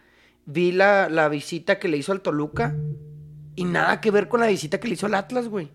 Vi 0.46 0.72
la, 0.74 1.08
la 1.10 1.30
visita 1.30 1.80
que 1.80 1.88
le 1.88 1.98
hizo 1.98 2.12
al 2.12 2.22
Toluca. 2.22 2.76
Y 3.56 3.64
nada 3.64 4.02
que 4.02 4.12
ver 4.12 4.28
con 4.28 4.40
la 4.42 4.48
visita 4.48 4.80
que 4.80 4.88
le 4.88 4.94
hizo 4.96 5.06
al 5.06 5.16
Atlas, 5.16 5.48
güey. 5.48 5.70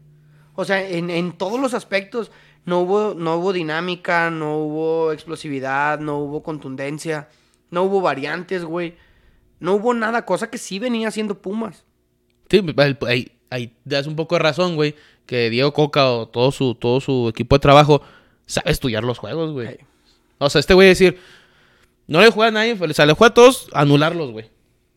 O 0.55 0.65
sea, 0.67 0.87
en, 0.87 1.09
en 1.11 1.33
todos 1.33 1.59
los 1.61 1.73
aspectos. 1.75 2.31
No 2.65 2.81
hubo, 2.81 3.15
no 3.15 3.37
hubo 3.39 3.53
dinámica, 3.53 4.31
no 4.31 4.59
hubo 4.59 5.11
explosividad, 5.13 5.99
no 5.99 6.19
hubo 6.19 6.45
contundencia, 6.45 7.29
no 7.71 7.83
hubo 7.83 8.01
variantes, 8.01 8.65
güey. 8.65 8.95
No 9.63 9.75
hubo 9.75 9.95
nada, 9.95 10.27
cosa 10.27 10.51
que 10.51 10.59
sí 10.59 10.81
venía 10.81 11.07
haciendo 11.07 11.41
Pumas. 11.41 11.85
Sí, 12.51 12.61
ahí, 13.07 13.31
ahí 13.49 13.73
das 13.85 14.09
un 14.09 14.17
poco 14.17 14.35
de 14.35 14.41
razón, 14.41 14.75
güey. 14.75 14.97
Que 15.25 15.51
Diego 15.51 15.73
Coca 15.73 16.11
o 16.11 16.27
todo 16.27 16.51
su, 16.51 16.75
todo 16.75 17.01
su 17.01 17.29
equipo 17.29 17.55
de 17.55 17.61
trabajo 17.61 18.03
sabe 18.45 18.73
estudiar 18.73 19.05
los 19.05 19.19
juegos, 19.19 19.53
güey. 19.53 19.69
Ey. 19.69 19.79
O 20.39 20.51
sea, 20.51 20.59
este 20.59 20.75
güey 20.75 20.89
decir, 20.89 21.17
no 22.09 22.21
le 22.21 22.31
juega 22.33 22.49
a 22.49 22.51
nadie, 22.51 22.73
o 22.73 22.93
sea, 22.93 23.07
le 23.07 23.13
juega 23.13 23.31
a 23.31 23.35
todos, 23.35 23.69
anularlos, 23.73 24.33
güey. 24.33 24.51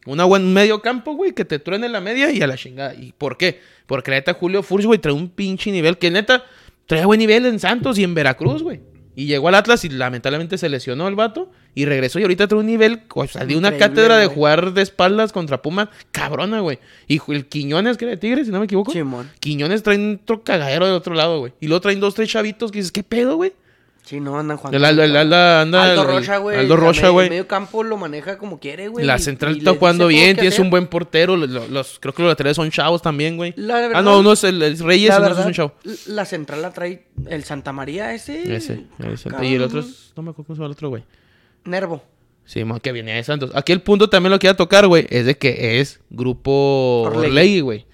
Una 0.08 0.26
buen 0.26 0.52
medio 0.52 0.82
campo, 0.82 1.14
güey, 1.14 1.34
que 1.34 1.46
te 1.46 1.60
truene 1.60 1.88
la 1.88 2.02
media 2.02 2.32
y 2.32 2.42
a 2.42 2.48
la 2.48 2.58
chingada. 2.58 2.96
¿Y 2.96 3.12
por 3.12 3.38
qué? 3.38 3.62
Porque 3.86 4.10
neta 4.10 4.34
Julio 4.34 4.64
Furch, 4.64 4.86
güey, 4.86 4.98
trae 4.98 5.14
un 5.14 5.30
pinche 5.30 5.72
nivel 5.72 6.00
que 6.00 6.10
neta 6.10 6.44
trae 6.88 7.06
buen 7.06 7.20
nivel 7.20 7.46
en 7.46 7.60
Santos 7.60 8.00
y 8.00 8.04
en 8.04 8.16
Veracruz, 8.16 8.64
güey. 8.64 8.82
Y 9.16 9.28
llegó 9.28 9.48
al 9.48 9.56
Atlas 9.56 9.86
y 9.86 9.90
lamentablemente 9.90 10.58
se 10.58 10.70
lesionó 10.70 11.08
el 11.08 11.14
vato 11.14 11.52
y 11.76 11.86
regresó 11.86 12.20
y 12.20 12.24
ahorita 12.24 12.48
trae 12.48 12.60
un 12.60 12.66
nivel, 12.66 13.04
o 13.14 13.28
sea, 13.28 13.46
de 13.46 13.56
una 13.58 13.76
cátedra 13.78 14.18
de 14.18 14.28
jugar 14.28 14.74
de 14.74 14.82
espaldas 14.82 15.32
contra 15.34 15.62
Pumas, 15.62 15.90
cabrona, 16.12 16.62
güey. 16.62 16.80
Y 17.08 17.20
el 17.32 17.46
Quiñones, 17.48 17.98
que 17.98 18.06
era 18.06 18.12
de 18.12 18.18
Tigres, 18.18 18.48
si 18.48 18.52
no 18.52 18.60
me 18.60 18.66
equivoco. 18.66 18.92
Quiñones 19.40 19.84
traen 19.84 20.20
otro 20.24 20.44
cagadero 20.44 20.86
del 20.86 20.96
otro 20.96 21.14
lado, 21.14 21.40
güey. 21.40 21.54
Y 21.60 21.68
luego 21.68 21.82
traen 21.82 22.00
dos, 22.00 22.16
tres 22.16 22.30
chavitos 22.30 22.72
que 22.72 22.80
dices, 22.80 22.92
¿qué 22.92 23.04
pedo, 23.04 23.36
güey? 23.36 23.54
Sí, 24.04 24.20
no 24.20 24.38
andan 24.38 24.56
jugando. 24.58 24.78
El 24.78 24.86
Aldo, 24.86 25.02
el 25.04 25.16
Aldo 25.18 25.36
anda. 25.36 25.84
Aldo 25.92 26.02
el- 26.04 26.08
Rocha, 26.08 26.38
güey. 26.38 26.60
Aldo 26.60 26.78
Rocha, 26.78 27.10
güey. 27.10 27.26
El 27.26 27.30
medio 27.32 27.48
campo 27.48 27.84
lo 27.84 27.98
maneja 27.98 28.38
como 28.38 28.60
quiere, 28.60 28.88
güey. 28.88 29.04
La 29.04 29.18
central 29.18 29.58
está 29.58 29.74
jugando 29.74 30.06
bien, 30.06 30.36
tienes 30.38 30.60
un 30.60 30.70
buen 30.70 30.86
portero. 30.86 31.36
lo- 31.36 31.48
lo- 31.48 31.68
Los, 31.68 31.98
creo 32.00 32.14
que 32.14 32.22
los 32.22 32.30
laterales 32.30 32.56
son 32.56 32.70
chavos 32.70 33.02
también, 33.02 33.36
güey. 33.36 33.56
Ah, 33.94 34.04
no, 34.04 34.20
uno 34.20 34.34
es 34.34 34.44
el, 34.44 34.62
el 34.62 34.78
Reyes 34.78 35.10
y 35.10 35.12
no 35.12 35.22
verdad, 35.22 35.40
es 35.40 35.46
un 35.48 35.54
chavo. 35.54 35.74
La 36.06 36.24
central 36.26 36.62
la 36.62 36.70
trae 36.72 37.08
el 37.28 37.44
Santa 37.46 37.74
María 37.74 38.14
ese. 38.14 38.56
Ese, 38.56 38.84
ese. 39.12 39.30
Y 39.42 39.56
el 39.56 39.64
otro 39.64 39.80
es. 39.80 40.14
No 40.16 40.22
me 40.22 40.30
acuerdo 40.30 40.46
cómo 40.48 40.56
se 40.56 40.60
llama 40.60 40.66
el 40.68 40.72
otro, 40.74 40.90
güey. 40.90 41.04
Nervo. 41.66 42.04
Sí, 42.46 42.64
que 42.82 42.92
viene 42.92 43.14
de 43.14 43.24
Santos. 43.24 43.52
Aquí 43.56 43.72
el 43.72 43.82
punto 43.82 44.08
también 44.10 44.32
lo 44.32 44.50
a 44.50 44.54
tocar, 44.56 44.88
güey, 44.88 45.08
es 45.10 45.26
de 45.26 45.38
que 45.38 45.80
es 45.82 46.00
grupo 46.10 47.04
Orlegui. 47.08 47.62
Güey. 47.62 47.86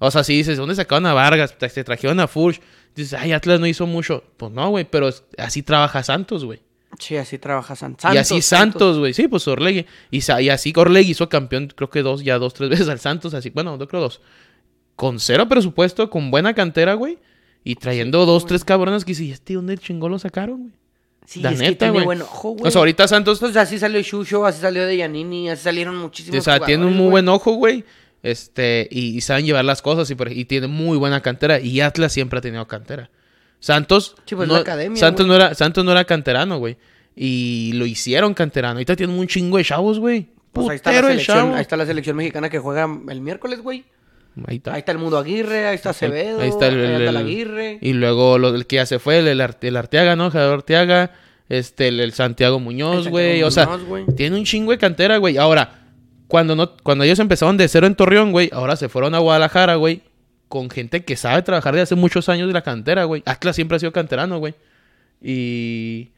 O 0.00 0.10
sea, 0.10 0.24
si 0.24 0.36
dices, 0.36 0.58
¿dónde 0.58 0.74
sacaron 0.74 1.06
a 1.06 1.14
Vargas? 1.14 1.56
Te, 1.56 1.68
trajeron 1.84 2.18
a 2.18 2.26
Furch. 2.26 2.60
Dices, 2.96 3.14
ay, 3.14 3.32
Atlas 3.32 3.60
no 3.60 3.66
hizo 3.68 3.86
mucho. 3.86 4.24
Pues 4.36 4.50
no, 4.50 4.68
güey, 4.70 4.84
pero 4.84 5.08
así 5.38 5.62
trabaja 5.62 6.02
Santos, 6.02 6.44
güey. 6.44 6.60
Sí, 6.98 7.16
así 7.16 7.38
trabaja 7.38 7.74
San- 7.76 7.96
y 8.12 8.16
así 8.16 8.42
Santos, 8.42 8.98
güey. 8.98 9.14
Sí, 9.14 9.28
pues 9.28 9.46
Orlegui. 9.46 9.86
Y, 10.10 10.18
y 10.40 10.48
así 10.48 10.72
Orlegui 10.76 11.12
hizo 11.12 11.28
campeón, 11.28 11.72
creo 11.74 11.88
que 11.88 12.02
dos, 12.02 12.24
ya 12.24 12.38
dos, 12.38 12.54
tres 12.54 12.68
veces 12.70 12.88
al 12.88 12.98
Santos. 12.98 13.32
Así, 13.32 13.50
bueno, 13.50 13.78
yo 13.78 13.86
creo 13.86 14.00
dos. 14.00 14.20
Con 14.96 15.20
cero 15.20 15.48
presupuesto, 15.48 16.10
con 16.10 16.32
buena 16.32 16.52
cantera, 16.52 16.94
güey. 16.94 17.18
Y 17.62 17.76
trayendo 17.76 18.26
dos, 18.26 18.44
tres 18.44 18.64
cabrones 18.64 19.04
que 19.04 19.14
si 19.14 19.30
este, 19.30 19.54
¿dónde 19.54 19.78
chingó 19.78 20.08
lo 20.08 20.18
sacaron, 20.18 20.62
güey? 20.62 20.72
Sí, 21.26 21.40
la 21.40 21.50
es 21.50 21.60
que 21.60 21.66
neta, 21.66 21.78
tiene 21.86 21.92
güey. 21.92 22.04
buen 22.04 22.22
ojo, 22.22 22.50
güey. 22.50 22.66
O 22.66 22.70
sea, 22.70 22.80
ahorita 22.80 23.08
Santos, 23.08 23.38
Pues 23.38 23.56
así 23.56 23.78
salió 23.78 24.00
Shusho, 24.00 24.44
así 24.44 24.60
salió 24.60 24.86
de 24.86 24.96
Yanini, 24.96 25.48
así 25.48 25.62
salieron 25.62 25.96
muchísimos 25.96 26.40
o 26.40 26.42
sea, 26.42 26.60
tiene 26.60 26.84
un 26.84 26.96
muy 26.96 27.10
buen 27.10 27.28
ojo, 27.28 27.52
güey. 27.52 27.84
Este, 28.22 28.88
y, 28.90 29.16
y 29.16 29.20
saben 29.20 29.44
llevar 29.44 29.64
las 29.64 29.82
cosas 29.82 30.10
y, 30.10 30.44
tiene 30.44 30.66
muy 30.66 30.96
buena 30.96 31.20
cantera. 31.20 31.60
Y 31.60 31.80
Atlas 31.80 32.12
siempre 32.12 32.38
ha 32.38 32.42
tenido 32.42 32.66
cantera. 32.68 33.10
Santos. 33.58 34.16
Sí, 34.26 34.34
pues 34.34 34.48
no, 34.48 34.54
la 34.54 34.60
academia, 34.60 34.98
Santos, 34.98 35.26
no 35.26 35.34
era, 35.34 35.54
Santos 35.54 35.84
no 35.84 35.92
era 35.92 36.04
canterano, 36.04 36.58
güey. 36.58 36.76
Y 37.14 37.72
lo 37.74 37.86
hicieron 37.86 38.34
canterano. 38.34 38.74
Ahorita 38.74 38.96
tienen 38.96 39.18
un 39.18 39.26
chingo 39.26 39.58
de 39.58 39.64
chavos, 39.64 39.98
güey. 39.98 40.28
Pues 40.52 40.68
ahí 40.68 40.76
está, 40.76 40.92
la 40.92 41.08
selección, 41.08 41.54
ahí 41.54 41.62
está 41.62 41.76
la 41.76 41.86
selección 41.86 42.16
mexicana 42.16 42.50
que 42.50 42.58
juega 42.58 42.88
el 43.08 43.20
miércoles, 43.20 43.60
güey. 43.60 43.84
Ahí 44.46 44.56
está. 44.56 44.72
Ahí 44.74 44.78
está 44.80 44.92
el 44.92 44.98
Mudo 44.98 45.18
Aguirre, 45.18 45.66
ahí 45.66 45.74
está 45.74 45.90
Acevedo, 45.90 46.40
Ahí 46.40 46.48
está 46.48 46.68
el, 46.68 46.74
el- 46.78 46.86
anda 46.86 46.96
el 46.98 47.08
el- 47.08 47.16
Aguirre. 47.16 47.78
Y 47.82 47.92
luego 47.92 48.38
lo, 48.38 48.54
el 48.54 48.66
que 48.66 48.76
ya 48.76 48.86
se 48.86 48.98
fue, 48.98 49.18
el, 49.18 49.28
el, 49.28 49.40
Arte- 49.40 49.68
el 49.68 49.76
Arteaga, 49.76 50.16
¿no? 50.16 50.30
Javier 50.30 50.52
Arteaga. 50.54 51.10
Este, 51.48 51.88
el, 51.88 52.12
Santiago 52.14 52.58
Muñoz, 52.60 53.08
güey. 53.08 53.42
O 53.42 53.50
sea, 53.50 53.66
güey. 53.66 54.06
tiene 54.16 54.36
un 54.38 54.44
chingo 54.44 54.72
de 54.72 54.78
cantera, 54.78 55.18
güey. 55.18 55.36
Ahora, 55.36 55.86
cuando 56.28 56.56
no, 56.56 56.74
cuando 56.82 57.04
ellos 57.04 57.18
empezaron 57.18 57.58
de 57.58 57.68
cero 57.68 57.86
en 57.86 57.94
Torreón, 57.94 58.32
güey, 58.32 58.48
ahora 58.54 58.74
se 58.76 58.88
fueron 58.88 59.14
a 59.14 59.18
Guadalajara, 59.18 59.74
güey, 59.74 60.00
con 60.48 60.70
gente 60.70 61.04
que 61.04 61.14
sabe 61.16 61.42
trabajar 61.42 61.74
de 61.74 61.82
hace 61.82 61.94
muchos 61.94 62.30
años 62.30 62.46
de 62.48 62.54
la 62.54 62.62
cantera, 62.62 63.04
güey. 63.04 63.22
Atlas 63.26 63.54
siempre 63.56 63.76
ha 63.76 63.80
sido 63.80 63.92
canterano, 63.92 64.38
güey. 64.38 64.54
Y. 65.20 66.10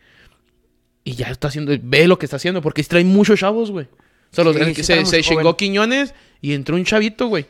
Y 1.03 1.13
ya 1.17 1.27
está 1.31 1.49
haciendo. 1.49 1.73
Ve 1.83 2.07
lo 2.07 2.19
que 2.19 2.27
está 2.27 2.37
haciendo, 2.37 2.63
porque 2.63 2.83
trae 2.85 3.05
muchos 3.05 3.41
chavos, 3.41 3.71
güey. 3.73 3.87
O 3.87 4.35
sea, 4.35 4.45
los- 4.45 4.55
Sí, 4.57 4.63
el 4.63 4.69
que 4.69 4.75
sí 4.77 4.85
se, 4.85 5.05
se 5.05 5.23
chingó. 5.23 5.57
Quiñones 5.57 6.15
y 6.41 6.55
entró 6.55 6.77
un 6.77 6.85
chavito, 6.85 7.27
güey. 7.27 7.47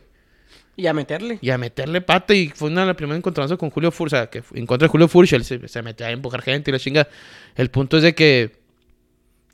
Y 0.77 0.87
a 0.87 0.93
meterle. 0.93 1.39
Y 1.41 1.51
a 1.51 1.59
meterle 1.59 2.01
pata. 2.01 2.35
Y 2.35 2.49
fue 2.49 2.69
una 2.69 2.83
de 2.83 2.89
las 2.89 2.97
primeras 2.97 3.19
encontranzas 3.19 3.59
con 3.59 3.71
Julio 3.71 3.91
Furch. 3.91 4.13
O 4.13 4.17
sea, 4.17 4.27
que 4.29 4.43
en 4.55 4.67
contra 4.67 4.87
de 4.87 4.91
Julio 4.91 5.09
Furch. 5.09 5.33
Él 5.33 5.45
se, 5.45 5.67
se 5.69 5.83
metió 5.83 6.07
a 6.07 6.11
empujar 6.11 6.43
gente 6.43 6.71
y 6.71 6.73
la 6.73 6.79
chinga. 6.79 7.09
El 7.55 7.71
punto 7.71 7.97
es 7.97 8.03
de 8.03 8.15
que. 8.15 8.53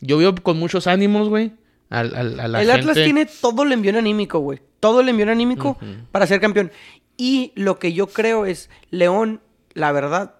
Yo 0.01 0.17
veo 0.17 0.35
con 0.35 0.59
muchos 0.59 0.87
ánimos, 0.87 1.29
güey. 1.29 1.53
A, 1.91 2.05
la 2.05 2.63
el 2.63 2.71
Atlas 2.71 2.95
tiene 2.95 3.27
todo 3.27 3.65
el 3.65 3.73
envión 3.73 3.97
anímico, 3.97 4.39
güey. 4.39 4.61
Todo 4.79 5.01
el 5.01 5.09
envión 5.09 5.29
anímico 5.29 5.77
para 6.13 6.27
ser 6.27 6.41
campeón. 6.41 6.71
Y 7.17 7.53
lo 7.55 7.79
que 7.79 7.93
yo 7.93 8.07
creo 8.07 8.47
es, 8.47 8.71
León, 8.91 9.43
la 9.75 9.93
verdad, 9.93 10.37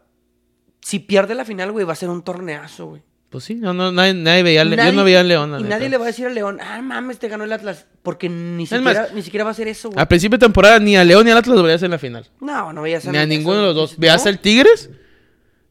si 0.81 0.99
pierde 0.99 1.35
la 1.35 1.45
final, 1.45 1.73
güey, 1.73 1.85
va 1.85 1.93
a 1.93 1.97
ser 1.97 2.09
un 2.09 2.23
torneazo, 2.23 2.87
güey. 2.87 3.03
Pues 3.31 3.45
sí, 3.45 3.55
no, 3.55 3.73
no, 3.73 3.93
nadie, 3.93 4.13
nadie 4.13 4.43
veía. 4.43 4.65
yo 4.65 4.71
Nadie- 4.75 4.93
no 4.93 5.05
veía 5.05 5.21
a 5.21 5.23
León. 5.23 5.51
Y 5.51 5.63
neta. 5.63 5.69
nadie 5.77 5.89
le 5.89 5.99
va 5.99 6.05
a 6.05 6.07
decir 6.09 6.27
a 6.27 6.31
León, 6.31 6.59
ah, 6.61 6.83
mames, 6.83 7.19
te 7.21 7.29
ganó 7.29 7.45
el 7.45 7.53
Atlas. 7.53 7.87
Porque 8.03 8.29
ni 8.29 8.67
siquiera, 8.67 9.09
ni 9.15 9.23
siquiera 9.23 9.45
va 9.45 9.51
a 9.51 9.53
hacer 9.53 9.69
eso, 9.69 9.89
güey. 9.91 10.03
A 10.03 10.09
principio 10.09 10.37
de 10.37 10.45
temporada 10.47 10.81
ni 10.81 10.97
a 10.97 11.05
León 11.05 11.25
ni 11.25 11.31
al 11.31 11.39
Atlas 11.39 11.57
lo 11.57 11.63
veías 11.63 11.83
en 11.85 11.93
la 11.93 11.99
final. 11.99 12.29
No, 12.41 12.73
no 12.73 12.83
veías 12.83 13.05
Ni 13.07 13.17
a 13.19 13.27
ninguno 13.27 13.59
de 13.59 13.63
los 13.67 13.75
dos. 13.77 13.97
Veías 13.99 14.27
al 14.27 14.35
al 14.35 14.39
Tigres, 14.41 14.91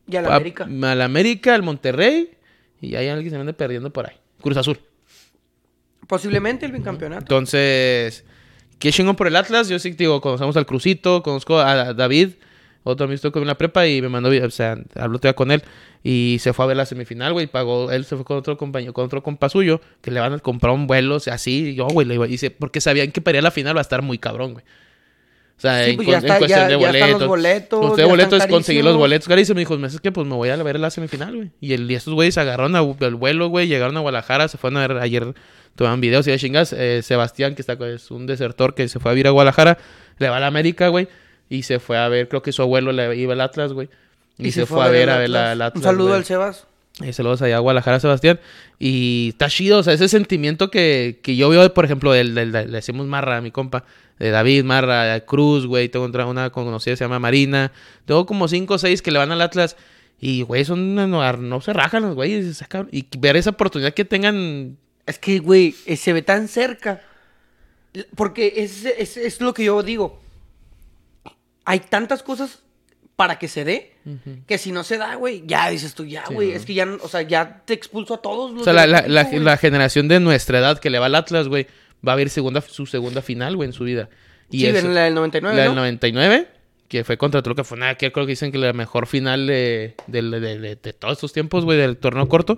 Y 0.08 0.16
a 0.16 0.22
la 0.22 0.30
a- 0.30 0.36
América. 0.38 0.64
al 0.64 1.02
América, 1.02 1.54
al 1.56 1.64
Monterrey. 1.64 2.32
Y 2.82 2.96
hay 2.96 3.10
alguien 3.10 3.26
que 3.26 3.30
se 3.30 3.36
anda 3.36 3.52
perdiendo 3.52 3.92
por 3.92 4.08
ahí. 4.10 4.16
Cruz 4.42 4.56
Azul. 4.56 4.80
Posiblemente 6.08 6.66
el 6.66 6.72
bicampeonato. 6.72 7.22
Entonces, 7.24 8.24
qué 8.80 8.92
chingón 8.92 9.16
por 9.18 9.28
el 9.28 9.36
Atlas. 9.36 9.68
Yo 9.68 9.78
sí, 9.80 9.92
digo, 9.92 10.22
conocemos 10.22 10.56
al 10.58 10.66
Cruzito, 10.66 11.22
conozco 11.24 11.60
a 11.60 11.94
David, 11.94 12.30
otro 12.90 13.06
amigo 13.06 13.32
con 13.32 13.46
la 13.48 13.58
prepa 13.58 13.88
y 13.88 14.02
me 14.02 14.10
mandó, 14.10 14.30
o 14.30 14.50
sea, 14.50 14.78
habló 14.96 15.20
todavía 15.20 15.36
con 15.36 15.52
él 15.52 15.64
y 16.04 16.38
se 16.40 16.54
fue 16.54 16.66
a 16.66 16.68
ver 16.70 16.78
la 16.78 16.86
semifinal, 16.86 17.34
güey, 17.34 17.48
pagó, 17.48 17.92
él 17.92 18.06
se 18.06 18.16
fue 18.16 18.26
con 18.26 18.38
otro 18.38 18.58
compañero, 18.58 18.94
con 18.94 19.06
otro 19.06 19.22
compa 19.24 19.50
suyo, 19.50 19.82
que 20.02 20.12
le 20.12 20.20
van 20.20 20.34
a 20.34 20.40
comprar 20.40 20.74
un 20.74 20.88
vuelo, 20.88 21.16
o 21.16 21.20
sea, 21.20 21.34
así, 21.36 21.70
y 21.70 21.76
yo, 21.76 21.88
güey, 21.88 22.08
le 22.08 22.16
iba, 22.16 22.26
dice, 22.28 22.52
porque 22.52 22.82
sabían 22.82 23.12
que 23.12 23.22
para 23.22 23.38
ir 23.38 23.40
a 23.40 23.44
la 23.44 23.52
final 23.52 23.76
va 23.76 23.82
a 23.82 23.84
estar 23.84 24.02
muy 24.02 24.18
cabrón, 24.18 24.54
güey. 24.54 24.66
O 25.58 25.62
sea, 25.62 25.84
Sí, 25.84 25.90
en, 25.92 25.96
pues 25.98 26.08
ya 26.08 26.14
en 26.20 26.24
está- 26.24 26.38
cuestión 26.38 26.60
ya- 26.62 26.68
de 26.70 26.80
ya 26.80 26.90
están 26.90 27.00
boletos. 27.02 27.20
los 27.20 27.28
boletos, 27.28 28.08
boletos, 28.08 28.34
están 28.38 28.50
conseguir 28.50 28.82
los 28.86 28.96
boletos 28.96 29.28
carísimos. 29.28 29.56
Me 29.56 29.60
dijo, 29.60 29.78
me 29.78 29.90
dice 29.90 30.00
que 30.02 30.10
pues 30.14 30.26
me 30.26 30.36
voy 30.36 30.48
a 30.48 30.56
ver 30.64 30.80
la 30.80 30.90
semifinal, 30.90 31.36
güey. 31.36 31.52
Y, 31.60 31.74
el, 31.74 31.92
y 31.92 31.96
estos 31.96 32.14
güeyes 32.14 32.38
agarraron 32.38 32.78
al 32.78 33.16
vuelo, 33.16 33.50
güey, 33.50 33.68
llegaron 33.68 33.98
a 33.98 34.00
Guadalajara, 34.00 34.48
se 34.48 34.58
fueron 34.58 34.78
a 34.82 34.88
ver 34.88 34.98
ayer, 35.00 35.34
tomaban 35.76 36.00
videos 36.00 36.26
y 36.28 36.32
de 36.32 36.40
chingas. 36.40 36.72
eh, 36.72 37.02
Sebastián, 37.04 37.56
que 37.56 37.62
está 37.62 37.74
es 37.90 38.10
un 38.10 38.26
desertor 38.26 38.74
que 38.74 38.88
se 38.88 39.02
fue 39.02 39.12
a 39.12 39.14
vivir 39.14 39.28
a 39.28 39.32
Guadalajara, 39.32 39.78
le 40.18 40.30
va 40.30 40.38
a 40.38 40.40
la 40.40 40.48
América, 40.48 40.88
güey. 40.88 41.10
Y 41.50 41.64
se 41.64 41.80
fue 41.80 41.98
a 41.98 42.08
ver, 42.08 42.30
creo 42.30 42.42
que 42.42 42.52
su 42.52 42.62
abuelo 42.62 42.92
le 42.92 43.16
iba 43.16 43.34
al 43.34 43.42
Atlas, 43.42 43.74
güey. 43.74 43.90
Y, 44.38 44.52
se, 44.52 44.66
fue 44.66 44.84
a 44.86 44.88
ver 44.90 45.10
a 45.10 45.18
ver 45.18 45.30
la, 45.30 45.52
Atlas. 45.52 45.58
la 45.58 45.66
Atlas. 45.68 45.82
Un 45.82 45.84
saludo 45.84 46.08
güey. 46.10 46.18
al 46.20 46.26
Sebas. 46.26 46.66
Eh, 47.02 47.14
saludos 47.14 47.42
allá 47.42 47.58
a 47.58 47.60
Guadalajara, 47.60 48.00
Sebastián. 48.00 48.40
Y 48.78 49.30
está 49.30 49.50
chido, 49.50 49.80
o 49.80 49.84
sea, 49.84 49.94
ese 49.94 50.08
sentimiento 50.10 50.70
que, 50.70 51.20
que 51.24 51.36
yo 51.36 51.50
veo, 51.50 51.74
por 51.74 51.86
ejemplo, 51.86 52.12
del, 52.12 52.36
del- 52.36 52.52
del- 52.52 52.68
le 52.72 52.78
decimos 52.78 53.06
Marra 53.08 53.38
a 53.38 53.42
mi 53.42 53.52
compa, 53.52 53.86
de 54.18 54.30
David, 54.32 54.64
Marra, 54.66 55.20
Cruz, 55.22 55.66
güey. 55.66 55.90
Tengo 55.90 56.06
otra- 56.06 56.26
una 56.26 56.50
conocida, 56.52 56.96
se 56.96 57.04
llama 57.06 57.20
Marina. 57.20 57.72
Tengo 58.06 58.26
como 58.26 58.48
cinco 58.48 58.76
o 58.76 58.78
seis 58.78 59.02
que 59.02 59.12
le 59.12 59.20
van 59.20 59.32
al 59.32 59.42
Atlas. 59.42 59.76
Y, 60.22 60.42
güey, 60.42 60.66
son, 60.66 60.96
no, 60.96 61.08
no 61.08 61.62
se 61.62 61.72
rajan 61.74 62.04
los 62.04 62.16
güeyes. 62.16 62.62
Y 62.92 63.08
ver 63.18 63.38
esa 63.38 63.52
oportunidad 63.52 63.94
que 63.94 64.04
tengan. 64.06 64.78
Es 65.06 65.18
que, 65.20 65.40
güey, 65.40 65.74
eh, 65.86 65.96
se 65.96 66.12
ve 66.14 66.22
tan 66.22 66.48
cerca. 66.50 67.02
Porque 68.16 68.54
es, 68.58 68.86
es, 68.86 69.18
es 69.18 69.42
lo 69.42 69.54
que 69.54 69.64
yo 69.66 69.82
digo. 69.84 70.20
Hay 71.70 71.82
tantas 71.82 72.24
cosas 72.24 72.64
para 73.16 73.38
que 73.38 73.48
se 73.48 73.64
dé 73.64 73.94
que 74.48 74.58
si 74.58 74.72
no 74.72 74.84
se 74.84 74.98
da, 74.98 75.14
güey, 75.16 75.44
ya 75.46 75.70
dices 75.70 75.94
tú, 75.94 76.04
ya, 76.04 76.24
güey. 76.32 76.52
Es 76.52 76.66
que 76.66 76.74
ya, 76.74 76.88
o 77.02 77.08
sea, 77.08 77.22
ya 77.22 77.62
te 77.64 77.74
expulso 77.74 78.16
a 78.16 78.22
todos. 78.24 78.50
los 78.52 78.62
O 78.62 78.64
sea, 78.64 78.74
la, 78.88 79.58
generación 79.58 80.08
de 80.08 80.20
nuestra 80.20 80.58
edad 80.58 80.80
que 80.80 80.90
le 80.90 80.98
va 80.98 81.06
al 81.06 81.14
Atlas, 81.16 81.48
güey, 81.48 81.68
va 82.08 82.14
a 82.14 82.16
ver 82.16 82.30
segunda, 82.30 82.62
su 82.62 82.88
segunda 82.88 83.22
final, 83.22 83.56
güey, 83.56 83.68
en 83.68 83.74
su 83.74 83.84
vida. 83.84 84.10
Y 84.50 84.62
sí, 84.62 84.66
eso- 84.66 84.80
en 84.88 84.96
la 84.96 85.02
del 85.04 85.14
99, 85.14 85.56
la 85.56 85.64
¿no? 85.66 85.70
del 85.70 85.76
99, 85.76 86.48
que 86.88 87.04
fue 87.04 87.18
contra 87.20 87.44
Toluca, 87.44 87.64
fue 87.64 87.78
nada, 87.78 87.94
que 87.96 88.12
creo 88.12 88.26
que 88.26 88.32
dicen 88.32 88.52
que 88.52 88.58
la 88.58 88.74
mejor 88.74 89.06
final 89.06 89.46
de, 89.46 89.94
de, 90.08 90.22
de- 90.82 90.94
todos 90.94 91.14
estos 91.18 91.32
tiempos, 91.32 91.66
güey, 91.66 91.78
del 91.78 91.98
torneo 91.98 92.28
corto. 92.28 92.58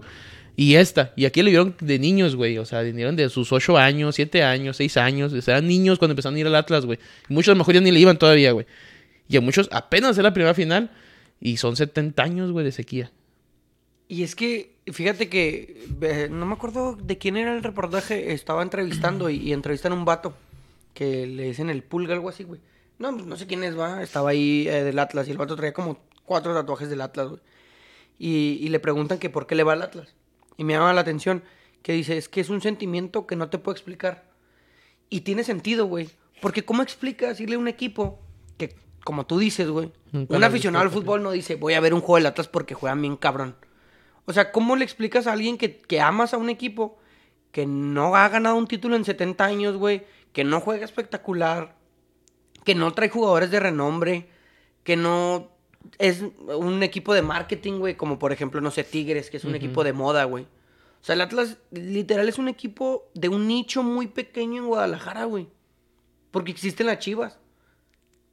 Y 0.56 0.76
esta, 0.76 1.12
y 1.16 1.26
aquí 1.26 1.42
le 1.42 1.50
vieron 1.50 1.76
de 1.82 1.98
niños, 1.98 2.36
güey, 2.36 2.58
o 2.60 2.66
sea, 2.66 2.82
vinieron 2.82 3.16
de 3.16 3.30
sus 3.30 3.52
8 3.52 3.78
años, 3.78 4.16
7 4.16 4.44
años, 4.44 4.78
6 4.78 4.96
años, 4.98 5.34
o 5.34 5.42
sea, 5.42 5.56
eran 5.56 5.68
niños 5.68 5.98
cuando 5.98 6.12
empezaron 6.12 6.36
a 6.36 6.40
ir 6.40 6.48
al 6.48 6.56
Atlas, 6.56 6.86
güey. 6.86 7.00
Muchos 7.30 7.50
a 7.50 7.56
lo 7.56 7.58
mejor 7.60 7.74
ya 7.74 7.82
ni 7.82 7.90
le 7.92 8.00
iban 8.00 8.18
todavía, 8.18 8.52
güey. 8.52 8.66
Y 9.28 9.38
a 9.38 9.42
muchos 9.42 9.70
apenas 9.72 10.18
es 10.18 10.24
la 10.24 10.34
primera 10.34 10.54
final 10.54 10.92
y 11.40 11.58
son 11.58 11.76
70 11.76 12.22
años, 12.22 12.52
güey, 12.52 12.66
de 12.66 12.72
sequía. 12.72 13.12
Y 14.08 14.24
es 14.24 14.36
que, 14.36 14.76
fíjate 14.92 15.30
que, 15.30 15.88
eh, 16.02 16.28
no 16.30 16.46
me 16.46 16.54
acuerdo 16.54 16.96
de 16.96 17.18
quién 17.18 17.38
era 17.38 17.56
el 17.56 17.64
reportaje, 17.64 18.34
estaba 18.34 18.62
entrevistando 18.62 19.30
y, 19.30 19.38
y 19.38 19.54
entrevistan 19.54 19.94
a 19.94 19.96
un 19.96 20.06
vato 20.06 20.34
que 20.94 21.26
le 21.26 21.44
dicen 21.44 21.70
el 21.70 21.84
pulga, 21.84 22.14
algo 22.14 22.30
así, 22.30 22.44
güey. 22.44 22.60
No, 23.00 23.14
pues, 23.14 23.26
no 23.26 23.36
sé 23.38 23.48
quién 23.48 23.64
es, 23.64 23.78
va, 23.78 24.04
estaba 24.04 24.32
ahí 24.32 24.68
eh, 24.68 24.84
del 24.84 25.00
Atlas 25.00 25.28
y 25.28 25.32
el 25.32 25.38
vato 25.38 25.56
traía 25.56 25.74
como 25.74 25.98
cuatro 26.26 26.54
tatuajes 26.54 26.90
del 26.90 27.02
Atlas, 27.02 27.30
güey. 27.30 27.42
Y, 28.20 28.60
y 28.62 28.68
le 28.68 28.80
preguntan 28.80 29.18
que 29.18 29.30
por 29.30 29.48
qué 29.48 29.56
le 29.56 29.64
va 29.64 29.74
al 29.74 29.82
Atlas. 29.82 30.14
Y 30.58 30.64
me 30.64 30.74
llama 30.74 30.94
la 30.94 31.02
atención 31.02 31.44
que 31.82 31.94
dice, 31.94 32.18
es 32.18 32.30
que 32.30 32.42
es 32.42 32.50
un 32.50 32.62
sentimiento 32.62 33.26
que 33.26 33.36
no 33.36 33.50
te 33.50 33.58
puedo 33.58 33.74
explicar. 33.74 34.26
Y 35.10 35.22
tiene 35.22 35.44
sentido, 35.44 35.86
güey. 35.86 36.10
Porque 36.42 36.64
¿cómo 36.64 36.84
explicas 36.84 37.40
irle 37.40 37.56
a 37.56 37.60
un 37.60 37.68
equipo 37.68 38.20
que, 38.58 38.76
como 39.04 39.26
tú 39.26 39.40
dices, 39.40 39.70
güey, 39.70 39.92
un 40.14 40.44
aficionado 40.44 40.84
al 40.84 40.92
fútbol 40.92 41.24
no 41.24 41.32
dice, 41.32 41.56
voy 41.56 41.74
a 41.74 41.80
ver 41.80 41.94
un 41.94 42.02
juego 42.02 42.18
del 42.18 42.28
Atlas 42.28 42.48
porque 42.48 42.76
juegan 42.76 43.02
bien 43.02 43.18
cabrón. 43.18 43.56
O 44.26 44.34
sea, 44.34 44.52
¿cómo 44.52 44.76
le 44.76 44.86
explicas 44.86 45.28
a 45.28 45.34
alguien 45.34 45.58
que, 45.58 45.78
que 45.78 46.02
amas 46.02 46.34
a 46.34 46.38
un 46.38 46.50
equipo 46.50 46.98
que 47.52 47.66
no 47.66 48.16
ha 48.16 48.30
ganado 48.30 48.56
un 48.56 48.68
título 48.68 48.96
en 48.96 49.06
70 49.06 49.44
años, 49.44 49.78
güey? 49.78 50.06
Que 50.34 50.44
no 50.44 50.62
juega 50.62 50.86
espectacular, 50.86 51.76
que 52.64 52.76
no 52.76 52.94
trae 52.94 53.10
jugadores 53.10 53.52
de 53.52 53.60
renombre, 53.60 54.30
que 54.84 54.96
no 54.96 55.50
es 55.98 56.24
un 56.48 56.84
equipo 56.84 57.14
de 57.14 57.22
marketing, 57.22 57.80
güey, 57.80 57.96
como 57.96 58.20
por 58.20 58.32
ejemplo, 58.32 58.62
no 58.62 58.72
sé, 58.72 58.84
Tigres, 58.84 59.30
que 59.30 59.38
es 59.38 59.46
un 59.46 59.56
equipo 59.56 59.84
de 59.84 59.94
moda, 59.94 60.24
güey. 60.26 60.44
O 60.44 61.04
sea, 61.04 61.16
el 61.16 61.22
Atlas 61.22 61.58
literal 61.72 62.30
es 62.30 62.38
un 62.38 62.48
equipo 62.48 63.10
de 63.16 63.30
un 63.30 63.48
nicho 63.48 63.82
muy 63.82 64.08
pequeño 64.08 64.62
en 64.62 64.68
Guadalajara, 64.68 65.26
güey. 65.26 65.48
Porque 66.30 66.52
existen 66.52 66.86
las 66.88 67.00
Chivas, 67.00 67.40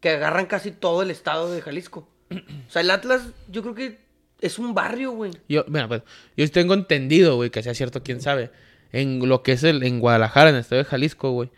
que 0.00 0.10
agarran 0.10 0.46
casi 0.46 0.70
todo 0.70 1.02
el 1.02 1.10
estado 1.10 1.50
de 1.50 1.60
Jalisco. 1.60 2.08
O 2.30 2.70
sea, 2.70 2.82
el 2.82 2.90
Atlas, 2.90 3.22
yo 3.50 3.62
creo 3.62 3.74
que 3.74 3.98
es 4.40 4.58
un 4.58 4.74
barrio, 4.74 5.12
güey. 5.12 5.32
Yo, 5.48 5.64
bueno, 5.68 5.88
pues, 5.88 6.02
yo 6.36 6.50
tengo 6.50 6.74
entendido, 6.74 7.36
güey, 7.36 7.50
que 7.50 7.62
sea 7.62 7.74
cierto, 7.74 8.02
quién 8.02 8.20
sabe. 8.20 8.50
En 8.92 9.26
lo 9.28 9.42
que 9.42 9.52
es 9.52 9.64
el, 9.64 9.82
en 9.82 10.00
Guadalajara, 10.00 10.50
en 10.50 10.56
el 10.56 10.60
estado 10.60 10.82
de 10.82 10.88
Jalisco, 10.88 11.30
güey, 11.32 11.50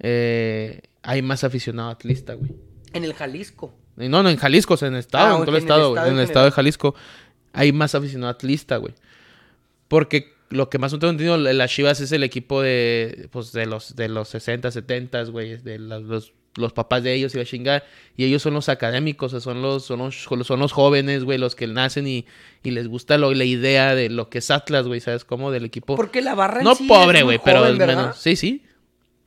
eh, 0.00 0.80
hay 1.02 1.22
más 1.22 1.44
aficionado 1.44 1.90
atlista, 1.90 2.34
güey. 2.34 2.52
En 2.92 3.04
el 3.04 3.14
Jalisco. 3.14 3.74
Y 3.98 4.08
No, 4.08 4.22
no, 4.22 4.30
en 4.30 4.36
Jalisco, 4.36 4.74
o 4.74 4.76
sea, 4.76 4.88
en 4.88 4.94
el 4.94 5.00
estado, 5.00 5.36
Ah, 5.36 5.38
en 5.38 5.44
todo 5.44 5.56
el 5.56 5.62
estado, 5.62 6.06
en 6.06 6.14
el 6.14 6.24
estado 6.24 6.46
de. 6.46 6.52
Jalisco, 6.52 6.94
hay 7.52 7.72
más 7.72 7.94
aficionado 7.94 8.30
atlista, 8.30 8.76
güey. 8.78 8.94
Porque 9.88 10.32
lo 10.48 10.70
que 10.70 10.78
más 10.78 10.92
no 10.92 10.98
tengo 10.98 11.12
entendido, 11.12 11.36
las 11.36 11.70
Chivas 11.70 12.00
es 12.00 12.12
el 12.12 12.22
equipo 12.22 12.62
de, 12.62 13.28
pues, 13.30 13.52
de 13.52 13.66
los, 13.66 13.94
de 13.96 14.08
los 14.08 14.28
60, 14.28 14.70
70, 14.70 15.24
güey, 15.24 15.56
de 15.56 15.78
los, 15.78 16.02
los, 16.02 16.32
los 16.56 16.72
papás 16.72 17.02
de 17.02 17.14
ellos 17.14 17.34
y 17.34 17.38
la 17.38 17.44
chingada. 17.44 17.82
Y 18.16 18.24
ellos 18.24 18.42
son 18.42 18.54
los 18.54 18.68
académicos, 18.68 19.32
o 19.32 19.40
sea, 19.40 19.40
son 19.40 19.62
los, 19.62 19.84
son 19.84 19.98
los, 20.00 20.14
son 20.46 20.60
los 20.60 20.72
jóvenes, 20.72 21.24
güey, 21.24 21.38
los 21.38 21.54
que 21.54 21.66
nacen 21.66 22.06
y, 22.06 22.26
y 22.62 22.70
les 22.72 22.88
gusta 22.88 23.16
lo- 23.18 23.32
la 23.34 23.44
idea 23.44 23.94
de 23.94 24.08
lo 24.10 24.28
que 24.28 24.38
es 24.38 24.50
Atlas, 24.50 24.86
güey, 24.86 25.00
¿sabes 25.00 25.24
cómo? 25.24 25.50
Del 25.50 25.64
equipo. 25.64 25.96
Porque 25.96 26.20
la 26.22 26.34
barra 26.34 26.58
en 26.58 26.64
no 26.64 26.74
sí 26.74 26.86
pobre, 26.86 27.22
güey, 27.22 27.38
pero. 27.44 27.60
Sí, 28.14 28.36
sí. 28.36 28.64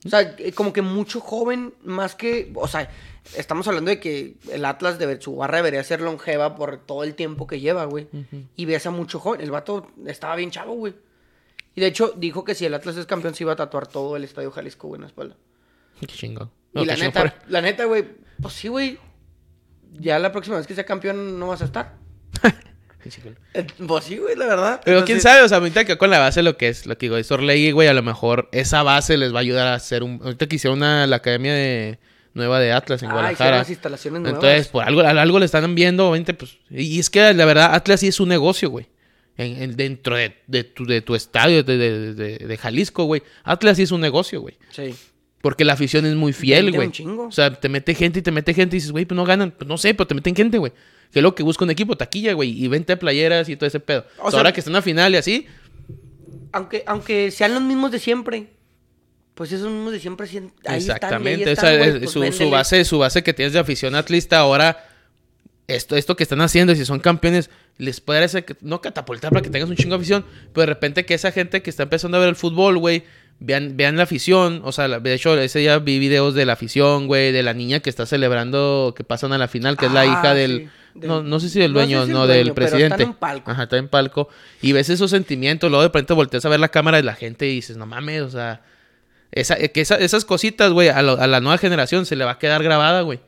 O 0.05 0.09
sea, 0.09 0.35
eh, 0.37 0.51
como 0.53 0.71
que 0.71 0.83
mucho 0.83 1.19
joven, 1.19 1.73
más 1.83 2.13
que. 2.13 2.51
O 2.53 2.67
sea, 2.67 2.91
estamos 3.35 3.67
hablando 3.67 3.89
de 3.89 3.99
que 3.99 4.35
el 4.51 4.63
Atlas, 4.65 4.99
de 4.99 5.19
su 5.19 5.35
barra 5.35 5.57
debería 5.57 5.83
ser 5.83 5.99
longeva 6.01 6.53
por 6.55 6.77
todo 6.77 7.03
el 7.03 7.15
tiempo 7.15 7.47
que 7.47 7.59
lleva, 7.59 7.85
güey. 7.85 8.07
Y 8.55 8.65
ves 8.65 8.85
a 8.85 8.91
mucho 8.91 9.19
joven. 9.19 9.41
El 9.41 9.49
vato 9.49 9.87
estaba 10.05 10.35
bien 10.35 10.51
chavo, 10.51 10.73
güey. 10.75 10.93
Y 11.73 11.81
de 11.81 11.87
hecho, 11.87 12.13
dijo 12.15 12.45
que 12.45 12.53
si 12.53 12.65
el 12.65 12.73
Atlas 12.75 12.97
es 12.97 13.07
campeón, 13.07 13.33
se 13.33 13.43
iba 13.43 13.53
a 13.53 13.55
tatuar 13.55 13.87
todo 13.87 14.15
el 14.15 14.23
estadio 14.23 14.51
Jalisco, 14.51 14.87
güey, 14.87 14.97
en 14.99 15.01
la 15.01 15.07
espalda. 15.07 15.35
Qué 15.99 16.05
chingón. 16.05 16.51
Y 16.83 16.85
la 16.85 16.95
neta, 16.97 17.35
la 17.47 17.61
neta, 17.61 17.85
güey, 17.85 18.03
pues 18.41 18.53
sí, 18.53 18.67
güey. 18.67 18.97
Ya 19.97 20.19
la 20.19 20.31
próxima 20.31 20.57
vez 20.57 20.67
que 20.67 20.75
sea 20.75 20.85
campeón 20.85 21.39
no 21.39 21.47
vas 21.47 21.61
a 21.61 21.65
estar. 21.65 21.93
Eh, 23.53 23.67
Pues 23.87 24.03
sí, 24.05 24.17
güey, 24.17 24.35
la 24.35 24.47
verdad. 24.47 24.81
Pero 24.83 25.05
quién 25.05 25.21
sabe, 25.21 25.43
o 25.43 25.47
sea, 25.47 25.59
ahorita 25.59 25.85
que 25.85 25.95
con 25.95 26.09
la 26.09 26.17
base 26.17 26.41
lo 26.41 26.57
que 26.57 26.69
es, 26.69 26.87
lo 26.87 26.97
que 26.97 27.05
digo, 27.05 27.17
es 27.17 27.31
Orlegui, 27.31 27.69
güey, 27.71 27.87
a 27.87 27.93
lo 27.93 28.01
mejor 28.01 28.49
esa 28.51 28.81
base 28.81 29.15
les 29.17 29.31
va 29.31 29.37
a 29.37 29.41
ayudar 29.41 29.67
a 29.67 29.75
hacer 29.75 30.01
un... 30.01 30.19
Ahorita 30.23 30.47
que 30.47 30.55
hicieron 30.55 30.79
una, 30.79 31.05
la 31.05 31.17
academia 31.17 31.53
de 31.53 31.99
nueva 32.33 32.59
de 32.59 32.71
Atlas 32.71 33.03
en 33.03 33.09
Ah, 33.09 33.13
Guadalajara. 33.13 33.57
las 33.57 33.69
instalaciones 33.69 34.21
nuevas. 34.21 34.43
Entonces, 34.43 34.67
por 34.69 34.83
algo, 34.85 35.01
algo 35.01 35.37
le 35.37 35.45
están 35.45 35.75
viendo, 35.75 36.09
obviamente, 36.09 36.33
pues... 36.33 36.57
Y 36.71 36.99
es 36.99 37.11
que 37.11 37.31
la 37.35 37.45
verdad, 37.45 37.75
Atlas 37.75 37.99
sí 37.99 38.07
es 38.07 38.19
un 38.19 38.29
negocio, 38.29 38.71
güey. 38.71 38.87
En, 39.37 39.61
en- 39.61 39.75
dentro 39.75 40.15
de, 40.15 40.37
de 40.47 40.63
tu, 40.63 40.83
de 40.87 41.01
tu 41.01 41.13
estadio 41.13 41.63
de, 41.63 41.77
de- 41.77 42.13
de- 42.15 42.37
de 42.39 42.57
Jalisco, 42.57 43.03
güey. 43.03 43.21
Atlas 43.43 43.77
sí 43.77 43.83
es 43.83 43.91
un 43.91 44.01
negocio, 44.01 44.41
güey. 44.41 44.57
Sí. 44.71 44.95
Porque 45.45 45.63
la 45.63 45.73
afición 45.73 46.07
es 46.07 46.15
muy 46.15 46.33
fiel, 46.33 46.71
güey. 46.71 46.91
O 47.19 47.31
sea, 47.31 47.53
te 47.53 47.69
mete 47.69 47.93
gente 47.93 48.17
y 48.17 48.21
te 48.23 48.31
mete 48.31 48.51
gente 48.51 48.75
y 48.75 48.79
dices, 48.79 48.91
güey, 48.91 49.05
pues 49.05 49.15
no 49.15 49.25
ganan. 49.25 49.51
Pues 49.51 49.67
no 49.67 49.77
sé, 49.77 49.93
pero 49.93 50.07
te 50.07 50.15
meten 50.15 50.35
gente, 50.35 50.57
güey. 50.57 50.71
Que 51.11 51.19
es 51.19 51.21
lo 51.21 51.35
que 51.35 51.43
busca 51.43 51.63
un 51.63 51.69
equipo, 51.69 51.95
taquilla, 51.95 52.33
güey. 52.33 52.49
Y 52.49 52.67
vente 52.67 52.97
playeras 52.97 53.47
y 53.47 53.55
todo 53.55 53.67
ese 53.67 53.79
pedo. 53.79 54.07
O 54.17 54.25
O 54.25 54.31
sea, 54.31 54.39
ahora 54.39 54.51
que 54.53 54.61
está 54.61 54.71
en 54.71 54.73
la 54.73 54.81
final 54.81 55.13
y 55.13 55.17
así, 55.17 55.45
Aunque, 56.51 56.83
aunque 56.87 57.29
sean 57.29 57.53
los 57.53 57.61
mismos 57.61 57.91
de 57.91 57.99
siempre. 57.99 58.47
Pues 59.35 59.51
esos 59.51 59.71
mismos 59.71 59.91
de 59.91 59.99
siempre. 59.99 60.25
ahí 60.25 60.37
están, 60.37 60.51
y 60.63 60.67
ahí 60.67 60.77
Exactamente, 60.77 61.51
están, 61.51 61.73
esa 61.75 61.85
es 61.89 62.11
pues 62.11 62.35
su, 62.35 62.49
base, 62.49 62.83
su 62.83 62.97
base 62.97 63.21
que 63.21 63.35
tienes 63.35 63.53
de 63.53 63.59
afición 63.59 63.93
atlista 63.93 64.39
ahora. 64.39 64.83
Esto, 65.67 65.95
esto 65.95 66.15
que 66.15 66.23
están 66.23 66.41
haciendo, 66.41 66.73
si 66.73 66.85
son 66.85 66.99
campeones, 66.99 67.51
les 67.77 68.01
puede 68.01 68.21
dar 68.21 68.25
ese, 68.25 68.45
no 68.61 68.81
catapultar 68.81 69.29
para 69.29 69.43
que 69.43 69.51
tengas 69.51 69.69
un 69.69 69.75
chingo 69.75 69.91
de 69.91 69.97
afición, 69.97 70.25
pero 70.53 70.61
de 70.61 70.73
repente 70.73 71.05
que 71.05 71.13
esa 71.13 71.31
gente 71.31 71.61
que 71.61 71.69
está 71.69 71.83
empezando 71.83 72.17
a 72.17 72.19
ver 72.19 72.29
el 72.29 72.35
fútbol, 72.35 72.79
güey, 72.79 73.03
vean, 73.39 73.75
vean 73.77 73.97
la 73.97 74.03
afición, 74.03 74.61
o 74.63 74.71
sea, 74.71 74.87
de 74.87 75.13
hecho, 75.13 75.37
ese 75.37 75.59
día 75.59 75.77
vi 75.79 75.99
videos 75.99 76.33
de 76.33 76.45
la 76.45 76.53
afición, 76.53 77.07
güey, 77.07 77.31
de 77.31 77.43
la 77.43 77.53
niña 77.53 77.79
que 77.81 77.89
está 77.89 78.05
celebrando 78.05 78.93
que 78.95 79.03
pasan 79.03 79.33
a 79.33 79.37
la 79.37 79.47
final, 79.47 79.77
que 79.77 79.85
es 79.87 79.91
la 79.91 80.01
Ah, 80.01 80.05
hija 80.05 80.33
del, 80.33 80.69
sí, 80.93 80.99
del- 80.99 81.07
no, 81.09 81.21
no 81.23 81.39
sé 81.39 81.49
si 81.49 81.59
del 81.59 81.73
no 81.73 81.79
sé 81.79 81.85
dueño, 81.85 82.03
si 82.05 82.07
el 82.09 82.13
no, 82.13 82.25
dueño, 82.25 82.37
del 82.37 82.53
pero 82.53 82.55
presidente. 82.55 82.95
están 82.95 83.01
en 83.01 83.13
palco. 83.13 83.51
Ajá, 83.51 83.63
está 83.63 83.77
en 83.77 83.87
palco, 83.89 84.29
y 84.61 84.71
ves 84.71 84.89
esos 84.89 85.11
sentimientos, 85.11 85.69
luego 85.69 85.81
de 85.83 85.89
repente 85.89 86.13
volteas 86.13 86.45
a 86.45 86.49
ver 86.49 86.59
la 86.59 86.69
cámara 86.69 86.97
de 86.97 87.03
la 87.03 87.13
gente 87.15 87.45
y 87.47 87.55
dices, 87.55 87.77
no 87.77 87.85
mames, 87.85 88.21
o 88.21 88.29
sea, 88.29 88.61
esa, 89.31 89.55
que 89.57 89.81
esa- 89.81 89.97
esas 89.97 90.23
cositas, 90.25 90.71
güey, 90.71 90.87
a, 90.89 91.01
la 91.01 91.39
nueva 91.41 91.57
generación 91.57 92.05
se 92.05 92.15
le 92.15 92.23
va 92.25 92.31
a 92.31 92.39
quedar 92.39 92.63
grabada, 92.63 93.01
güey. 93.01 93.19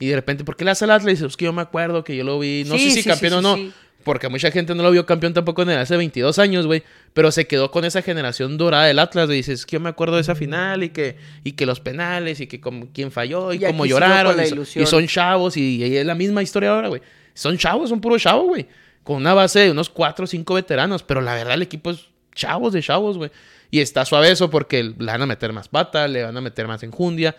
Y 0.00 0.06
de 0.06 0.14
repente, 0.14 0.44
¿por 0.44 0.54
qué 0.56 0.64
le 0.64 0.70
hace 0.70 0.84
al 0.84 0.92
Atlas? 0.92 1.08
Y 1.08 1.14
dices, 1.16 1.26
es 1.32 1.36
que 1.36 1.46
yo 1.46 1.52
me 1.52 1.62
acuerdo 1.62 2.04
que 2.04 2.14
yo 2.16 2.22
lo 2.22 2.38
vi, 2.38 2.62
no 2.68 2.76
Sí, 2.78 2.84
sé 2.84 2.90
si 2.98 3.02
sí, 3.02 3.08
campeón 3.08 3.32
o 3.32 3.42
no, 3.42 3.56
sí. 3.56 3.72
Porque 4.04 4.28
mucha 4.28 4.50
gente 4.50 4.74
no 4.74 4.82
lo 4.82 4.90
vio 4.90 5.04
campeón 5.04 5.34
tampoco 5.34 5.62
en 5.62 5.70
el 5.70 5.78
hace 5.78 5.96
22 5.96 6.38
años, 6.38 6.66
güey, 6.66 6.82
pero 7.12 7.30
se 7.30 7.46
quedó 7.46 7.70
con 7.70 7.84
esa 7.84 8.00
generación 8.02 8.56
dorada 8.56 8.86
del 8.86 8.98
Atlas, 8.98 9.26
güey. 9.26 9.38
dices, 9.38 9.60
es 9.60 9.66
que 9.66 9.74
yo 9.76 9.80
me 9.80 9.88
acuerdo 9.90 10.14
de 10.16 10.22
esa 10.22 10.34
final 10.34 10.82
y 10.84 10.90
que, 10.90 11.16
y 11.44 11.52
que 11.52 11.66
los 11.66 11.80
penales 11.80 12.40
y 12.40 12.46
que 12.46 12.60
como, 12.60 12.88
quién 12.92 13.10
falló 13.10 13.52
y, 13.52 13.56
Y 13.56 13.66
cómo 13.66 13.84
lloraron. 13.86 14.36
la 14.36 14.44
y, 14.44 14.48
son- 14.48 14.58
ilusión. 14.58 14.82
y 14.82 14.86
son 14.86 15.06
chavos 15.06 15.56
y, 15.56 15.84
y 15.84 15.96
es 15.96 16.06
la 16.06 16.14
misma 16.14 16.42
historia 16.42 16.70
ahora, 16.70 16.88
güey. 16.88 17.02
Son 17.34 17.56
chavos, 17.58 17.90
son 17.90 18.00
puro 18.00 18.18
chavos, 18.18 18.46
güey. 18.48 18.66
Con 19.04 19.16
una 19.16 19.34
base 19.34 19.60
de 19.60 19.70
unos 19.70 19.88
4 19.90 20.24
o 20.24 20.26
5 20.26 20.54
veteranos, 20.54 21.02
pero 21.02 21.20
la 21.20 21.34
verdad 21.34 21.54
el 21.54 21.62
equipo 21.62 21.90
es 21.90 22.06
chavos 22.34 22.72
de 22.72 22.82
chavos, 22.82 23.16
güey. 23.18 23.30
Y 23.70 23.80
está 23.80 24.04
suave 24.04 24.30
eso 24.30 24.48
porque 24.48 24.82
le 24.84 24.92
van 25.06 25.20
a 25.22 25.26
meter 25.26 25.52
más 25.52 25.68
pata, 25.68 26.08
le 26.08 26.22
van 26.22 26.36
a 26.36 26.40
meter 26.40 26.66
más 26.66 26.82
enjundia. 26.82 27.36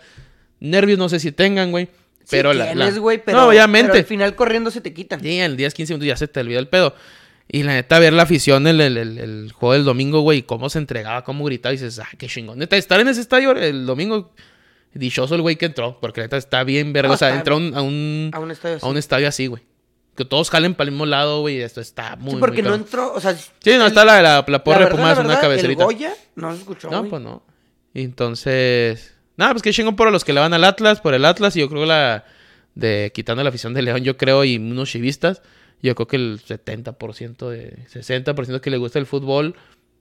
Nervios 0.60 0.98
no 0.98 1.08
sé 1.08 1.18
si 1.20 1.32
tengan, 1.32 1.70
güey. 1.70 1.88
Sí 2.30 2.36
Pero 2.36 2.52
la, 2.52 2.66
tienes, 2.72 2.94
la- 2.94 3.00
güey, 3.00 3.22
pero, 3.24 3.38
No, 3.38 3.48
obviamente. 3.48 3.88
pero 3.92 3.98
al 4.00 4.06
final 4.06 4.34
corriendo 4.36 4.70
se 4.70 4.80
te 4.80 4.92
quitan. 4.94 5.20
Sí, 5.20 5.38
en 5.40 5.56
10, 5.56 5.74
15 5.74 5.92
minutos 5.94 6.06
ya 6.06 6.16
se 6.16 6.28
te 6.28 6.40
olvida 6.40 6.58
el 6.58 6.68
pedo. 6.68 6.94
Y 7.52 7.64
la 7.64 7.72
neta, 7.72 7.98
ver 7.98 8.12
la 8.12 8.22
afición 8.22 8.66
el, 8.68 8.80
el, 8.80 8.96
el- 8.96 9.18
el 9.18 9.52
juego 9.52 9.72
del 9.72 9.84
domingo, 9.84 10.20
güey, 10.20 10.42
cómo 10.42 10.70
se 10.70 10.78
entregaba, 10.78 11.24
cómo 11.24 11.44
gritaba, 11.44 11.72
y 11.74 11.78
dices, 11.78 11.98
ah, 11.98 12.08
qué 12.16 12.28
chingón. 12.28 12.58
Neta, 12.58 12.76
estar 12.76 13.00
en 13.00 13.08
ese 13.08 13.20
estadio 13.20 13.50
el 13.52 13.86
domingo, 13.86 14.32
dichoso 14.94 15.34
el 15.34 15.42
güey 15.42 15.56
que 15.56 15.66
entró, 15.66 15.98
porque 16.00 16.20
neta 16.20 16.36
está 16.36 16.62
bien 16.62 16.92
verga. 16.92 17.12
O 17.12 17.16
sea, 17.16 17.34
entró 17.34 17.54
a 17.54 17.58
un, 17.58 17.74
a 17.74 17.82
un, 17.82 18.30
A 18.32 18.38
un 18.38 18.50
estadio 18.52 18.76
así. 18.76 18.86
a 18.86 18.88
un 18.88 18.96
estadio 18.96 19.28
así, 19.28 19.46
güey. 19.48 19.62
Que 20.16 20.24
todos 20.24 20.50
jalen 20.50 20.74
para 20.74 20.86
el 20.86 20.92
mismo 20.92 21.06
lado, 21.06 21.40
güey, 21.40 21.56
y 21.56 21.60
esto 21.62 21.80
está 21.80 22.14
muy, 22.16 22.34
sí, 22.34 22.36
porque 22.40 22.62
muy 22.62 22.70
no 22.70 22.74
entró, 22.76 23.12
o 23.14 23.20
sea... 23.20 23.34
Sí, 23.34 23.72
no, 23.78 23.86
está 23.86 24.04
la, 24.04 24.20
la, 24.22 24.44
la 24.46 24.64
porra 24.64 24.80
la 24.80 24.84
de 24.86 24.90
Pumas, 24.92 25.18
la 25.18 25.24
una 25.24 25.40
cabecerita. 25.40 25.82
El 25.82 25.86
Goya 25.86 26.14
no 26.36 26.52
se 26.52 26.58
escuchó, 26.58 26.90
No, 26.90 27.04
pues 27.06 27.22
no. 27.22 27.42
Entonces, 27.94 29.14
nada, 29.40 29.52
pues 29.52 29.62
que 29.62 29.72
chingón 29.72 29.96
por 29.96 30.10
los 30.12 30.24
que 30.24 30.32
le 30.32 30.38
van 30.40 30.54
al 30.54 30.62
Atlas, 30.64 31.00
por 31.00 31.14
el 31.14 31.24
Atlas, 31.24 31.56
y 31.56 31.60
yo 31.60 31.68
creo 31.68 31.84
la 31.86 32.24
de 32.76 33.10
quitando 33.12 33.42
la 33.42 33.48
afición 33.48 33.74
de 33.74 33.82
León, 33.82 34.04
yo 34.04 34.16
creo, 34.16 34.44
y 34.44 34.56
unos 34.56 34.88
chivistas, 34.90 35.42
yo 35.82 35.94
creo 35.96 36.06
que 36.06 36.16
el 36.16 36.40
70%, 36.40 37.48
de 37.48 37.76
60% 37.92 38.60
que 38.60 38.70
le 38.70 38.76
gusta 38.76 38.98
el 39.00 39.06
fútbol 39.06 39.56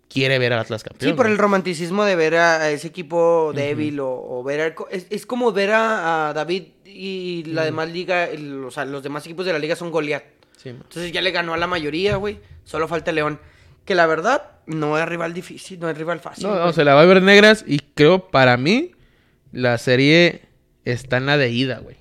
quiere 0.08 0.38
ver 0.39 0.54
al 0.54 0.60
Atlas 0.60 0.84
campeón. 0.84 1.12
Sí, 1.12 1.15
por 1.15 1.28
el 1.28 1.38
romanticismo 1.38 2.04
de 2.04 2.15
ver 2.15 2.36
a 2.36 2.69
ese 2.71 2.88
equipo 2.88 3.52
débil 3.56 3.99
o, 3.99 4.10
o 4.12 4.43
ver 4.43 4.62
al 4.62 4.75
es, 4.91 5.08
es 5.10 5.25
como 5.25 5.52
ver 5.52 5.71
a, 5.71 6.30
a 6.30 6.34
David 6.34 6.63
y 6.86 7.43
la 7.47 7.63
demás 7.63 7.89
liga, 7.91 8.25
el- 8.25 8.63
o 8.65 8.71
sea, 8.71 8.86
los 8.86 9.04
demás 9.04 9.25
equipos 9.25 9.45
de 9.45 9.54
la 9.54 9.60
liga 9.60 9.75
son 9.75 9.91
Goliat. 9.91 10.23
Sí. 10.58 10.69
Entonces 10.69 11.12
ya 11.12 11.21
le 11.21 11.32
ganó 11.32 11.54
a 11.54 11.58
la 11.58 11.67
mayoría, 11.67 12.15
güey. 12.17 12.39
Solo 12.65 12.88
falta 12.88 13.12
León. 13.12 13.39
Que 13.86 13.95
la 13.95 14.06
verdad 14.08 14.43
no 14.65 14.97
es 14.99 15.06
rival 15.08 15.34
difícil, 15.34 15.80
no 15.80 15.89
es 15.89 15.97
rival 15.97 16.19
fácil. 16.19 16.45
No, 16.47 16.56
no, 16.56 16.73
se 16.73 16.84
la 16.84 16.93
va 16.95 17.02
a 17.02 17.06
ver 17.06 17.21
negras 17.23 17.63
y 17.65 17.80
creo 17.95 18.30
para 18.30 18.58
mí 18.58 18.91
la 19.51 19.77
serie 19.77 20.41
está 20.85 21.17
en 21.17 21.25
la 21.25 21.38
de 21.38 21.49
ida, 21.49 21.79
güey. 21.79 21.97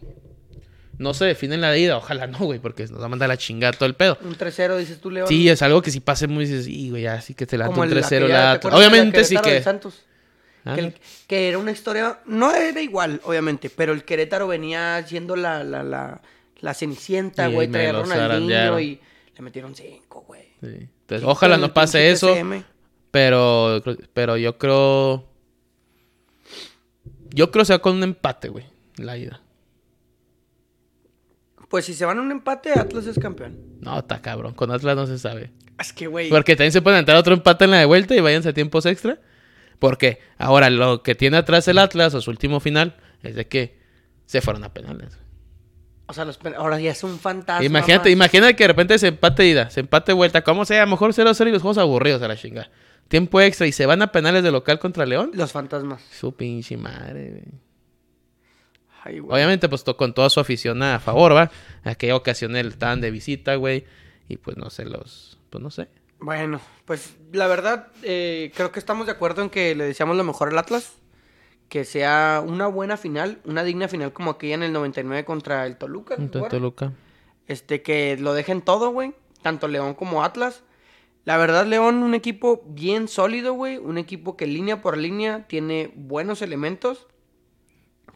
No 0.98 1.14
se 1.14 1.24
define 1.26 1.54
en 1.54 1.61
la 1.61 1.70
de 1.70 1.78
ida, 1.80 1.96
ojalá 1.96 2.26
no, 2.26 2.38
güey, 2.38 2.58
porque 2.58 2.84
nos 2.88 3.00
va 3.00 3.06
a 3.06 3.08
mandar 3.08 3.28
la 3.28 3.37
chingada 3.37 3.72
todo 3.72 3.87
el 3.87 3.94
pedo. 3.94 4.18
Un 4.22 4.37
3-0, 4.37 4.76
dices 4.78 5.00
tú, 5.00 5.11
León. 5.12 5.28
Sí, 5.28 5.48
es 5.48 5.62
algo 5.62 5.80
que 5.80 5.92
si 5.92 6.00
pase 6.00 6.26
muy 6.26 6.44
dices, 6.44 6.66
y 6.66 6.90
güey, 6.90 7.06
así 7.06 7.34
que 7.34 7.46
te 7.46 7.56
la 7.56 7.68
un 7.70 7.84
el- 7.84 7.90
3-0 7.90 8.24
aquella- 8.24 8.28
la 8.28 8.34
¿te 8.34 8.34
Atlas". 8.34 8.56
acuerdas 8.56 8.80
de 8.80 8.87
la 8.87 8.88
Obviamente 8.92 9.24
sí 9.24 9.37
que 9.37 9.62
Santos? 9.62 10.04
Ah, 10.64 10.74
Que, 10.74 10.80
el- 10.80 10.94
que 11.28 11.48
era 11.48 11.58
una 11.58 11.70
historia, 11.70 12.18
no 12.26 12.52
era 12.52 12.80
igual, 12.82 13.20
obviamente, 13.24 13.70
pero 13.70 13.92
el 13.92 14.02
Querétaro 14.04 14.48
venía 14.48 15.02
siendo 15.06 15.37
la, 15.37 15.62
la, 15.62 15.84
la, 15.84 16.20
la 16.61 16.74
cenicienta, 16.74 17.46
güey, 17.46 17.68
traía 17.68 17.92
Ronaldinho 17.92 18.80
y 18.80 19.00
le 19.37 19.42
metieron 19.42 19.74
cinco, 19.76 20.24
güey. 20.26 20.42
sí. 20.61 20.88
Entonces, 21.02 21.24
Sí, 21.24 21.26
ojalá 21.30 21.56
no 21.58 21.72
pase 21.72 22.11
eso, 22.11 22.37
pero 23.11 23.82
pero 24.12 24.37
yo 24.37 24.58
creo 24.58 25.24
yo 27.30 27.50
creo 27.50 27.62
que 27.62 27.66
sea 27.66 27.78
con 27.80 27.96
un 27.96 28.02
empate, 28.02 28.48
güey, 28.48 28.66
la 28.96 29.16
ida. 29.16 29.40
Pues 31.68 31.84
si 31.84 31.94
se 31.94 32.04
van 32.06 32.18
a 32.18 32.22
un 32.22 32.30
empate, 32.30 32.72
Atlas 32.72 33.06
es 33.06 33.18
campeón. 33.18 33.58
No, 33.80 33.98
está 33.98 34.22
cabrón, 34.22 34.54
con 34.54 34.70
Atlas 34.70 34.96
no 34.96 35.06
se 35.06 35.18
sabe. 35.18 35.50
Es 35.78 35.92
que, 35.92 36.06
güey. 36.06 36.30
Porque 36.30 36.56
también 36.56 36.72
se 36.72 36.80
puede 36.82 36.98
entrar 36.98 37.16
otro 37.18 37.34
empate 37.34 37.64
en 37.66 37.70
la 37.72 37.78
de 37.78 37.84
vuelta 37.84 38.14
y 38.16 38.20
váyanse 38.20 38.48
a 38.48 38.52
tiempos 38.54 38.86
extra. 38.86 39.18
Porque 39.78 40.18
ahora 40.38 40.70
lo 40.70 41.02
que 41.02 41.14
tiene 41.14 41.36
atrás 41.36 41.68
el 41.68 41.78
Atlas 41.78 42.14
o 42.14 42.20
su 42.20 42.30
último 42.30 42.58
final 42.58 42.96
es 43.22 43.34
de 43.36 43.46
que 43.46 43.78
se 44.26 44.40
fueron 44.40 44.64
a 44.64 44.72
penales. 44.72 45.18
O 46.06 46.14
sea, 46.14 46.24
los 46.24 46.38
pen- 46.38 46.54
ahora 46.56 46.80
ya 46.80 46.90
es 46.90 47.04
un 47.04 47.18
fantasma. 47.18 47.64
Imagínate, 47.64 48.08
más. 48.08 48.12
imagínate 48.12 48.56
que 48.56 48.64
de 48.64 48.68
repente 48.68 48.98
se 48.98 49.08
empate 49.08 49.46
ida, 49.46 49.68
se 49.70 49.80
empate 49.80 50.12
vuelta, 50.14 50.42
como 50.42 50.64
sea, 50.64 50.82
a 50.82 50.86
lo 50.86 50.90
mejor 50.92 51.12
0-0 51.12 51.48
y 51.48 51.52
los 51.52 51.60
juegos 51.62 51.78
aburridos 51.78 52.22
a 52.22 52.28
la 52.28 52.36
chinga. 52.36 52.70
Tiempo 53.09 53.40
extra 53.40 53.66
y 53.66 53.73
se 53.73 53.87
van 53.87 54.03
a 54.03 54.12
penales 54.12 54.42
de 54.42 54.51
local 54.51 54.79
contra 54.79 55.07
León. 55.07 55.31
Los 55.35 55.53
fantasmas. 55.53 56.03
Su 56.11 56.35
pinche 56.35 56.77
madre, 56.77 57.31
güey. 57.31 57.44
Ay, 59.03 59.18
güey. 59.21 59.35
Obviamente, 59.35 59.68
pues 59.68 59.83
con 59.83 60.12
toda 60.12 60.29
su 60.29 60.40
afición 60.40 60.83
a 60.83 61.01
favor, 61.01 61.35
¿va? 61.35 61.51
Aquella 61.85 62.16
ocasión 62.16 62.55
él 62.57 62.68
estaban 62.68 63.01
de 63.01 63.11
visita, 63.11 63.55
güey. 63.55 63.87
Y 64.29 64.37
pues 64.37 64.57
no 64.59 64.68
sé, 64.68 64.85
los. 64.85 65.38
Pues 65.49 65.62
no 65.62 65.71
sé. 65.71 65.88
Bueno, 66.21 66.61
pues 66.85 67.16
la 67.33 67.47
verdad, 67.47 67.88
eh, 68.03 68.53
creo 68.55 68.73
que 68.73 68.79
estamos 68.79 69.07
de 69.07 69.12
acuerdo 69.12 69.40
en 69.42 69.51
que 69.51 69.75
le 69.75 69.85
deseamos 69.85 70.16
lo 70.16 70.25
mejor 70.25 70.49
al 70.49 70.59
Atlas. 70.59 70.92
Que 71.68 71.85
sea 71.85 72.42
una 72.47 72.66
buena 72.66 72.97
final, 72.97 73.40
una 73.44 73.62
digna 73.62 73.88
final 73.88 74.12
como 74.12 74.31
aquella 74.31 74.55
en 74.55 74.62
el 74.62 74.73
99 74.73 75.25
contra 75.25 75.66
el 75.66 75.77
Toluca. 75.77 76.16
¿se 76.16 76.23
Entonces, 76.23 76.47
acuerdan? 76.47 76.61
Toluca. 76.61 76.92
Este, 77.47 77.83
que 77.83 78.16
lo 78.18 78.35
dejen 78.35 78.62
todo, 78.62 78.90
güey. 78.90 79.14
Tanto 79.42 79.68
León 79.68 79.94
como 79.94 80.25
Atlas. 80.25 80.62
La 81.28 81.36
verdad, 81.36 81.66
León, 81.66 81.96
un 82.02 82.14
equipo 82.14 82.62
bien 82.68 83.06
sólido, 83.06 83.52
güey. 83.52 83.76
Un 83.76 83.98
equipo 83.98 84.34
que 84.34 84.46
línea 84.46 84.80
por 84.80 84.96
línea 84.96 85.46
tiene 85.46 85.92
buenos 85.94 86.40
elementos. 86.40 87.06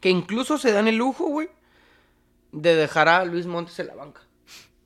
Que 0.01 0.09
incluso 0.09 0.57
se 0.57 0.71
dan 0.71 0.87
el 0.87 0.95
lujo, 0.95 1.27
güey, 1.27 1.47
de 2.51 2.75
dejar 2.75 3.07
a 3.09 3.23
Luis 3.23 3.45
Montes 3.45 3.77
en 3.77 3.85
la 3.85 3.93
banca. 3.93 4.21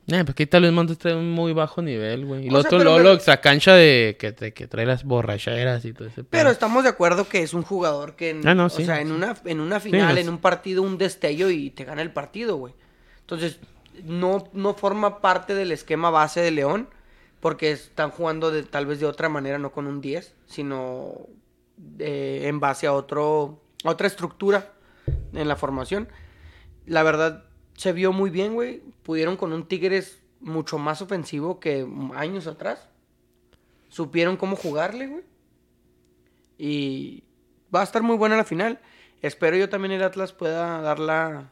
Eh, 0.08 0.24
pues 0.24 0.34
que 0.34 0.46
tal 0.46 0.60
Luis 0.60 0.74
Montes 0.74 0.98
trae 0.98 1.14
un 1.16 1.30
muy 1.32 1.54
bajo 1.54 1.80
nivel, 1.80 2.26
güey. 2.26 2.44
Y 2.44 2.48
O 2.50 2.52
lo 2.52 2.60
sea, 2.60 2.68
otro, 2.68 2.78
pero 2.80 2.90
luego 2.90 2.98
me- 2.98 3.04
lo 3.04 3.12
extra 3.14 3.40
cancha 3.40 3.72
de 3.74 4.18
que, 4.20 4.32
te- 4.32 4.52
que 4.52 4.66
trae 4.68 4.84
las 4.84 5.04
borracheras 5.04 5.86
y 5.86 5.94
todo 5.94 6.08
ese 6.08 6.16
pedo. 6.16 6.28
Pero 6.30 6.50
estamos 6.50 6.82
de 6.82 6.90
acuerdo 6.90 7.26
que 7.30 7.42
es 7.42 7.54
un 7.54 7.62
jugador 7.62 8.14
que, 8.14 8.28
en, 8.30 8.46
Ah, 8.46 8.54
no, 8.54 8.66
o 8.66 8.68
sí, 8.68 8.84
sea, 8.84 9.00
en 9.00 9.10
una, 9.10 9.36
en 9.46 9.60
una 9.60 9.80
final, 9.80 10.14
no 10.16 10.20
en 10.20 10.28
un 10.28 10.38
partido, 10.38 10.82
un 10.82 10.98
destello 10.98 11.48
y 11.50 11.70
te 11.70 11.84
gana 11.84 12.02
el 12.02 12.12
partido, 12.12 12.56
güey. 12.56 12.74
Entonces, 13.20 13.58
no, 14.04 14.44
no 14.52 14.74
forma 14.74 15.22
parte 15.22 15.54
del 15.54 15.72
esquema 15.72 16.10
base 16.10 16.40
de 16.42 16.50
León, 16.50 16.88
porque 17.40 17.72
están 17.72 18.10
jugando 18.10 18.50
de, 18.50 18.62
tal 18.62 18.86
vez 18.86 19.00
de 19.00 19.06
otra 19.06 19.28
manera, 19.28 19.58
no 19.58 19.72
con 19.72 19.86
un 19.86 20.00
10, 20.00 20.34
sino 20.46 21.14
eh, 21.98 22.42
en 22.44 22.60
base 22.60 22.86
a, 22.86 22.92
otro, 22.92 23.60
otra 23.84 24.06
estructura 24.06 24.72
en 25.32 25.48
la 25.48 25.56
formación. 25.56 26.08
La 26.86 27.02
verdad, 27.02 27.44
se 27.74 27.92
vio 27.92 28.12
muy 28.12 28.30
bien, 28.30 28.54
güey. 28.54 28.82
Pudieron 29.02 29.36
con 29.36 29.52
un 29.52 29.66
Tigres 29.66 30.20
mucho 30.40 30.78
más 30.78 31.02
ofensivo 31.02 31.60
que 31.60 31.86
años 32.14 32.46
atrás. 32.46 32.88
Supieron 33.88 34.36
cómo 34.36 34.56
jugarle, 34.56 35.06
güey. 35.06 35.24
Y 36.58 37.24
va 37.74 37.80
a 37.80 37.84
estar 37.84 38.02
muy 38.02 38.16
buena 38.16 38.36
la 38.36 38.44
final. 38.44 38.80
Espero 39.22 39.56
yo 39.56 39.68
también 39.68 39.92
el 39.92 40.02
Atlas 40.02 40.32
pueda 40.32 40.80
dar 40.80 40.98
la, 40.98 41.50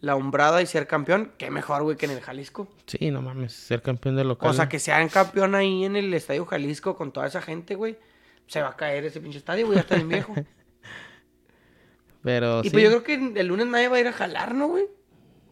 la 0.00 0.16
hombrada 0.16 0.62
y 0.62 0.66
ser 0.66 0.86
campeón. 0.86 1.32
Qué 1.38 1.50
mejor, 1.50 1.82
güey, 1.82 1.96
que 1.96 2.06
en 2.06 2.12
el 2.12 2.20
Jalisco. 2.20 2.68
Sí, 2.86 3.10
no 3.10 3.22
mames, 3.22 3.52
ser 3.52 3.82
campeón 3.82 4.16
de 4.16 4.24
local. 4.24 4.50
O 4.50 4.52
sea, 4.52 4.68
que 4.68 4.78
sean 4.78 5.08
campeón 5.08 5.54
ahí 5.54 5.84
en 5.84 5.96
el 5.96 6.12
Estadio 6.14 6.44
Jalisco 6.46 6.96
con 6.96 7.12
toda 7.12 7.26
esa 7.26 7.42
gente, 7.42 7.74
güey. 7.74 7.96
Se 8.46 8.62
va 8.62 8.68
a 8.68 8.76
caer 8.76 9.04
ese 9.04 9.20
pinche 9.20 9.38
estadio, 9.38 9.66
güey, 9.66 9.76
ya 9.76 9.82
está 9.82 9.96
bien 9.96 10.08
viejo. 10.08 10.34
Pero 12.22 12.60
y 12.60 12.64
sí. 12.64 12.70
pues 12.70 12.84
yo 12.84 12.90
creo 12.90 13.02
que 13.04 13.40
el 13.40 13.46
lunes 13.46 13.66
nadie 13.66 13.88
va 13.88 13.96
a 13.96 14.00
ir 14.00 14.08
a 14.08 14.12
jalar, 14.12 14.54
¿no, 14.54 14.68
güey? 14.68 14.86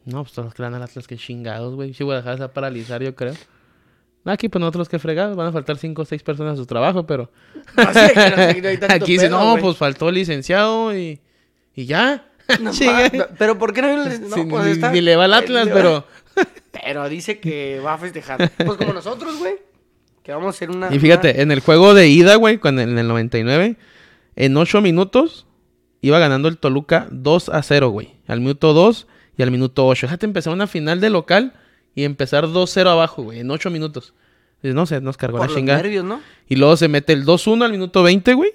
No, 0.05 0.23
pues 0.23 0.33
todos 0.33 0.47
los 0.47 0.55
que 0.55 0.63
dan 0.63 0.75
al 0.75 0.83
Atlas 0.83 1.07
que 1.07 1.17
chingados, 1.17 1.75
güey. 1.75 1.95
Sí, 1.95 2.05
Guadalajara 2.05 2.37
se 2.37 2.41
va 2.41 2.47
a 2.47 2.53
paralizar, 2.53 3.03
yo 3.03 3.15
creo. 3.15 3.35
Aquí, 4.25 4.49
pues 4.49 4.61
nosotros 4.61 4.89
que 4.89 4.99
fregados, 4.99 5.37
van 5.37 5.49
a 5.49 5.53
faltar 5.53 5.77
cinco 5.77 6.03
o 6.03 6.05
seis 6.05 6.23
personas 6.23 6.55
a 6.55 6.57
su 6.57 6.67
trabajo, 6.67 7.07
pero. 7.07 7.31
No 7.77 7.93
sé, 7.93 8.13
pero 8.15 8.43
aquí 8.43 8.61
no 8.61 8.69
hay 8.69 8.77
tanto 8.79 8.95
Aquí 8.95 9.13
dice, 9.13 9.29
no, 9.29 9.53
güey". 9.53 9.63
pues 9.63 9.77
faltó 9.77 10.11
licenciado 10.11 10.97
y. 10.97 11.21
Y 11.75 11.87
ya. 11.87 12.31
No, 12.61 12.71
pero 13.39 13.59
¿por 13.59 13.73
qué 13.73 13.83
no? 13.83 13.97
no, 13.97 14.11
Sí, 14.37 14.45
pues 14.49 14.65
ni, 14.67 14.71
está- 14.73 14.91
ni 14.93 15.01
le 15.01 15.17
va 15.17 15.25
al 15.25 15.35
Atlas, 15.35 15.69
pero. 15.73 16.05
Pero 16.73 17.09
dice 17.09 17.39
que 17.41 17.81
va 17.81 17.95
a 17.95 17.99
festejar. 17.99 18.51
Pues 18.57 18.77
como 18.77 18.93
nosotros, 18.93 19.39
güey. 19.39 19.55
Que 20.23 20.33
vamos 20.33 20.47
a 20.47 20.51
hacer 20.51 20.71
una. 20.71 20.95
Y 20.95 20.99
fíjate, 20.99 21.43
en 21.43 21.53
el 21.53 21.61
juego 21.61 21.95
de 21.95 22.09
ida, 22.09 22.35
güey, 22.37 22.59
cuando 22.59 22.83
en 22.83 22.99
el 22.99 23.07
99, 23.09 23.77
en 24.37 24.57
8 24.57 24.81
minutos 24.81 25.47
iba 26.01 26.19
ganando 26.19 26.49
el 26.49 26.59
Toluca 26.59 27.07
2 27.11 27.49
a 27.51 27.63
0, 27.63 27.89
güey. 27.91 28.15
Al 28.27 28.41
minuto 28.41 28.73
2 28.73 29.07
y 29.39 29.43
al 29.43 29.51
minuto 29.51 29.87
8. 29.87 30.07
Déjate 30.07 30.27
empezar 30.27 30.53
una 30.53 30.67
final 30.67 31.01
de 31.01 31.11
local 31.11 31.53
y 31.95 32.05
empezar 32.05 32.47
2-0 32.47 32.89
abajo, 32.89 33.23
güey, 33.23 33.41
en 33.41 33.51
8 33.51 33.71
minutos. 33.71 34.15
Dices, 34.63 34.75
no 34.75 34.87
sé, 34.87 35.01
nos 35.01 35.17
cargó 35.17 35.39
Por 35.39 35.47
la 35.47 35.53
los 35.53 35.57
chingada. 35.57 35.81
nervios, 35.83 36.05
¿no? 36.05 36.21
Y 36.49 36.57
luego 36.57 36.77
se 36.77 36.89
mete 36.89 37.13
el 37.13 37.25
2-1 37.25 37.65
al 37.65 37.71
minuto 37.73 38.03
20, 38.03 38.35
güey. 38.35 38.51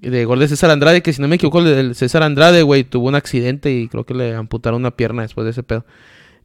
De 0.00 0.24
gol 0.24 0.38
de 0.38 0.46
César 0.48 0.70
Andrade, 0.70 1.02
que 1.02 1.12
si 1.12 1.20
no 1.20 1.26
me 1.28 1.36
equivoco, 1.36 1.60
el 1.60 1.94
César 1.94 2.22
Andrade, 2.22 2.62
güey, 2.62 2.84
tuvo 2.84 3.08
un 3.08 3.14
accidente 3.16 3.72
y 3.72 3.88
creo 3.88 4.04
que 4.04 4.14
le 4.14 4.34
amputaron 4.34 4.80
una 4.80 4.92
pierna 4.96 5.22
después 5.22 5.44
de 5.44 5.50
ese 5.50 5.62
pedo. 5.64 5.84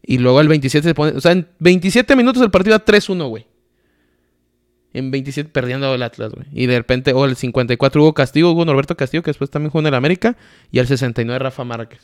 Y 0.02 0.18
luego 0.18 0.40
el 0.40 0.48
27 0.48 0.88
se 0.88 0.94
pone. 0.94 1.12
O 1.16 1.20
sea, 1.20 1.32
en 1.32 1.46
27 1.60 2.16
minutos 2.16 2.42
el 2.42 2.50
partido 2.50 2.74
a 2.76 2.84
3-1, 2.84 3.28
güey. 3.28 3.46
En 4.92 5.10
27 5.10 5.50
perdiendo 5.50 5.92
el 5.94 6.02
Atlas, 6.02 6.32
güey. 6.32 6.46
Y 6.52 6.66
de 6.66 6.76
repente, 6.78 7.12
o 7.12 7.24
el 7.24 7.36
54 7.36 8.02
hubo 8.02 8.12
Castillo, 8.14 8.50
hubo 8.50 8.64
Norberto 8.64 8.96
Castillo, 8.96 9.22
que 9.22 9.30
después 9.30 9.50
también 9.50 9.70
jugó 9.70 9.80
en 9.80 9.86
el 9.88 9.94
América. 9.94 10.36
Y 10.70 10.78
al 10.78 10.86
69 10.86 11.38
Rafa 11.38 11.64
Márquez. 11.64 12.00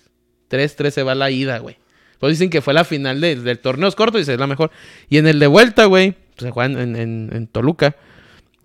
3-3 0.51 0.91
se 0.91 1.03
va 1.03 1.15
la 1.15 1.31
ida, 1.31 1.59
güey. 1.59 1.77
Pues 2.19 2.33
dicen 2.33 2.51
que 2.51 2.61
fue 2.61 2.75
la 2.75 2.85
final 2.85 3.21
de- 3.21 3.37
del 3.37 3.59
torneo 3.61 3.91
corto 3.93 4.19
y 4.19 4.23
es 4.23 4.29
la 4.29 4.47
mejor. 4.47 4.71
Y 5.09 5.19
en 5.19 5.27
el 5.27 5.39
de 5.39 5.47
vuelta, 5.47 5.85
güey, 5.87 6.13
pues 6.37 6.43
se 6.47 6.51
juega 6.51 6.73
en, 6.83 6.97
en- 6.97 7.31
en 7.33 7.47
Toluca. 7.47 7.97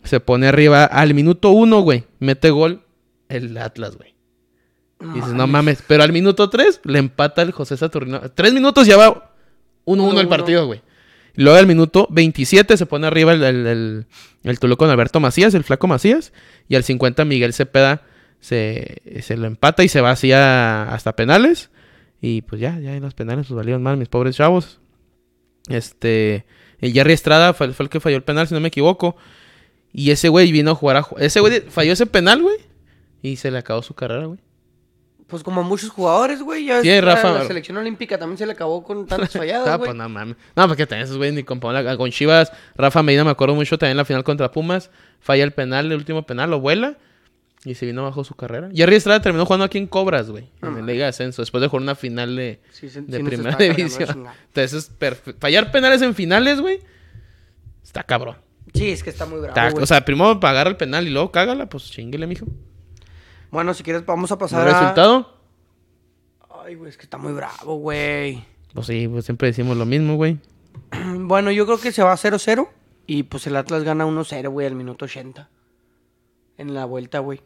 Se 0.06 0.20
pone 0.20 0.47
arriba 0.47 0.86
al 0.86 1.14
minuto 1.14 1.49
1, 1.51 1.82
güey. 1.82 2.06
Mete 2.20 2.49
gol 2.51 2.84
el 3.30 3.58
Atlas, 3.58 3.97
güey. 3.97 4.14
Y 5.01 5.16
dices, 5.16 5.34
no 5.34 5.45
mames. 5.47 5.84
Pero 5.86 6.03
al 6.03 6.14
minuto 6.14 6.49
3 6.49 6.82
le 6.86 6.99
empata 6.99 7.41
el 7.41 7.51
José 7.51 7.76
Saturnino. 7.76 8.22
Tres 8.34 8.53
minutos 8.53 8.88
ya 8.88 8.97
va 8.97 9.34
1-1 9.86 10.20
el 10.20 10.26
1-1. 10.28 10.30
partido, 10.30 10.66
güey. 10.68 10.82
Luego 11.36 11.58
al 11.60 11.68
minuto 11.68 12.08
27 12.12 12.78
se 12.78 12.86
pone 12.86 13.08
arriba 13.08 13.34
el, 13.34 13.43
el, 13.43 13.68
el, 13.68 14.06
el 14.43 14.60
Toluca 14.60 14.86
con 14.86 14.89
Alberto 14.89 15.20
Macías, 15.20 15.53
el 15.53 15.66
flaco 15.66 15.88
Macías. 15.88 16.32
Y 16.70 16.76
al 16.76 16.84
50 16.84 17.26
Miguel 17.26 17.53
Cepeda 17.53 18.03
se, 18.39 19.01
se 19.22 19.36
lo 19.36 19.45
empata 19.47 19.84
y 19.84 19.89
se 19.89 19.99
va 20.01 20.12
así 20.12 20.32
a- 20.32 20.93
hasta 20.93 21.16
penales. 21.16 21.72
Y 22.22 22.41
pues 22.43 22.62
ya, 22.62 22.80
ya 22.80 22.95
en 22.95 23.03
los 23.03 23.14
penales 23.14 23.47
pues 23.47 23.58
valieron 23.58 23.84
mal 23.84 23.97
mis 23.97 24.08
pobres 24.08 24.36
chavos. 24.38 24.80
Este. 25.68 26.45
El 26.80 26.93
Jerry 26.93 27.14
Estrada 27.14 27.53
fue, 27.53 27.72
fue 27.74 27.86
el 27.86 27.89
que 27.89 27.99
falló 27.99 28.18
el 28.18 28.24
penal, 28.24 28.47
si 28.47 28.53
no 28.53 28.60
me 28.60 28.68
equivoco. 28.70 29.16
Y 29.98 30.12
ese 30.12 30.30
güey 30.30 30.52
vino 30.52 30.72
a 30.72 30.76
jugar 30.76 30.98
a. 30.98 31.06
Ese 31.20 31.39
güey 31.39 31.62
falló 31.62 31.93
ese 31.93 32.06
penal, 32.06 32.41
güey. 32.41 32.58
Y 33.22 33.38
se 33.38 33.50
le 33.52 33.58
acabó 33.58 33.82
su 33.82 33.93
carrera, 33.93 34.26
güey. 34.26 34.39
Pues 35.28 35.41
como 35.41 35.62
a 35.62 35.64
muchos 35.64 35.89
jugadores, 35.89 36.41
güey. 36.41 36.66
Ya 36.66 36.82
Sí, 36.82 36.91
a 36.91 37.02
Rafa- 37.02 37.34
La 37.34 37.46
selección 37.46 37.78
olímpica 37.78 38.20
también 38.20 38.38
se 38.38 38.46
le 38.46 38.52
acabó 38.52 38.84
con 38.84 39.08
tantas 39.08 39.32
falladas, 39.34 39.68
Ah, 39.68 39.78
güey. 39.78 39.88
pues 39.89 39.98
no 39.98 40.08
mames. 40.08 40.36
No, 40.56 40.68
porque 40.68 40.86
también 40.86 41.06
esos 41.06 41.18
güeyes 41.18 41.34
ni 41.34 41.43
con 41.43 41.60
Paola- 41.60 41.98
Con 41.98 42.12
Chivas, 42.12 42.52
Rafa 42.76 43.02
Medina 43.02 43.24
me 43.24 43.32
acuerdo 43.32 43.56
mucho 43.56 43.78
también 43.80 43.91
en 43.91 43.98
la 43.98 44.06
final 44.06 44.24
contra 44.24 44.52
Pumas. 44.52 44.91
Falla 45.20 45.43
el 45.43 45.52
penal, 45.54 45.88
el 45.88 45.98
último 45.98 46.26
penal, 46.28 46.52
lo 46.52 46.60
vuela. 46.60 46.98
Y 47.64 47.74
se 47.74 47.88
vino 47.88 48.04
bajo 48.04 48.24
su 48.24 48.36
carrera. 48.36 48.70
Jerry 48.76 48.96
Estrada 48.98 49.22
terminó 49.24 49.43
jugando 49.48 49.66
aquí 49.66 49.80
en 49.80 49.88
Cobras, 49.88 50.30
güey. 50.30 50.52
En 50.62 50.76
la 50.76 50.82
Liga 50.84 51.06
de 51.06 51.10
Ascenso. 51.10 51.41
Después 51.41 51.62
de 51.62 51.68
jugar 51.70 51.82
una 51.82 51.96
final 51.96 52.36
de, 52.36 52.62
Sí, 52.70 52.89
se- 52.89 53.02
de 53.02 53.24
primera 53.24 53.52
la 53.52 53.58
división. 53.76 54.28
Entonces, 54.54 54.91
es 55.00 55.22
fallar 55.39 55.72
penales 55.72 56.04
en 56.04 56.14
finales, 56.14 56.62
güey. 56.62 56.80
Está 57.84 58.04
cabrón. 58.04 58.36
Sí, 58.76 58.90
es 58.92 59.04
que 59.04 59.10
está 59.10 59.26
muy 59.26 59.40
bravo, 59.40 59.72
güey. 59.72 59.84
o 59.84 59.88
sea, 59.88 60.04
primero 60.06 60.40
pagar 60.40 60.68
el 60.68 60.78
penal 60.78 61.08
y 61.08 61.12
luego 61.12 61.32
cágala, 61.32 61.68
pues 61.68 61.90
chinguele, 61.90 62.28
mijo. 62.28 62.46
Bueno, 63.52 63.74
si 63.74 63.84
quieres 63.84 64.06
vamos 64.06 64.32
a 64.32 64.36
¿El 64.36 64.40
pasar 64.40 64.68
a... 64.68 64.72
resultado? 64.80 65.34
Ay, 66.64 66.76
güey, 66.76 66.90
es 66.90 66.98
que 66.98 67.04
está 67.04 67.18
muy 67.18 67.34
bravo, 67.34 67.76
güey. 67.78 68.44
Pues 68.74 68.88
sí, 68.88 69.08
pues 69.08 69.26
siempre 69.26 69.48
decimos 69.48 69.78
lo 69.78 69.86
mismo, 69.86 70.16
güey. 70.16 70.40
Bueno, 71.20 71.52
yo 71.52 71.66
creo 71.66 71.80
que 71.80 71.92
se 71.92 72.04
va 72.04 72.14
0-0. 72.16 72.68
Y 73.08 73.24
pues 73.24 73.46
el 73.48 73.56
Atlas 73.56 73.84
gana 73.84 74.06
1-0, 74.06 74.50
güey, 74.50 74.68
al 74.68 74.76
minuto 74.76 75.06
80. 75.06 75.50
En 76.58 76.74
la 76.74 76.86
vuelta, 76.86 77.20
güey. 77.20 77.42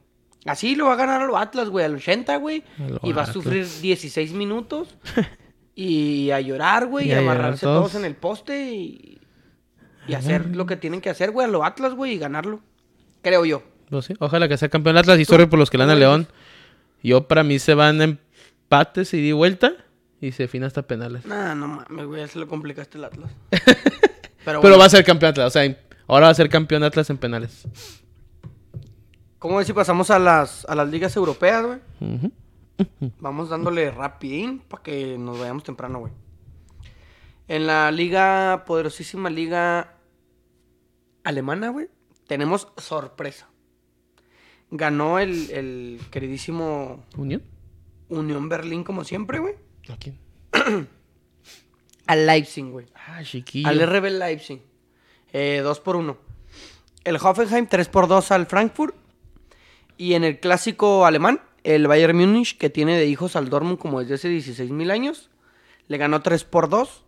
Así 0.45 0.75
lo 0.75 0.85
va 0.85 0.93
a 0.93 0.95
ganar 0.95 1.21
el 1.21 1.35
Atlas, 1.35 1.69
güey, 1.69 1.85
al 1.85 1.95
80, 1.95 2.37
güey. 2.37 2.63
A 2.79 3.05
Y 3.05 3.11
va 3.11 3.23
a 3.23 3.33
sufrir 3.33 3.67
16 3.67 4.31
minutos. 4.33 4.95
y 5.75 6.31
a 6.31 6.39
llorar, 6.39 6.87
güey. 6.87 7.07
Y 7.07 7.09
Y 7.09 7.13
a 7.13 7.17
a 7.17 7.19
amarrarse 7.19 7.65
todos. 7.65 7.91
todos 7.91 7.95
en 7.95 8.05
el 8.05 8.15
poste. 8.15 8.71
Y, 8.71 9.08
y 10.09 10.13
hacer 10.15 10.55
lo 10.55 10.65
que 10.65 10.75
tienen 10.75 11.01
que 11.01 11.09
hacer, 11.09 11.31
güey, 11.31 11.47
a 11.47 11.49
lo 11.49 11.63
Atlas, 11.63 11.93
güey, 11.93 12.13
y 12.13 12.17
ganarlo. 12.17 12.59
Creo 13.21 13.45
yo. 13.45 13.63
Pues 13.89 14.05
sí, 14.05 14.13
ojalá 14.19 14.47
que 14.47 14.57
sea 14.57 14.69
campeón 14.69 14.97
Atlas 14.97 15.19
y 15.19 15.25
sorry 15.25 15.45
por 15.45 15.59
los 15.59 15.69
que 15.69 15.77
le 15.77 15.85
dan 15.85 15.95
a 15.95 15.99
León. 15.99 16.27
Yo 17.01 17.27
para 17.27 17.43
mí 17.43 17.59
se 17.59 17.73
van 17.73 18.01
empates 18.01 19.13
y 19.13 19.21
di 19.21 19.31
vuelta 19.31 19.73
y 20.21 20.31
se 20.31 20.43
define 20.43 20.65
hasta 20.65 20.83
penales. 20.83 21.25
Nah, 21.25 21.55
no 21.55 21.67
mames, 21.67 22.05
güey, 22.05 22.27
se 22.27 22.39
lo 22.39 22.47
complicaste 22.47 22.97
el 22.97 23.05
Atlas. 23.05 23.31
Pero 24.45 24.77
va 24.77 24.85
a 24.85 24.89
ser 24.89 25.03
campeón 25.03 25.31
Atlas, 25.31 25.47
o 25.47 25.49
sea, 25.51 25.77
ahora 26.07 26.27
va 26.27 26.31
a 26.31 26.35
ser 26.35 26.49
campeón 26.49 26.83
Atlas 26.83 27.09
en 27.09 27.17
penales. 27.17 27.67
¿cómo 29.39 29.57
ves 29.57 29.67
si 29.67 29.73
pasamos 29.73 30.11
a 30.11 30.19
las, 30.19 30.65
a 30.65 30.75
las 30.75 30.89
ligas 30.89 31.15
europeas, 31.15 31.65
güey? 31.65 31.79
Vamos 33.19 33.49
dándole 33.49 33.89
rapidín 33.89 34.59
para 34.59 34.83
que 34.83 35.17
nos 35.17 35.39
vayamos 35.39 35.63
temprano, 35.63 35.99
güey. 35.99 36.13
En 37.47 37.65
la 37.65 37.91
liga, 37.91 38.63
poderosísima 38.67 39.29
liga 39.29 39.95
alemana, 41.23 41.69
güey, 41.69 41.89
tenemos 42.27 42.67
sorpresa. 42.77 43.49
Ganó 44.71 45.19
el, 45.19 45.49
el 45.51 45.99
queridísimo 46.11 47.03
¿Unión? 47.17 47.43
Unión 48.09 48.49
Berlín, 48.49 48.83
como 48.83 49.03
siempre, 49.03 49.39
güey. 49.39 49.55
¿A 49.89 49.97
quién? 49.97 50.17
Al 52.07 52.25
Leipzig, 52.25 52.65
güey. 52.65 52.87
Ah, 52.95 53.21
chiquillo. 53.23 53.67
Al 53.67 53.79
RB 53.79 54.09
Leipzig. 54.09 54.61
Eh, 55.31 55.61
2 55.63 55.79
por 55.79 55.95
1. 55.95 56.17
El 57.03 57.15
Hoffenheim 57.17 57.67
3 57.67 57.87
por 57.87 58.07
2 58.07 58.31
al 58.31 58.47
Frankfurt. 58.47 58.95
Y 59.97 60.13
en 60.13 60.23
el 60.23 60.39
clásico 60.39 61.05
alemán, 61.05 61.41
el 61.63 61.87
Bayern 61.87 62.17
Múnich, 62.17 62.57
que 62.57 62.69
tiene 62.69 62.97
de 62.97 63.05
hijos 63.05 63.35
al 63.35 63.49
Dortmund 63.49 63.77
como 63.77 63.99
desde 63.99 64.15
hace 64.15 64.29
16 64.29 64.71
mil 64.71 64.91
años, 64.91 65.29
le 65.87 65.97
ganó 65.97 66.21
3 66.21 66.43
por 66.45 66.69
2. 66.69 67.05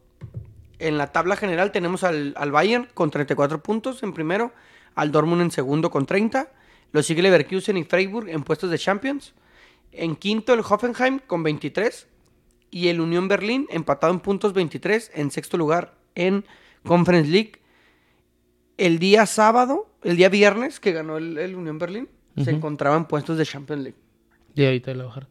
En 0.81 0.97
la 0.97 1.11
tabla 1.11 1.35
general 1.35 1.71
tenemos 1.71 2.03
al, 2.03 2.33
al 2.37 2.51
Bayern 2.51 2.87
con 2.93 3.11
34 3.11 3.61
puntos 3.61 4.03
en 4.03 4.13
primero, 4.13 4.51
al 4.95 5.11
Dortmund 5.11 5.41
en 5.41 5.51
segundo 5.51 5.91
con 5.91 6.05
30. 6.05 6.51
Lo 6.91 7.03
sigue 7.03 7.21
Leverkusen 7.21 7.77
y 7.77 7.83
Freiburg 7.83 8.29
en 8.29 8.43
puestos 8.43 8.69
de 8.71 8.77
Champions. 8.77 9.33
En 9.91 10.15
quinto 10.15 10.53
el 10.53 10.61
Hoffenheim 10.61 11.19
con 11.19 11.43
23 11.43 12.07
y 12.71 12.87
el 12.87 12.99
Unión 13.01 13.27
Berlín 13.27 13.67
empatado 13.69 14.11
en 14.13 14.19
puntos 14.19 14.53
23 14.53 15.11
en 15.15 15.31
sexto 15.31 15.57
lugar 15.57 15.93
en 16.15 16.45
Conference 16.83 17.29
League. 17.29 17.53
El 18.77 18.99
día 18.99 19.25
sábado, 19.25 19.89
el 20.03 20.17
día 20.17 20.29
viernes 20.29 20.79
que 20.79 20.91
ganó 20.91 21.17
el, 21.17 21.37
el 21.37 21.55
Unión 21.55 21.77
Berlín, 21.77 22.09
se 22.43 22.49
encontraba 22.51 22.95
en 22.95 23.05
puestos 23.05 23.37
de 23.37 23.45
Champions 23.45 23.83
League. 23.83 23.97
Y 24.55 24.65
ahorita 24.65 24.93
la 24.93 25.03
bajar. 25.05 25.27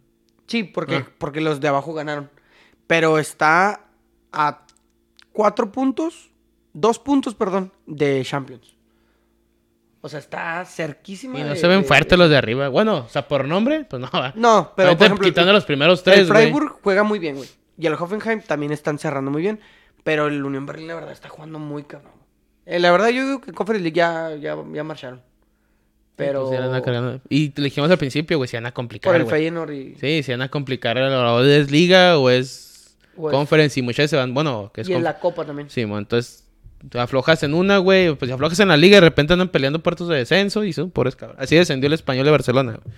Sí, 0.47 0.63
porque, 0.65 0.97
Ah. 0.97 1.09
porque 1.19 1.41
los 1.41 1.61
de 1.61 1.69
abajo 1.69 1.93
ganaron. 1.95 2.31
Pero 2.87 3.19
está 3.19 3.87
a 4.33 4.67
cuatro 5.41 5.73
puntos, 5.73 6.29
dos 6.75 6.99
puntos, 6.99 7.35
perdón, 7.35 7.73
de 7.87 8.23
Champions. 8.27 8.77
O 10.03 10.09
sea, 10.11 10.19
está 10.19 10.65
cerquísima. 10.67 11.39
Y 11.39 11.43
no 11.43 11.49
de- 11.51 11.57
se 11.57 11.67
ven 11.67 11.81
de- 11.81 11.87
fuertes 11.89 12.19
los 12.19 12.29
de 12.29 12.37
arriba. 12.37 12.69
Bueno, 12.69 12.99
o 13.07 13.09
sea, 13.09 13.27
por 13.27 13.47
nombre, 13.47 13.87
pues 13.89 14.03
no 14.03 14.11
va. 14.13 14.35
No, 14.37 14.73
pero 14.77 14.97
por 14.99 15.07
ejemplo, 15.07 15.27
quitando 15.27 15.51
el- 15.51 15.55
los 15.57 15.65
primeros 15.65 16.01
el 16.01 16.05
tres, 16.05 16.29
güey. 16.29 16.43
Freiburg 16.43 16.79
juega 16.83 17.03
muy 17.05 17.19
bien, 17.19 17.37
güey. 17.37 17.49
Y 17.79 17.87
el 17.87 17.95
Hoffenheim 17.95 18.43
también 18.43 18.71
están 18.73 18.99
cerrando 18.99 19.31
muy 19.31 19.41
bien. 19.41 19.61
Pero 20.05 20.27
el 20.29 20.45
Unión 20.45 20.67
Berlín, 20.67 20.89
la 20.89 20.95
verdad, 20.95 21.13
está 21.13 21.31
jugando 21.31 21.59
muy 21.59 21.85
cabrón. 21.85 22.13
Eh, 22.67 22.79
la 22.79 22.91
verdad, 22.93 23.09
yo 23.09 23.25
digo 23.27 23.41
que 23.41 23.53
Conference 23.53 23.83
League 23.83 23.97
ya, 23.97 24.35
ya, 24.37 24.57
ya 24.75 24.85
marcharon. 24.85 25.23
Pero. 26.17 26.49
Pues 26.49 26.83
cargando. 26.83 27.21
Y 27.31 27.49
te 27.51 27.63
dijimos 27.63 27.91
al 27.91 27.97
principio, 27.99 28.37
güey, 28.37 28.49
se 28.49 28.59
van 28.59 28.67
a 28.67 28.73
complicar, 28.73 29.11
por 29.11 29.17
el 29.17 29.25
güey. 29.25 29.37
Feyenoord 29.37 29.73
y, 29.73 29.95
Sí, 29.97 30.23
se 30.23 30.33
van 30.33 30.43
a 30.43 30.49
complicar. 30.51 30.99
O 30.99 31.41
es 31.45 31.71
liga 31.71 32.19
o 32.19 32.29
es 32.31 32.70
el- 33.29 33.35
conference 33.35 33.79
y 33.79 33.83
muchas 33.83 33.99
veces 34.05 34.11
se 34.11 34.17
van, 34.17 34.33
bueno, 34.35 34.71
que 34.73 34.81
es 34.83 34.89
y 34.89 34.95
en 34.95 35.03
la 35.05 35.19
Copa 35.19 35.45
también. 35.45 35.69
Sí, 35.69 35.85
bueno, 35.85 35.99
entonces 35.99 36.45
te 36.89 36.99
aflojas 36.99 37.43
en 37.43 37.53
una, 37.55 37.77
güey, 37.79 38.15
pues 38.15 38.31
aflojas 38.31 38.59
en 38.61 38.69
la 38.69 38.77
liga 38.77 38.93
y 38.97 39.01
de 39.01 39.07
repente 39.07 39.33
andan 39.35 39.49
peleando 39.49 39.81
puertos 39.83 40.09
de 40.09 40.17
descenso 40.17 40.65
y 40.65 40.73
son 40.73 40.91
pobres 40.91 41.17
cabrón. 41.17 41.37
Así 41.39 41.55
descendió 41.57 41.89
el 41.89 41.93
español 41.93 42.25
de 42.25 42.31
Barcelona. 42.31 42.73
güey. 42.83 42.95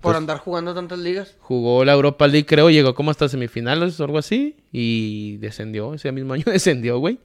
Por 0.00 0.12
Pues- 0.12 0.16
andar 0.18 0.38
jugando 0.38 0.74
tantas 0.74 0.98
ligas. 0.98 1.34
Jugó 1.40 1.84
la 1.84 1.92
Europa 1.92 2.26
League, 2.26 2.46
creo, 2.46 2.70
llegó 2.70 2.94
como 2.94 3.10
hasta 3.10 3.28
semifinales 3.28 3.98
o 3.98 4.04
algo 4.04 4.18
así 4.18 4.56
y 4.72 5.36
descendió. 5.38 5.94
Ese 5.94 6.12
mismo 6.12 6.34
año 6.34 6.44
descendió, 6.46 6.98
güey. 6.98 7.18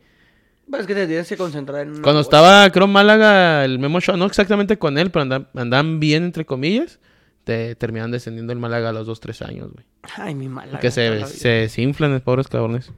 Pero 0.69 0.81
es 0.81 0.87
que 0.87 0.95
te 0.95 1.05
tienes 1.05 1.27
que 1.27 1.35
concentrar 1.37 1.81
en 1.81 1.89
una 1.91 2.01
Cuando 2.01 2.19
cosa. 2.23 2.27
estaba, 2.37 2.69
creo, 2.71 2.87
Málaga, 2.87 3.65
el 3.65 3.77
Memo 3.77 3.99
Show, 3.99 4.15
no 4.15 4.25
exactamente 4.25 4.77
con 4.77 4.97
él, 4.97 5.11
pero 5.11 5.23
andan, 5.23 5.47
andaban 5.53 5.99
bien, 5.99 6.23
entre 6.23 6.45
comillas. 6.45 6.97
Te 7.43 7.75
terminan 7.75 8.11
descendiendo 8.11 8.53
el 8.53 8.59
Málaga 8.59 8.89
a 8.89 8.93
los 8.93 9.07
2-3 9.07 9.47
años, 9.47 9.71
güey. 9.71 9.85
Ay, 10.17 10.35
mi 10.35 10.47
mala. 10.49 10.79
Que 10.79 10.91
se, 10.91 11.25
se 11.25 11.49
desinflan 11.49 12.19
pobres 12.21 12.47
cabrones. 12.47 12.91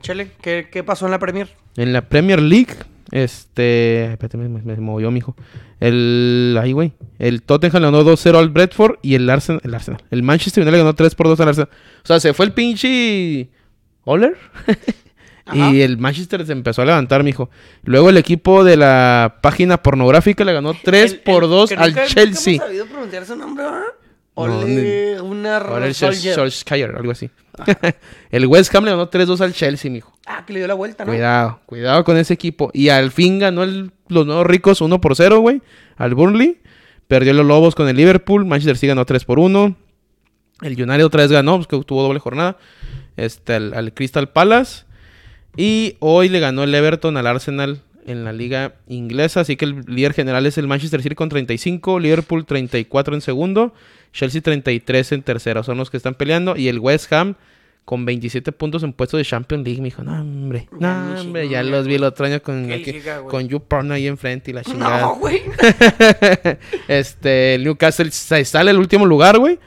Chele, 0.00 0.30
¿qué, 0.42 0.68
¿qué 0.70 0.84
pasó 0.84 1.06
en 1.06 1.12
la 1.12 1.18
Premier? 1.18 1.48
En 1.76 1.92
la 1.92 2.08
Premier 2.08 2.40
League, 2.40 2.74
este. 3.10 4.12
Espérate, 4.12 4.36
me, 4.36 4.48
me, 4.48 4.60
me 4.60 4.76
movió, 4.76 5.10
mijo. 5.10 5.34
El. 5.80 6.58
Ahí, 6.60 6.72
güey. 6.72 6.92
El 7.18 7.42
Tottenham 7.42 7.82
le 7.82 7.90
ganó 7.90 8.04
2-0 8.04 8.36
al 8.36 8.50
Bradford 8.50 8.98
y 9.02 9.14
el 9.14 9.28
Arsenal. 9.30 9.60
El 9.64 9.74
Arsenal. 9.74 10.02
El 10.10 10.22
Manchester 10.22 10.62
United 10.62 10.78
le 10.78 10.84
ganó 10.84 10.94
3-2 10.94 11.40
al 11.40 11.48
Arsenal. 11.48 11.70
O 12.02 12.06
sea, 12.06 12.20
se 12.20 12.34
fue 12.34 12.46
el 12.46 12.52
pinche. 12.52 13.48
Oler. 14.04 14.36
Ajá. 15.48 15.70
y 15.72 15.80
el 15.82 15.98
Manchester 15.98 16.44
se 16.46 16.52
empezó 16.52 16.82
a 16.82 16.84
levantar, 16.84 17.24
mijo. 17.24 17.50
Luego 17.84 18.10
el 18.10 18.16
equipo 18.18 18.64
de 18.64 18.76
la 18.76 19.38
página 19.40 19.82
pornográfica 19.82 20.44
le 20.44 20.52
ganó 20.52 20.74
3 20.74 21.12
El- 21.12 21.20
por 21.20 21.44
el- 21.44 21.50
2 21.50 21.68
que 21.70 21.74
al 21.76 21.88
nunca- 21.90 22.00
Nunca 22.02 22.14
Chelsea. 22.14 22.54
hemos 22.54 22.66
sabido 22.66 22.86
pronunciar 22.86 23.24
su 23.26 23.36
nombre, 23.36 23.64
¿verdad? 23.64 23.80
No, 24.36 24.42
Ole, 24.44 25.20
una 25.20 25.56
el 25.84 25.94
Solskjaer. 25.94 26.34
Solskjaer, 26.36 26.94
algo 26.96 27.10
así. 27.10 27.28
el 28.30 28.46
West 28.46 28.72
Ham 28.74 28.84
le 28.84 28.92
ganó 28.92 29.08
3-2 29.10 29.40
al 29.40 29.52
Chelsea, 29.52 29.90
mijo. 29.90 30.12
Ah, 30.26 30.44
que 30.46 30.52
le 30.52 30.60
dio 30.60 30.68
la 30.68 30.74
vuelta, 30.74 31.04
¿no? 31.04 31.10
Cuidado, 31.10 31.60
cuidado 31.66 32.04
con 32.04 32.16
ese 32.16 32.34
equipo. 32.34 32.70
Y 32.72 32.90
al 32.90 33.10
fin 33.10 33.40
ganó 33.40 33.64
el- 33.64 33.90
los 34.08 34.26
nuevos 34.26 34.46
ricos 34.46 34.80
1 34.80 35.00
por 35.00 35.16
0, 35.16 35.40
güey. 35.40 35.60
Al 35.96 36.14
Burnley. 36.14 36.60
Perdió 37.08 37.32
los 37.32 37.46
Lobos 37.46 37.74
con 37.74 37.88
el 37.88 37.96
Liverpool. 37.96 38.44
Manchester 38.44 38.76
City 38.76 38.88
ganó 38.88 39.04
3 39.06 39.24
por 39.24 39.38
1. 39.40 39.74
El 40.62 40.72
United 40.82 41.04
otra 41.06 41.22
vez 41.22 41.32
ganó, 41.32 41.56
pues, 41.56 41.66
que 41.66 41.80
tuvo 41.84 42.02
doble 42.04 42.20
jornada. 42.20 42.58
Este, 43.16 43.54
al, 43.54 43.74
al 43.74 43.92
Crystal 43.94 44.28
Palace. 44.28 44.84
Y 45.60 45.96
hoy 45.98 46.28
le 46.28 46.38
ganó 46.38 46.62
el 46.62 46.72
Everton 46.72 47.16
al 47.16 47.26
Arsenal 47.26 47.80
en 48.06 48.22
la 48.24 48.32
liga 48.32 48.74
inglesa. 48.86 49.40
Así 49.40 49.56
que 49.56 49.64
el 49.64 49.80
líder 49.88 50.12
general 50.14 50.46
es 50.46 50.56
el 50.56 50.68
Manchester 50.68 51.02
City 51.02 51.16
con 51.16 51.28
35. 51.28 51.98
Liverpool 51.98 52.46
34 52.46 53.14
en 53.16 53.20
segundo. 53.20 53.74
Chelsea 54.12 54.40
33 54.40 55.10
en 55.12 55.22
tercero. 55.22 55.64
Son 55.64 55.76
los 55.76 55.90
que 55.90 55.96
están 55.96 56.14
peleando. 56.14 56.56
Y 56.56 56.68
el 56.68 56.78
West 56.78 57.12
Ham 57.12 57.34
con 57.84 58.04
27 58.04 58.52
puntos 58.52 58.84
en 58.84 58.92
puesto 58.92 59.16
de 59.16 59.24
Champions 59.24 59.64
League. 59.64 59.80
Me 59.80 59.86
dijo, 59.86 60.04
no, 60.04 60.12
hombre. 60.20 60.68
No, 60.78 61.20
hombre. 61.20 61.48
Ya 61.48 61.64
los 61.64 61.88
vi 61.88 61.96
el 61.96 62.04
otro 62.04 62.26
año 62.26 62.40
con, 62.40 62.70
aquí- 62.70 62.92
liga, 62.92 63.22
con 63.22 63.48
YouPorn 63.48 63.90
ahí 63.90 64.06
enfrente 64.06 64.52
y 64.52 64.54
la 64.54 64.62
chingada. 64.62 65.00
No, 65.00 65.16
güey. 65.18 65.42
este, 66.88 67.58
Newcastle 67.60 68.10
se 68.10 68.44
sale 68.44 68.70
el 68.70 68.78
último 68.78 69.06
lugar, 69.06 69.38
güey. 69.38 69.58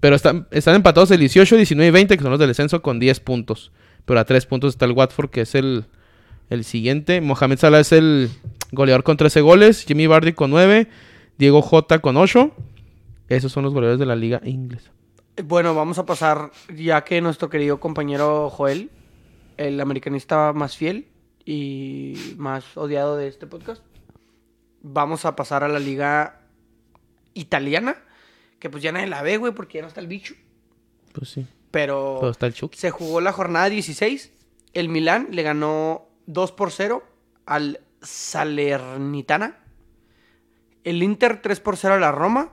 Pero 0.00 0.16
están, 0.16 0.46
están 0.50 0.74
empatados 0.74 1.10
el 1.12 1.20
18, 1.20 1.56
19 1.56 1.88
y 1.88 1.90
20, 1.90 2.16
que 2.16 2.22
son 2.22 2.30
los 2.30 2.38
del 2.38 2.48
descenso, 2.48 2.82
con 2.82 2.98
10 3.00 3.20
puntos. 3.20 3.72
Pero 4.04 4.20
a 4.20 4.24
3 4.24 4.46
puntos 4.46 4.74
está 4.74 4.84
el 4.84 4.92
Watford, 4.92 5.30
que 5.30 5.42
es 5.42 5.54
el, 5.54 5.86
el 6.50 6.64
siguiente. 6.64 7.20
Mohamed 7.20 7.58
Salah 7.58 7.80
es 7.80 7.92
el 7.92 8.30
goleador 8.72 9.02
con 9.02 9.16
13 9.16 9.40
goles. 9.40 9.84
Jimmy 9.84 10.06
Vardy 10.06 10.32
con 10.32 10.50
9. 10.50 10.88
Diego 11.38 11.62
Jota 11.62 12.00
con 12.00 12.16
8. 12.16 12.52
Esos 13.28 13.52
son 13.52 13.64
los 13.64 13.72
goleadores 13.72 13.98
de 13.98 14.06
la 14.06 14.16
liga 14.16 14.40
inglesa. 14.44 14.92
Bueno, 15.42 15.74
vamos 15.74 15.98
a 15.98 16.06
pasar, 16.06 16.52
ya 16.74 17.02
que 17.02 17.20
nuestro 17.20 17.50
querido 17.50 17.80
compañero 17.80 18.50
Joel, 18.50 18.90
el 19.56 19.80
americanista 19.80 20.52
más 20.52 20.76
fiel 20.76 21.08
y 21.44 22.34
más 22.36 22.76
odiado 22.76 23.16
de 23.16 23.26
este 23.26 23.46
podcast, 23.46 23.82
vamos 24.82 25.24
a 25.24 25.34
pasar 25.34 25.64
a 25.64 25.68
la 25.68 25.80
liga 25.80 26.40
italiana, 27.32 27.96
que 28.60 28.70
pues 28.70 28.82
ya 28.82 28.92
nadie 28.92 29.08
la 29.08 29.22
ve, 29.22 29.38
güey, 29.38 29.52
porque 29.52 29.78
ya 29.78 29.82
no 29.82 29.88
está 29.88 30.00
el 30.00 30.06
bicho. 30.06 30.34
Pues 31.12 31.30
sí. 31.30 31.46
Pero 31.74 32.18
Pero 32.20 32.30
está 32.30 32.46
el 32.46 32.54
Chucky. 32.54 32.78
se 32.78 32.90
jugó 32.90 33.20
la 33.20 33.32
jornada 33.32 33.68
16. 33.68 34.32
El 34.74 34.88
Milán 34.88 35.28
le 35.32 35.42
ganó 35.42 36.06
2 36.26 36.52
por 36.52 36.70
0 36.70 37.02
al 37.46 37.80
Salernitana. 38.00 39.58
El 40.84 41.02
Inter 41.02 41.42
3 41.42 41.58
por 41.60 41.76
0 41.76 41.94
a 41.94 41.98
la 41.98 42.12
Roma. 42.12 42.52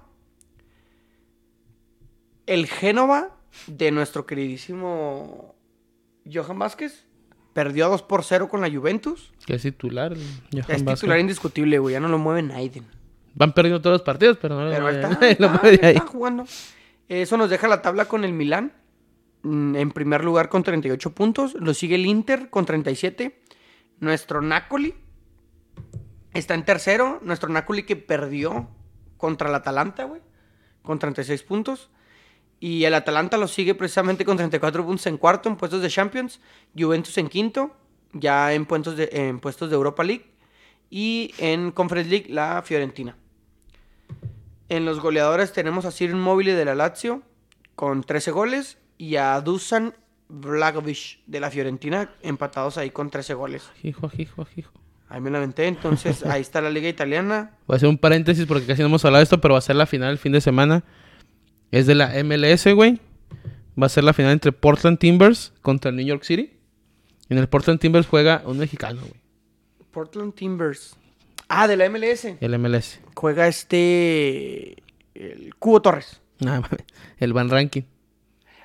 El 2.47 2.65
Génova 2.67 3.38
de 3.67 3.91
nuestro 3.91 4.26
queridísimo 4.26 5.55
Johan 6.32 6.57
Vázquez 6.59 7.05
perdió 7.53 7.89
2 7.89 8.01
por 8.03 8.24
0 8.24 8.49
con 8.49 8.61
la 8.61 8.69
Juventus. 8.72 9.32
Que 9.45 9.55
es 9.55 9.61
titular. 9.61 10.13
Johan 10.51 10.65
es 10.67 10.84
Vázquez. 10.84 10.99
titular 11.01 11.19
indiscutible, 11.19 11.80
güey. 11.80 11.93
Ya 11.93 11.99
no 11.99 12.07
lo 12.07 12.17
mueve 12.17 12.41
Naiden. 12.41 12.86
Van 13.36 13.53
perdiendo 13.53 13.82
todos 13.82 13.95
los 13.95 14.01
partidos, 14.01 14.38
pero 14.41 14.55
no 14.55 14.65
lo 14.65 14.72
Pero 14.72 14.84
mueve- 14.84 15.01
está, 15.01 15.09
lo 15.39 15.47
está, 15.47 15.61
mueve 15.61 15.80
ahí. 15.88 15.95
está 15.95 16.07
jugando. 16.07 16.45
Eso 17.07 17.38
nos 17.38 17.49
deja 17.49 17.67
la 17.67 17.82
tabla 17.82 18.05
con 18.05 18.24
el 18.24 18.34
Milán. 18.34 18.74
Mm, 19.44 19.76
En 19.76 19.92
primer 19.92 20.24
lugar 20.24 20.50
con 20.50 20.64
38 20.64 21.14
puntos. 21.14 21.54
Lo 21.56 21.74
sigue 21.74 21.96
el 21.96 22.06
Inter 22.06 22.50
con 22.50 22.66
37. 22.66 23.42
Nuestro 24.00 24.42
Napoli 24.42 24.94
está 26.34 26.54
en 26.54 26.66
tercero. 26.66 27.20
Nuestro 27.24 27.50
Napoli 27.50 27.84
que 27.84 27.96
perdió 27.96 28.70
contra 29.18 29.50
el 29.50 29.56
Atalanta, 29.56 30.06
güey. 30.06 30.22
Con 30.82 31.00
36 31.00 31.44
puntos. 31.44 31.89
Y 32.60 32.84
el 32.84 32.94
Atalanta 32.94 33.38
lo 33.38 33.48
sigue 33.48 33.74
precisamente 33.74 34.24
con 34.24 34.38
34 34.38 34.86
puntos 34.86 35.08
en 35.08 35.18
cuarto, 35.18 35.50
en 35.50 35.58
puestos 35.58 35.82
de 35.82 35.89
Champions. 35.89 36.39
Juventus 36.78 37.18
en 37.18 37.28
quinto, 37.28 37.76
ya 38.14 38.54
en, 38.54 38.66
puestos 38.66 38.98
de, 38.98 39.10
en 39.12 39.39
puestos 39.39 39.70
de 39.70 39.76
Europa 39.76 40.04
League. 40.04 40.32
Y 40.89 41.34
en 41.38 41.72
Conference 41.72 42.10
League, 42.10 42.28
la 42.30 42.62
Fiorentina. 42.62 43.18
En 44.70 44.86
los 44.86 45.00
goleadores 45.00 45.52
tenemos 45.54 45.86
a 45.86 45.92
Ciro 45.92 46.14
Immobile 46.14 46.54
de 46.54 46.64
la 46.64 46.76
Lazio 46.76 47.24
con 47.76 48.04
13 48.04 48.32
goles 48.32 48.78
y 49.02 49.16
a 49.16 49.41
Dusan 49.41 49.95
Vlahovic 50.30 51.22
de 51.26 51.39
la 51.39 51.49
Fiorentina 51.49 52.12
empatados 52.22 52.78
ahí 52.78 52.91
con 52.91 53.10
13 53.10 53.34
goles. 53.34 53.68
Hijo, 53.82 54.12
hijo, 54.16 54.45
hijo. 54.56 54.72
Ahí 55.10 55.20
me 55.20 55.32
la 55.32 55.39
aventé, 55.39 55.66
entonces 55.66 56.24
ahí 56.28 56.41
está 56.41 56.62
la 56.62 56.70
liga 56.70 56.88
italiana. 56.88 57.58
Voy 57.66 57.74
a 57.74 57.78
hacer 57.78 57.89
un 57.89 57.97
paréntesis 57.97 58.45
porque 58.45 58.68
casi 58.68 58.82
no 58.82 58.89
hemos 58.89 59.04
hablado 59.04 59.22
de 59.22 59.24
esto, 59.24 59.41
pero 59.41 59.56
va 59.56 59.58
a 59.58 59.62
ser 59.62 59.76
la 59.76 59.88
final 59.88 60.12
el 60.12 60.20
fin 60.20 60.34
de 60.34 60.39
semana. 60.39 60.84
Es 61.72 61.88
de 61.88 61.95
la 61.95 62.12
MLS, 62.24 62.68
güey. 62.76 62.99
Va 63.82 63.88
a 63.88 63.89
ser 63.89 64.04
la 64.04 64.14
final 64.14 64.34
entre 64.34 64.52
Portland 64.52 64.99
Timbers 64.99 65.52
contra 65.64 65.89
el 65.89 65.95
New 65.95 66.06
York 66.06 66.22
City. 66.24 66.54
En 67.28 67.39
el 67.39 67.49
Portland 67.49 67.80
Timbers 67.80 68.06
juega 68.06 68.43
un 68.45 68.60
mexicano, 68.60 69.02
güey. 69.02 69.20
Portland 69.89 70.36
Timbers. 70.36 70.95
Ah, 71.49 71.68
de 71.68 71.76
la 71.76 71.89
MLS. 71.89 72.26
El 72.39 72.60
MLS. 72.60 72.99
Juega 73.16 73.47
este... 73.47 74.76
El 75.16 75.56
Cubo 75.58 75.82
Torres. 75.82 76.22
Mames. 76.39 76.70
El 77.18 77.34
Van 77.34 77.49
Ranking. 77.49 77.82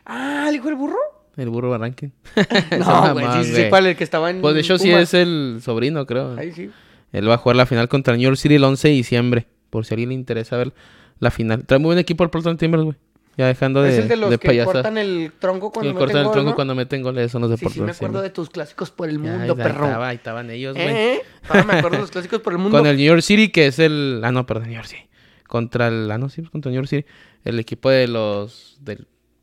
Ah, 0.07 0.47
¿el 0.49 0.55
hijo 0.57 0.67
del 0.67 0.77
burro? 0.77 0.99
El 1.37 1.49
burro 1.51 1.77
Ranking. 1.77 2.09
No, 2.79 3.13
güey, 3.13 3.27
sí, 3.45 3.55
sí, 3.55 3.63
cuál, 3.69 3.87
el 3.87 3.97
que 3.97 4.05
estaba 4.05 4.31
en 4.31 4.41
Pues 4.41 4.55
de 4.55 4.61
hecho 4.61 4.79
sí 4.79 4.89
Pumas. 4.89 5.03
es 5.03 5.15
el 5.15 5.59
sobrino, 5.63 6.07
creo. 6.07 6.37
Ahí 6.39 6.53
sí. 6.53 6.71
Él 7.13 7.29
va 7.29 7.35
a 7.35 7.39
jugar 7.39 7.57
la 7.57 7.67
final 7.67 7.89
contra 7.89 8.15
el 8.15 8.21
New 8.21 8.29
York 8.29 8.37
City 8.39 8.55
el 8.55 8.65
11 8.65 8.89
de 8.89 8.95
diciembre. 8.95 9.47
Por 9.71 9.85
si 9.85 9.93
a 9.93 9.97
alguien 9.97 10.09
le 10.11 10.15
interesa 10.15 10.57
ver 10.57 10.73
la 11.19 11.31
final. 11.31 11.65
Trae 11.67 11.79
muy 11.79 11.89
buen 11.89 11.99
equipo 11.99 12.25
el 12.25 12.31
Portland 12.31 12.59
Timbers, 12.59 12.85
güey. 12.85 12.97
Ya 13.37 13.47
dejando 13.49 13.83
de, 13.83 13.91
es 13.91 13.99
el 13.99 14.09
de 14.09 14.17
los 14.17 14.31
de 14.31 14.39
que 14.39 14.65
cortan 14.65 14.97
el 14.97 15.31
tronco 15.39 15.71
cuando 15.71 15.91
Que 15.91 15.95
meten 15.95 16.07
cortan 16.07 16.27
el 16.27 16.33
tronco 16.33 16.51
¿no? 16.51 16.55
cuando 16.55 16.75
meten 16.75 17.03
goles. 17.03 17.31
Son 17.31 17.43
los 17.43 17.51
de 17.51 17.59
Sí, 17.59 17.67
sí, 17.69 17.81
me 17.83 17.91
acuerdo 17.91 18.23
de 18.23 18.31
tus 18.31 18.49
clásicos 18.49 18.91
por 18.91 19.11
el 19.11 19.23
Ya, 19.23 19.31
mundo, 19.37 19.55
perro. 19.57 19.85
estaba, 19.85 20.09
ahí 20.09 20.17
estaban 20.17 20.51
ellos, 20.51 20.75
güey. 20.75 20.89
¿Eh? 20.89 21.21
Ahora 21.49 21.65
me 21.65 21.73
acuerdo 21.75 21.97
de 21.97 22.03
los 22.03 22.11
clásicos 22.13 22.41
por 22.41 22.55
el 22.55 22.59
mundo. 22.59 22.79
Con 22.79 22.87
el 22.87 22.97
New 22.97 23.05
York 23.05 23.21
City, 23.21 23.51
que 23.51 23.67
es 23.67 23.79
el. 23.79 24.23
Ah, 24.25 24.33
no, 24.33 24.47
perdón, 24.47 24.69
New 24.69 24.75
York 24.77 24.87
City. 24.87 25.03
Contra 25.47 25.89
el. 25.89 26.11
Ah, 26.11 26.17
no, 26.17 26.31
sí, 26.31 26.43
contra 26.45 26.71
el 26.71 26.75
New 26.77 26.83
York 26.83 26.89
City. 26.89 27.05
El 27.45 27.59
equipo 27.59 27.91
de 27.91 28.09
los. 28.09 28.79
De 28.81 29.01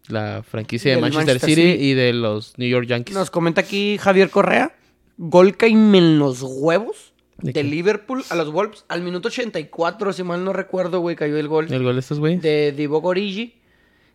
la 0.07 0.43
franquicia 0.43 0.95
de 0.95 1.01
Manchester, 1.01 1.25
Manchester 1.35 1.49
City, 1.49 1.71
City. 1.73 1.83
y 1.85 1.93
de 1.93 2.13
los 2.13 2.57
New 2.57 2.67
York 2.69 2.87
Yankees. 2.87 3.15
Nos 3.15 3.31
comenta 3.31 3.61
aquí 3.61 3.97
Javier 3.97 4.29
Correa. 4.29 4.75
Gol 5.17 5.55
caíme 5.57 5.99
en 5.99 6.19
los 6.19 6.41
huevos 6.41 7.13
¿De? 7.37 7.63
Liverpool 7.63 8.23
a 8.29 8.35
los 8.35 8.51
Wolves 8.51 8.85
al 8.87 9.01
minuto 9.01 9.27
84, 9.27 10.13
si 10.13 10.23
mal 10.23 10.43
no 10.43 10.53
recuerdo, 10.53 10.99
güey, 11.01 11.15
cayó 11.15 11.37
el 11.37 11.47
gol 11.47 11.71
El 11.71 11.83
gol 11.83 11.95
de 11.95 11.99
estos, 11.99 12.19
güey. 12.19 12.37
de 12.37 12.71
Divock 12.71 13.05
Origi. 13.05 13.59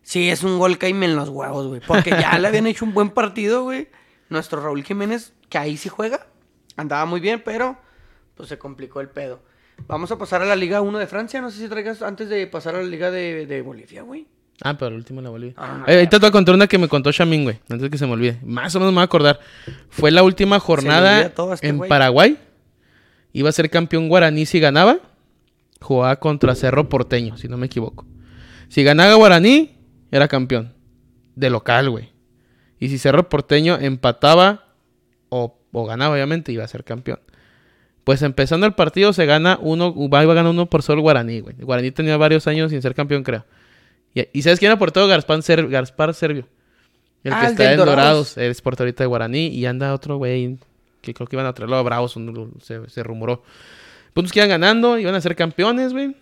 Sí, 0.01 0.29
es 0.29 0.43
un 0.43 0.57
gol 0.57 0.77
caíme 0.77 1.05
en 1.05 1.15
los 1.15 1.29
huevos, 1.29 1.67
güey. 1.67 1.81
Porque 1.85 2.09
ya 2.11 2.37
le 2.39 2.47
habían 2.47 2.65
hecho 2.67 2.85
un 2.85 2.93
buen 2.93 3.09
partido, 3.09 3.63
güey. 3.63 3.87
Nuestro 4.29 4.61
Raúl 4.61 4.83
Jiménez, 4.83 5.33
que 5.49 5.57
ahí 5.57 5.77
sí 5.77 5.89
juega, 5.89 6.27
andaba 6.75 7.05
muy 7.05 7.19
bien, 7.19 7.41
pero 7.43 7.77
pues 8.35 8.49
se 8.49 8.57
complicó 8.57 9.01
el 9.01 9.09
pedo. 9.09 9.41
Vamos 9.87 10.11
a 10.11 10.17
pasar 10.17 10.41
a 10.41 10.45
la 10.45 10.55
Liga 10.55 10.81
1 10.81 10.97
de 10.97 11.07
Francia. 11.07 11.41
No 11.41 11.51
sé 11.51 11.59
si 11.59 11.67
traigas 11.67 12.01
antes 12.01 12.29
de 12.29 12.47
pasar 12.47 12.75
a 12.75 12.81
la 12.81 12.87
Liga 12.87 13.11
de, 13.11 13.45
de 13.45 13.61
Bolivia, 13.61 14.01
güey. 14.03 14.27
Ah, 14.61 14.77
pero 14.77 14.89
el 14.89 14.95
último 14.95 15.21
la 15.21 15.29
Bolivia. 15.29 15.53
Ah, 15.57 15.83
Eh, 15.87 15.93
ahorita 15.95 16.11
te 16.11 16.19
voy 16.19 16.29
a 16.29 16.31
contar 16.31 16.55
una 16.55 16.67
que 16.67 16.77
me 16.77 16.87
contó 16.87 17.11
Shamin, 17.11 17.43
güey. 17.43 17.59
Antes 17.69 17.81
de 17.83 17.89
que 17.89 17.97
se 17.97 18.05
me 18.05 18.13
olvide. 18.13 18.39
Más 18.43 18.75
o 18.75 18.79
menos 18.79 18.91
me 18.93 18.97
voy 18.97 19.01
a 19.01 19.05
acordar. 19.05 19.39
Fue 19.89 20.11
la 20.11 20.23
última 20.23 20.59
jornada 20.59 21.21
este 21.53 21.67
en 21.67 21.77
güey. 21.77 21.89
Paraguay. 21.89 22.37
Iba 23.31 23.49
a 23.49 23.51
ser 23.53 23.69
campeón 23.69 24.09
Guaraní 24.09 24.45
si 24.45 24.59
ganaba. 24.59 24.99
Jugaba 25.81 26.17
contra 26.17 26.55
Cerro 26.55 26.89
Porteño, 26.89 27.37
si 27.37 27.47
no 27.47 27.55
me 27.57 27.67
equivoco. 27.67 28.05
Si 28.67 28.83
ganaba 28.83 29.13
Guaraní, 29.15 29.71
era 30.11 30.27
campeón. 30.27 30.73
De 31.35 31.49
local, 31.49 31.89
güey. 31.89 32.09
Y 32.79 32.89
si 32.89 32.97
Cerro 32.97 33.29
Porteño 33.29 33.77
empataba 33.79 34.65
o, 35.29 35.57
o 35.71 35.85
ganaba, 35.85 36.15
obviamente, 36.15 36.51
iba 36.51 36.65
a 36.65 36.67
ser 36.67 36.83
campeón. 36.83 37.19
Pues 38.03 38.21
empezando 38.23 38.65
el 38.65 38.73
partido 38.73 39.13
se 39.13 39.25
gana 39.25 39.57
uno, 39.61 39.93
va 40.09 40.23
iba 40.23 40.33
a 40.33 40.35
ganar 40.35 40.51
uno 40.51 40.65
por 40.65 40.81
solo 40.83 41.01
Guaraní, 41.01 41.39
güey. 41.41 41.55
Guaraní 41.59 41.91
tenía 41.91 42.17
varios 42.17 42.45
años 42.47 42.71
sin 42.71 42.81
ser 42.81 42.93
campeón, 42.95 43.23
creo. 43.23 43.45
Y, 44.13 44.27
y 44.33 44.41
¿sabes 44.41 44.59
quién 44.59 44.71
era 44.71 44.79
portero? 44.79 45.07
Gaspar, 45.07 45.41
Ser, 45.43 45.67
Gaspar 45.67 46.13
Servio. 46.13 46.47
El 47.23 47.33
Ah, 47.33 47.39
que 47.41 47.45
el 47.47 47.51
está 47.53 47.71
en 47.71 47.77
Dorados. 47.77 48.35
Dorados. 48.35 48.37
Es 48.37 48.61
portero 48.61 48.85
ahorita 48.85 49.03
de 49.03 49.07
Guaraní. 49.07 49.47
Y 49.47 49.65
anda 49.65 49.93
otro 49.93 50.17
güey 50.17 50.57
que 51.01 51.13
creo 51.13 51.27
que 51.27 51.35
iban 51.35 51.45
a 51.45 51.53
traerlo 51.53 51.75
a 51.77 51.81
Bravos. 51.83 52.15
un- 52.15 52.53
Se, 52.61 52.89
se 52.89 53.03
rumoró. 53.03 53.43
Puntos 54.13 54.31
que 54.31 54.39
iban 54.39 54.49
ganando. 54.49 54.97
Iban 54.97 55.15
a 55.15 55.21
ser 55.21 55.35
campeones, 55.35 55.93
güey. 55.93 56.15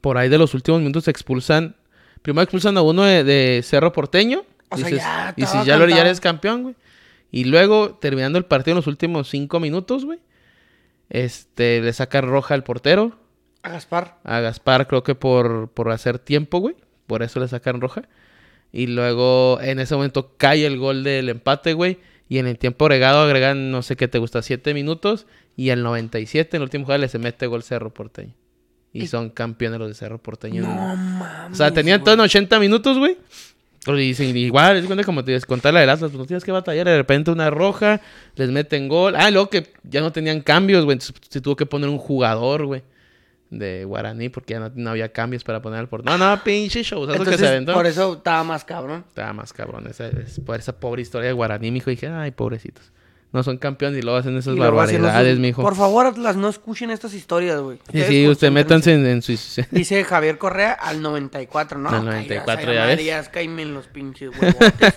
por 0.00 0.18
ahí 0.18 0.28
de 0.28 0.36
los 0.38 0.52
últimos 0.54 0.80
minutos 0.80 1.08
expulsan. 1.08 1.76
Primero 2.22 2.42
expulsan 2.42 2.76
a 2.76 2.82
uno 2.82 3.04
de, 3.04 3.24
de 3.24 3.62
Cerro 3.62 3.92
Porteño. 3.92 4.44
O 4.70 4.76
sea, 4.76 4.86
dices, 4.88 5.02
ya 5.02 5.34
y 5.36 5.46
si 5.46 5.64
ya 5.64 5.76
lo 5.78 5.88
ya 5.88 6.00
eres 6.02 6.20
campeón, 6.20 6.62
güey. 6.62 6.74
Y 7.30 7.44
luego, 7.44 7.94
terminando 8.00 8.38
el 8.38 8.44
partido 8.44 8.72
en 8.72 8.76
los 8.76 8.86
últimos 8.86 9.28
cinco 9.28 9.60
minutos, 9.60 10.04
güey. 10.04 10.18
Este, 11.10 11.80
le 11.80 11.92
saca 11.92 12.20
roja 12.20 12.54
al 12.54 12.64
portero. 12.64 13.12
A 13.64 13.70
Gaspar. 13.70 14.18
A 14.24 14.40
Gaspar, 14.40 14.86
creo 14.86 15.02
que 15.02 15.14
por, 15.14 15.68
por 15.70 15.90
hacer 15.90 16.18
tiempo, 16.18 16.58
güey. 16.58 16.76
Por 17.06 17.22
eso 17.22 17.40
le 17.40 17.48
sacan 17.48 17.80
roja. 17.80 18.02
Y 18.72 18.86
luego, 18.88 19.58
en 19.60 19.78
ese 19.78 19.94
momento, 19.94 20.34
cae 20.36 20.66
el 20.66 20.78
gol 20.78 21.02
del 21.04 21.28
empate, 21.28 21.72
güey. 21.72 21.98
Y 22.28 22.38
en 22.38 22.46
el 22.46 22.58
tiempo 22.58 22.84
agregado 22.86 23.22
agregan, 23.22 23.70
no 23.70 23.82
sé 23.82 23.96
qué 23.96 24.08
te 24.08 24.18
gusta, 24.18 24.42
siete 24.42 24.74
minutos. 24.74 25.26
Y 25.56 25.70
al 25.70 25.82
97, 25.82 26.56
en 26.56 26.60
el 26.62 26.64
último 26.64 26.84
juego, 26.84 27.06
se 27.08 27.18
mete 27.18 27.46
gol 27.46 27.62
Cerro 27.62 27.92
Porteño. 27.92 28.34
Y 28.92 29.04
Y- 29.04 29.06
son 29.06 29.30
campeones 29.30 29.78
los 29.78 29.88
de 29.88 29.94
Cerro 29.94 30.18
Porteño. 30.18 30.62
No 30.62 30.68
güey. 30.68 30.78
mames. 30.78 31.52
o 31.52 31.54
sea, 31.54 31.72
tenían 31.72 32.02
todo 32.04 32.14
en 32.14 32.20
80 32.20 32.58
minutos, 32.58 32.98
güey. 32.98 33.16
Pero 33.84 33.98
dicen, 33.98 34.34
igual, 34.36 34.78
es 34.78 34.86
como 35.04 35.22
te 35.24 35.38
contar 35.42 35.74
la 35.74 35.80
del 35.80 35.90
Atlas, 35.90 36.10
pues 36.10 36.18
no 36.18 36.26
tienes 36.26 36.42
que 36.42 36.52
batallar. 36.52 36.86
De 36.86 36.96
repente 36.96 37.30
una 37.30 37.50
roja, 37.50 38.00
les 38.34 38.50
meten 38.50 38.88
gol. 38.88 39.14
Ah, 39.14 39.30
luego 39.30 39.50
que 39.50 39.72
ya 39.82 40.00
no 40.00 40.10
tenían 40.10 40.40
cambios, 40.40 40.84
güey. 40.84 40.94
Entonces 40.94 41.14
se 41.28 41.40
tuvo 41.42 41.54
que 41.54 41.66
poner 41.66 41.90
un 41.90 41.98
jugador, 41.98 42.64
güey. 42.64 42.82
De 43.58 43.84
Guaraní, 43.84 44.28
porque 44.28 44.54
ya 44.54 44.60
no, 44.60 44.70
no 44.74 44.90
había 44.90 45.12
cambios 45.12 45.44
para 45.44 45.62
poner 45.62 45.80
al 45.80 45.88
portero. 45.88 46.16
No, 46.16 46.30
no, 46.30 46.42
pinche 46.42 46.82
show. 46.82 47.04
¿Sabes 47.06 47.20
lo 47.20 47.24
que 47.24 47.30
se 47.30 47.34
Entonces, 47.34 47.50
aventó? 47.50 47.72
por 47.74 47.86
eso 47.86 48.12
estaba 48.14 48.44
más 48.44 48.64
cabrón. 48.64 49.04
Estaba 49.08 49.32
más 49.32 49.52
cabrón. 49.52 49.86
Esa, 49.88 50.08
es, 50.08 50.40
por 50.40 50.58
esa 50.58 50.78
pobre 50.78 51.02
historia 51.02 51.28
de 51.28 51.32
Guaraní, 51.32 51.70
mijo. 51.70 51.90
Dije, 51.90 52.08
ay, 52.08 52.30
pobrecitos. 52.32 52.92
No 53.32 53.42
son 53.42 53.58
campeones 53.58 53.98
y 53.98 54.02
luego 54.02 54.16
hacen 54.16 54.36
esas 54.36 54.54
luego 54.54 54.76
barbaridades, 54.76 55.40
mijo. 55.40 55.60
Por 55.60 55.74
favor, 55.74 56.06
Atlas, 56.06 56.36
no 56.36 56.48
escuchen 56.48 56.92
estas 56.92 57.14
historias, 57.14 57.60
güey. 57.60 57.78
Sí, 57.92 58.02
sí, 58.04 58.28
usted 58.28 58.52
métanse 58.52 58.94
en, 58.94 59.04
en 59.06 59.22
su... 59.22 59.32
Dice 59.72 60.04
Javier 60.04 60.38
Correa 60.38 60.72
al 60.72 61.02
94, 61.02 61.80
¿no? 61.80 61.88
Al 61.88 62.04
94, 62.04 62.70
Ay, 62.70 62.76
ya 62.76 62.86
ves. 62.86 63.04
Ya 63.04 63.22
cáeme 63.24 63.62
en 63.62 63.74
los 63.74 63.88
pinches 63.88 64.30
huevotes. 64.38 64.94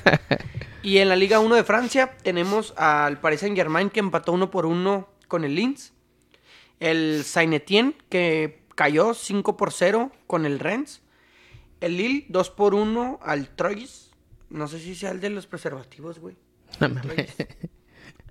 y 0.83 0.99
en 0.99 1.09
la 1.09 1.15
Liga 1.15 1.39
1 1.39 1.55
de 1.55 1.63
Francia 1.63 2.11
tenemos 2.21 2.75
al 2.77 3.19
Paris 3.19 3.39
Saint 3.39 3.55
Germain 3.55 3.89
que 3.89 4.01
empató 4.01 4.33
uno 4.33 4.51
por 4.51 4.67
uno 4.67 5.09
con 5.27 5.43
el 5.43 5.55
Linz. 5.55 5.93
El 6.79 7.23
Saint-Étienne 7.23 7.95
que 8.09 8.63
cayó 8.75 9.13
5 9.13 9.57
por 9.57 9.73
0 9.73 10.11
con 10.27 10.45
el 10.45 10.59
Rennes. 10.59 11.01
El 11.81 11.97
Lille 11.97 12.25
2 12.29 12.49
por 12.51 12.73
1 12.75 13.19
al 13.21 13.49
Troyes. 13.55 14.11
No 14.49 14.67
sé 14.67 14.79
si 14.79 14.95
sea 14.95 15.11
el 15.11 15.19
de 15.19 15.29
los 15.29 15.47
preservativos, 15.47 16.19
güey. 16.19 16.35
No 16.79 16.89
mames. 16.89 17.35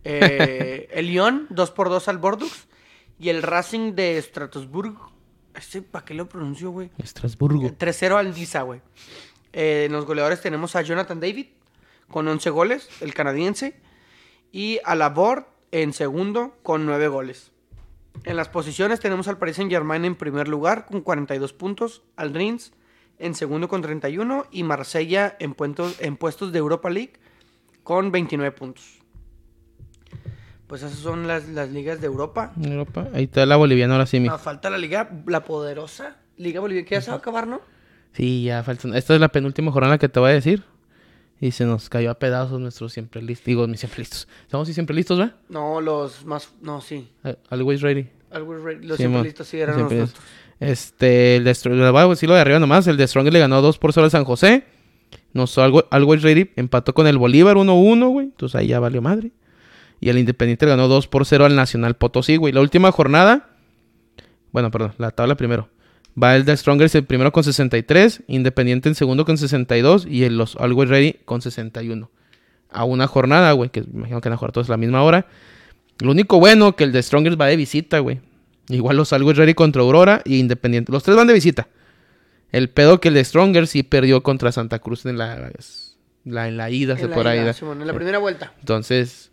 Eh, 0.08 0.88
el 0.92 1.08
Lyon 1.08 1.48
2 1.50 1.70
por 1.72 1.88
2 1.88 2.06
al 2.06 2.18
Bordeaux. 2.18 2.68
Y 3.18 3.30
el 3.30 3.42
Racing 3.42 3.96
de 3.96 4.22
Strasbourg. 4.22 4.96
Este, 5.56 5.82
¿para 5.82 6.04
qué 6.04 6.14
lo 6.14 6.28
pronuncio, 6.28 6.70
güey? 6.70 6.90
Estrasburgo. 6.98 7.62
3-0 7.62 8.16
al 8.16 8.32
Niza, 8.32 8.62
güey. 8.62 8.82
Eh, 9.52 9.84
en 9.86 9.92
los 9.92 10.04
goleadores 10.04 10.40
tenemos 10.40 10.76
a 10.76 10.82
Jonathan 10.82 11.18
David 11.18 11.46
con 12.08 12.28
11 12.28 12.50
goles, 12.50 12.88
el 13.00 13.14
canadiense. 13.14 13.80
Y 14.52 14.78
a 14.84 14.94
Laborde 14.94 15.46
en 15.72 15.92
segundo 15.92 16.56
con 16.62 16.86
9 16.86 17.08
goles. 17.08 17.50
En 18.26 18.36
las 18.36 18.48
posiciones 18.48 19.00
tenemos 19.00 19.28
al 19.28 19.38
Paris 19.38 19.56
Saint 19.56 19.70
Germain 19.70 20.04
en 20.04 20.16
primer 20.16 20.48
lugar 20.48 20.86
con 20.86 21.00
42 21.00 21.52
puntos, 21.52 22.02
al 22.16 22.34
Reims 22.34 22.72
en 23.18 23.34
segundo 23.34 23.68
con 23.68 23.80
31 23.82 24.46
y 24.50 24.62
Marsella 24.64 25.36
en, 25.38 25.54
puentos- 25.54 25.96
en 26.00 26.16
puestos 26.16 26.52
de 26.52 26.58
Europa 26.58 26.90
League 26.90 27.12
con 27.82 28.10
29 28.12 28.52
puntos. 28.52 28.98
Pues 30.66 30.82
esas 30.82 30.98
son 30.98 31.28
las, 31.28 31.48
las 31.48 31.70
ligas 31.70 32.00
de 32.00 32.08
Europa. 32.08 32.52
Europa. 32.60 33.06
Ahí 33.14 33.24
está 33.24 33.46
la 33.46 33.54
boliviana 33.56 33.94
ahora 33.94 34.06
sí, 34.06 34.18
mijo. 34.18 34.32
Nos 34.34 34.42
falta 34.42 34.68
la 34.68 34.78
liga, 34.78 35.08
la 35.26 35.44
poderosa 35.44 36.16
Liga 36.36 36.60
Boliviana, 36.60 36.86
que 36.88 36.96
ya 36.96 37.00
se 37.00 37.10
va 37.10 37.16
a 37.16 37.20
acabar, 37.20 37.46
¿no? 37.46 37.60
Sí, 38.12 38.42
ya 38.44 38.62
falta. 38.64 38.88
Esta 38.98 39.14
es 39.14 39.20
la 39.20 39.28
penúltima 39.28 39.70
jornada 39.72 39.96
que 39.98 40.08
te 40.08 40.18
voy 40.20 40.30
a 40.30 40.34
decir. 40.34 40.64
Y 41.40 41.50
se 41.50 41.66
nos 41.66 41.88
cayó 41.90 42.10
a 42.10 42.18
pedazos 42.18 42.60
nuestros 42.60 42.92
siempre 42.92 43.20
listos. 43.20 43.44
Digo, 43.44 43.66
mis 43.66 43.80
siempre 43.80 44.00
listos. 44.00 44.26
¿Estamos 44.42 44.68
siempre 44.68 44.96
listos, 44.96 45.20
va? 45.20 45.34
No, 45.48 45.80
los 45.80 46.24
más. 46.24 46.50
No, 46.62 46.80
sí. 46.80 47.08
Always 47.50 47.82
ready. 47.82 48.08
Always 48.30 48.62
ready. 48.62 48.86
Los 48.86 48.96
Sí, 48.96 49.02
siempre 49.02 49.22
listos 49.22 49.46
sí 49.46 49.58
eran 49.58 49.82
los. 49.82 50.14
Este, 50.58 51.36
el 51.36 51.44
de 51.44 51.54
le 51.64 51.90
voy 51.90 52.00
a 52.00 52.06
decir 52.08 52.28
lo 52.28 52.34
de 52.34 52.40
arriba 52.40 52.58
nomás. 52.58 52.86
El 52.86 52.96
de 52.96 53.06
Strong 53.06 53.28
le 53.28 53.38
ganó 53.38 53.60
2 53.60 53.78
por 53.78 53.92
0 53.92 54.04
al 54.04 54.10
San 54.10 54.24
José. 54.24 54.64
Nos 55.34 55.58
Always 55.58 56.22
Ready 56.22 56.50
empató 56.56 56.94
con 56.94 57.06
el 57.06 57.18
Bolívar 57.18 57.56
1-1, 57.56 58.08
güey. 58.08 58.26
Entonces 58.26 58.56
ahí 58.56 58.68
ya 58.68 58.80
valió 58.80 59.02
madre. 59.02 59.32
Y 60.00 60.08
el 60.08 60.18
Independiente 60.18 60.64
le 60.64 60.70
ganó 60.70 60.88
2 60.88 61.08
por 61.08 61.26
0 61.26 61.44
al 61.44 61.54
Nacional 61.54 61.96
Potosí, 61.96 62.36
güey. 62.36 62.52
La 62.54 62.62
última 62.62 62.90
jornada. 62.92 63.50
Bueno, 64.52 64.70
perdón, 64.70 64.94
la 64.96 65.10
tabla 65.10 65.34
primero. 65.36 65.68
Va 66.20 66.34
el 66.36 66.44
de 66.44 66.56
Strongers 66.56 66.94
el 66.94 67.04
primero 67.04 67.30
con 67.32 67.44
63, 67.44 68.22
Independiente 68.26 68.88
en 68.88 68.94
segundo 68.94 69.24
con 69.24 69.36
62 69.36 70.06
y 70.10 70.24
el 70.24 70.38
los 70.38 70.56
Always 70.56 70.88
Ready 70.88 71.12
con 71.24 71.42
61. 71.42 72.10
A 72.70 72.84
una 72.84 73.06
jornada, 73.06 73.52
güey, 73.52 73.70
que 73.70 73.82
me 73.82 73.98
imagino 74.00 74.20
que 74.20 74.28
van 74.28 74.34
a 74.34 74.38
jugar 74.38 74.52
todos 74.52 74.68
a 74.68 74.72
la 74.72 74.76
misma 74.78 75.02
hora. 75.02 75.26
Lo 76.00 76.10
único 76.10 76.38
bueno 76.38 76.74
que 76.76 76.84
el 76.84 76.92
de 76.92 77.02
Strongers 77.02 77.38
va 77.40 77.46
de 77.46 77.56
visita, 77.56 77.98
güey. 78.00 78.20
Igual 78.68 78.96
los 78.96 79.12
Always 79.12 79.36
Ready 79.36 79.54
contra 79.54 79.82
Aurora 79.82 80.22
y 80.24 80.38
Independiente. 80.38 80.90
Los 80.92 81.02
tres 81.02 81.16
van 81.16 81.26
de 81.26 81.34
visita. 81.34 81.68
El 82.50 82.68
pedo 82.70 83.00
que 83.00 83.08
el 83.08 83.14
de 83.14 83.24
Strongers 83.24 83.70
sí 83.70 83.82
perdió 83.82 84.22
contra 84.22 84.52
Santa 84.52 84.78
Cruz 84.78 85.04
en 85.06 85.18
la, 85.18 85.50
la- 86.24 86.48
en 86.48 86.56
la 86.56 86.70
ida, 86.70 86.96
se 86.96 87.04
En 87.04 87.10
la 87.10 87.14
por 87.16 87.26
ida. 87.26 87.52
Simón, 87.52 87.80
en 87.80 87.86
la 87.86 87.92
primera 87.92 88.18
vuelta. 88.18 88.52
Entonces, 88.60 89.30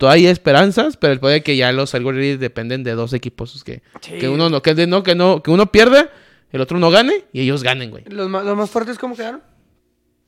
todavía 0.00 0.28
hay 0.28 0.32
esperanzas, 0.32 0.96
pero 0.96 1.12
el 1.12 1.20
pedo 1.20 1.30
es 1.32 1.44
que 1.44 1.56
ya 1.58 1.70
los 1.72 1.92
Ready 1.92 2.38
dependen 2.38 2.82
de 2.82 2.92
dos 2.92 3.12
equipos 3.12 3.62
que, 3.62 3.82
Sí. 4.00 4.16
que 4.18 4.30
uno 4.30 4.48
no, 4.48 4.62
que, 4.62 4.86
no, 4.86 5.02
que 5.02 5.14
no, 5.14 5.42
que 5.42 5.50
uno 5.50 5.70
pierda, 5.70 6.08
el 6.52 6.62
otro 6.62 6.78
no 6.78 6.90
gane 6.90 7.26
y 7.34 7.42
ellos 7.42 7.62
ganen, 7.62 7.90
güey. 7.90 8.04
Los 8.06 8.30
más, 8.30 8.42
los 8.42 8.56
más 8.56 8.70
fuertes, 8.70 8.96
¿cómo 8.96 9.14
quedaron? 9.14 9.42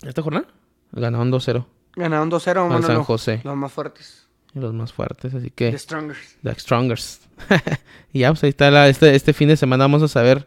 ¿Esta 0.03 0.21
jornada? 0.21 0.47
Ganaron 0.93 1.33
2-0. 1.33 1.65
Ganaron 1.97 2.31
2-0, 2.31 2.49
Al 2.65 2.69
bueno, 2.69 2.87
San 2.87 2.97
no. 2.97 3.05
José. 3.05 3.41
Los 3.45 3.57
más 3.57 3.73
fuertes. 3.73 4.29
y 4.55 4.59
Los 4.59 4.75
más 4.75 4.93
fuertes, 4.93 5.33
así 5.33 5.51
que... 5.51 5.71
The 5.71 5.79
Strongers. 5.79 6.37
The 6.43 6.55
Strongers. 6.55 7.21
y 8.13 8.19
ya, 8.21 8.29
pues 8.31 8.45
ahí 8.45 8.51
está. 8.51 8.71
La, 8.71 8.89
este, 8.89 9.15
este 9.15 9.33
fin 9.33 9.49
de 9.49 9.57
semana 9.57 9.85
vamos 9.85 10.03
a 10.03 10.09
saber 10.09 10.47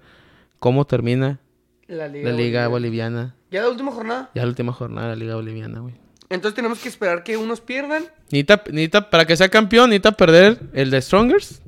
cómo 0.60 0.86
termina 0.86 1.40
La 1.88 2.08
Liga, 2.08 2.30
la 2.30 2.36
Liga 2.38 2.68
Boliviana. 2.68 3.18
Boliviana. 3.20 3.36
Ya 3.50 3.62
la 3.64 3.70
última 3.70 3.92
jornada. 3.92 4.30
Ya 4.36 4.44
la 4.44 4.50
última 4.50 4.72
jornada 4.72 5.08
de 5.10 5.16
la 5.16 5.20
Liga 5.20 5.36
Boliviana, 5.36 5.80
güey. 5.80 5.96
Entonces 6.36 6.56
tenemos 6.56 6.80
que 6.80 6.90
esperar 6.90 7.24
que 7.24 7.36
unos 7.38 7.62
pierdan. 7.62 8.04
Necesita, 8.32 8.64
necesita- 8.72 9.10
para 9.10 9.26
que 9.26 9.36
sea 9.36 9.50
campeón, 9.50 9.90
necesita 9.90 10.12
perder 10.12 10.60
el 10.74 10.92
de 10.92 11.02
Strongers. 11.02 11.62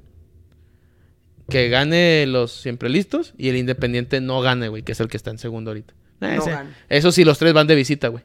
Que 1.50 1.70
gane 1.70 2.26
los 2.28 2.52
siempre 2.52 2.90
listos. 2.90 3.34
Y 3.38 3.50
el 3.50 3.56
Independiente 3.58 4.20
no 4.22 4.42
gane, 4.42 4.68
güey, 4.68 4.84
que 4.84 4.92
es 4.92 5.00
el 5.00 5.08
que 5.08 5.18
está 5.18 5.32
en 5.32 5.38
segundo 5.38 5.72
ahorita. 5.72 5.94
No 6.20 6.28
ese- 6.28 6.52
gane. 6.52 6.72
eso 6.90 7.12
sí, 7.12 7.24
los 7.24 7.38
tres 7.40 7.54
van 7.54 7.68
de 7.68 7.76
visita, 7.76 8.10
güey. 8.10 8.24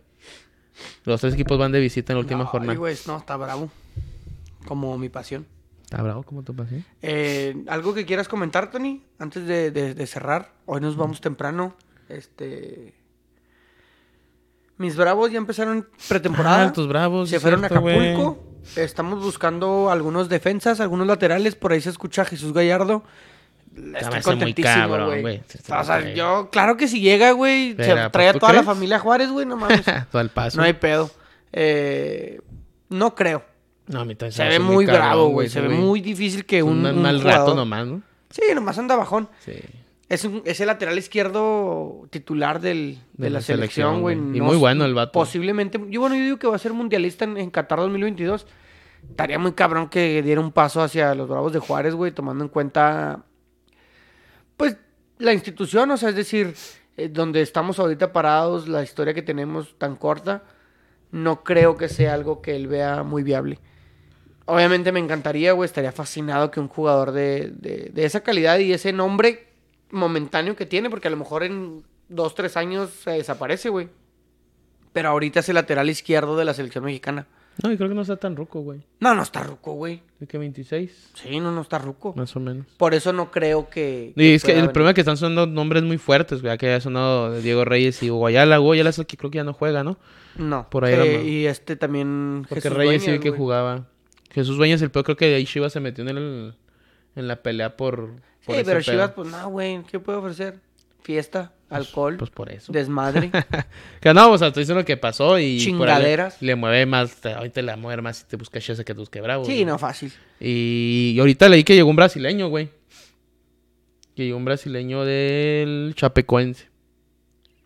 Los 1.04 1.20
tres 1.20 1.34
equipos 1.34 1.58
van 1.58 1.72
de 1.72 1.80
visita 1.80 2.12
en 2.12 2.16
la 2.18 2.20
última 2.20 2.40
Ay, 2.42 2.46
jornada. 2.46 2.78
güey, 2.78 2.96
no, 3.06 3.18
está 3.18 3.36
bravo. 3.36 3.70
Como 4.66 4.96
mi 4.98 5.08
pasión. 5.08 5.46
Está 5.84 6.02
bravo, 6.02 6.22
¿cómo 6.22 6.42
te 6.42 6.52
pasa? 6.52 6.74
Eh, 7.02 7.54
¿Algo 7.68 7.92
que 7.92 8.06
quieras 8.06 8.26
comentar, 8.28 8.70
Tony? 8.70 9.02
Antes 9.18 9.46
de, 9.46 9.70
de- 9.70 9.94
de 9.94 10.06
cerrar. 10.06 10.52
Hoy 10.64 10.80
nos 10.80 10.96
vamos 10.96 11.20
temprano. 11.20 11.76
Este. 12.08 12.94
Mis 14.82 14.96
bravos 14.96 15.30
ya 15.30 15.38
empezaron 15.38 15.88
pretemporada. 16.08 16.64
Ah, 16.64 16.72
tus 16.72 16.88
bravos. 16.88 17.30
Se 17.30 17.38
fueron 17.38 17.64
a 17.64 17.68
cierto. 17.68 17.88
Acapulco. 17.88 18.42
Estamos 18.74 19.22
buscando 19.22 19.90
algunos 19.92 20.28
defensas, 20.28 20.80
algunos 20.80 21.06
laterales. 21.06 21.54
Por 21.54 21.70
ahí 21.70 21.80
se 21.80 21.88
escucha 21.90 22.22
a 22.22 22.24
Jesús 22.24 22.52
Gallardo. 22.52 23.04
Estoy 23.96 24.20
contentísimo, 24.22 24.88
güey. 25.20 25.40
O 25.70 25.84
sea, 25.84 26.12
yo, 26.14 26.48
claro 26.50 26.76
que 26.76 26.88
si 26.88 27.00
llega, 27.00 27.30
güey, 27.30 27.76
se 27.76 27.76
trae 27.76 28.00
a 28.02 28.10
pues, 28.10 28.32
¿tú 28.32 28.38
toda 28.40 28.52
la 28.54 28.62
familia 28.64 28.98
Juárez, 28.98 29.30
güey, 29.30 29.46
no 29.46 29.56
mames. 29.56 29.82
Todo 30.10 30.20
el 30.20 30.30
paso. 30.30 30.58
no 30.58 30.64
hay 30.64 30.72
pedo. 30.72 31.08
Eh, 31.52 32.40
no 32.88 33.14
creo. 33.14 33.44
No, 33.86 34.00
a 34.00 34.04
mí 34.04 34.16
también 34.16 34.32
Se 34.32 34.44
ve 34.48 34.58
muy 34.58 34.84
bravo, 34.84 35.28
güey. 35.28 35.48
Se 35.48 35.60
ve 35.60 35.68
muy 35.68 36.00
difícil 36.00 36.44
que 36.44 36.62
un, 36.64 36.84
un, 36.84 36.86
un 36.86 37.02
mal 37.02 37.20
jugador- 37.22 37.38
rato 37.40 37.54
nomás, 37.54 37.86
¿no? 37.86 38.02
Sí, 38.30 38.42
nomás 38.52 38.76
anda 38.78 38.96
bajón. 38.96 39.28
Sí. 39.44 39.60
Es, 40.12 40.24
un- 40.24 40.42
es 40.44 40.60
el 40.60 40.66
lateral 40.66 40.98
izquierdo 40.98 42.06
titular 42.10 42.60
del, 42.60 42.98
de, 43.14 43.24
De 43.24 43.30
la, 43.30 43.38
la 43.38 43.42
selección, 43.42 44.00
güey. 44.02 44.16
Y 44.16 44.38
No 44.38 44.44
muy 44.44 44.56
bueno 44.56 44.84
el 44.84 44.94
vato. 44.94 45.12
Posiblemente. 45.12 45.80
Yo, 45.88 46.00
bueno, 46.00 46.16
yo 46.16 46.22
digo 46.22 46.38
que 46.38 46.46
va 46.46 46.56
a 46.56 46.58
ser 46.58 46.72
mundialista 46.72 47.24
en, 47.24 47.36
en 47.36 47.50
Qatar 47.50 47.78
2022. 47.78 48.46
Estaría 49.08 49.38
muy 49.38 49.52
cabrón 49.52 49.88
que 49.88 50.22
diera 50.22 50.40
un 50.40 50.52
paso 50.52 50.82
hacia 50.82 51.14
los 51.14 51.28
Bravos 51.28 51.52
de 51.52 51.58
Juárez, 51.58 51.94
güey, 51.94 52.12
tomando 52.12 52.44
en 52.44 52.48
cuenta, 52.50 53.24
pues, 54.56 54.76
la 55.18 55.32
institución, 55.32 55.90
o 55.90 55.96
sea, 55.96 56.10
es 56.10 56.14
decir, 56.16 56.54
eh, 56.96 57.08
donde 57.08 57.40
estamos 57.40 57.78
ahorita 57.78 58.12
parados, 58.12 58.68
la 58.68 58.82
historia 58.82 59.14
que 59.14 59.22
tenemos 59.22 59.76
tan 59.78 59.96
corta, 59.96 60.42
no 61.10 61.42
creo 61.42 61.76
que 61.76 61.88
sea 61.88 62.14
algo 62.14 62.40
que 62.42 62.54
él 62.54 62.68
vea 62.68 63.02
muy 63.02 63.22
viable. 63.22 63.58
Obviamente 64.44 64.92
me 64.92 65.00
encantaría, 65.00 65.52
güey, 65.52 65.66
estaría 65.66 65.92
fascinado 65.92 66.50
que 66.50 66.60
un 66.60 66.68
jugador 66.68 67.12
de, 67.12 67.52
de- 67.54 67.90
de 67.92 68.04
esa 68.04 68.20
calidad 68.22 68.58
y 68.58 68.72
ese 68.72 68.92
nombre 68.92 69.51
momentáneo 69.92 70.56
que 70.56 70.66
tiene, 70.66 70.90
porque 70.90 71.06
a 71.08 71.10
lo 71.12 71.16
mejor 71.16 71.44
en 71.44 71.84
dos, 72.08 72.34
tres 72.34 72.56
años 72.56 72.90
se 72.90 73.12
desaparece, 73.12 73.68
güey. 73.68 73.88
Pero 74.92 75.08
ahorita 75.10 75.40
es 75.40 75.48
el 75.48 75.54
lateral 75.54 75.88
izquierdo 75.88 76.36
de 76.36 76.44
la 76.44 76.52
selección 76.54 76.84
mexicana. 76.84 77.26
No, 77.62 77.70
y 77.70 77.76
creo 77.76 77.88
que 77.90 77.94
no 77.94 78.00
está 78.02 78.16
tan 78.16 78.34
ruco, 78.34 78.60
güey. 78.60 78.80
No, 79.00 79.14
no 79.14 79.22
está 79.22 79.42
ruco, 79.42 79.72
güey. 79.74 80.02
¿De 80.18 80.26
qué 80.26 80.38
26? 80.38 81.10
Sí, 81.14 81.38
no, 81.38 81.52
no 81.52 81.60
está 81.60 81.78
ruco. 81.78 82.14
Más 82.16 82.34
o 82.34 82.40
menos. 82.40 82.66
Por 82.78 82.94
eso 82.94 83.12
no 83.12 83.30
creo 83.30 83.68
que. 83.68 84.12
Y 84.16 84.32
es 84.34 84.42
que 84.42 84.52
el 84.52 84.56
venir. 84.58 84.72
problema 84.72 84.90
es 84.90 84.94
que 84.94 85.00
están 85.02 85.18
sonando 85.18 85.46
nombres 85.46 85.82
muy 85.82 85.98
fuertes, 85.98 86.40
güey. 86.40 86.56
Que 86.56 86.68
haya 86.68 86.80
sonado 86.80 87.38
Diego 87.40 87.64
Reyes 87.66 88.02
y 88.02 88.08
Guayala. 88.08 88.56
Guayala 88.56 88.88
es 88.90 88.98
el 88.98 89.06
que 89.06 89.18
creo 89.18 89.30
que 89.30 89.36
ya 89.36 89.44
no 89.44 89.52
juega, 89.52 89.84
¿no? 89.84 89.98
No. 90.36 90.66
por 90.70 90.86
ahí 90.86 90.94
Eh, 90.94 90.96
era 90.96 91.18
más. 91.18 91.26
y 91.26 91.46
este 91.46 91.76
también. 91.76 92.46
Porque 92.48 92.62
Jesús 92.62 92.76
Reyes 92.78 93.02
sí 93.04 93.18
que 93.18 93.30
jugaba. 93.30 93.86
Jesús 94.30 94.56
Dueñas, 94.56 94.80
el 94.80 94.90
peor, 94.90 95.04
creo 95.04 95.16
que 95.16 95.34
ahí 95.34 95.44
Chivas 95.44 95.74
se 95.74 95.80
metió 95.80 96.02
en, 96.08 96.16
el, 96.16 96.54
en 97.16 97.28
la 97.28 97.36
pelea 97.42 97.76
por. 97.76 98.16
por 98.46 98.54
Sí, 98.56 98.60
ese 98.60 98.64
pero 98.64 98.80
pedo. 98.80 98.92
Chivas, 98.92 99.10
pues 99.12 99.28
no, 99.30 99.48
güey. 99.50 99.82
¿Qué 99.90 100.00
puede 100.00 100.18
ofrecer? 100.18 100.58
Fiesta, 101.02 101.52
alcohol, 101.68 102.16
Pues 102.16 102.30
por 102.30 102.50
eso. 102.52 102.72
desmadre. 102.72 103.30
Que 104.00 104.14
no, 104.14 104.30
o 104.30 104.38
sea, 104.38 104.48
estoy 104.48 104.62
diciendo 104.62 104.80
lo 104.82 104.84
que 104.86 104.96
pasó 104.96 105.38
y. 105.38 105.42
por 105.76 105.88
ahí 105.88 105.96
le- 105.96 106.04
Chingaderas. 106.04 106.40
Le, 106.42 106.54
mueve 106.54 106.86
más. 106.86 107.16
te- 107.20 107.32
ahorita 107.32 107.60
le 107.62 107.66
va 107.68 107.72
a 107.74 107.76
mover 107.76 108.02
más 108.02 108.18
si 108.18 108.24
te 108.26 108.36
busca 108.36 108.60
Chese 108.60 108.84
que 108.84 108.94
te 108.94 109.00
busque 109.00 109.20
Bravo. 109.20 109.44
sí, 109.44 109.64
no, 109.64 109.78
fácil. 109.78 110.12
Y, 110.40 111.12
y 111.16 111.18
ahorita 111.20 111.48
leí 111.48 111.64
que 111.64 111.74
llegó 111.74 111.90
un 111.90 111.96
brasileño, 111.96 112.48
güey. 112.48 112.68
Que 114.14 114.24
llegó 114.26 114.36
un 114.36 114.44
brasileño 114.44 115.04
del 115.04 115.94
Chapecoense. 115.96 116.68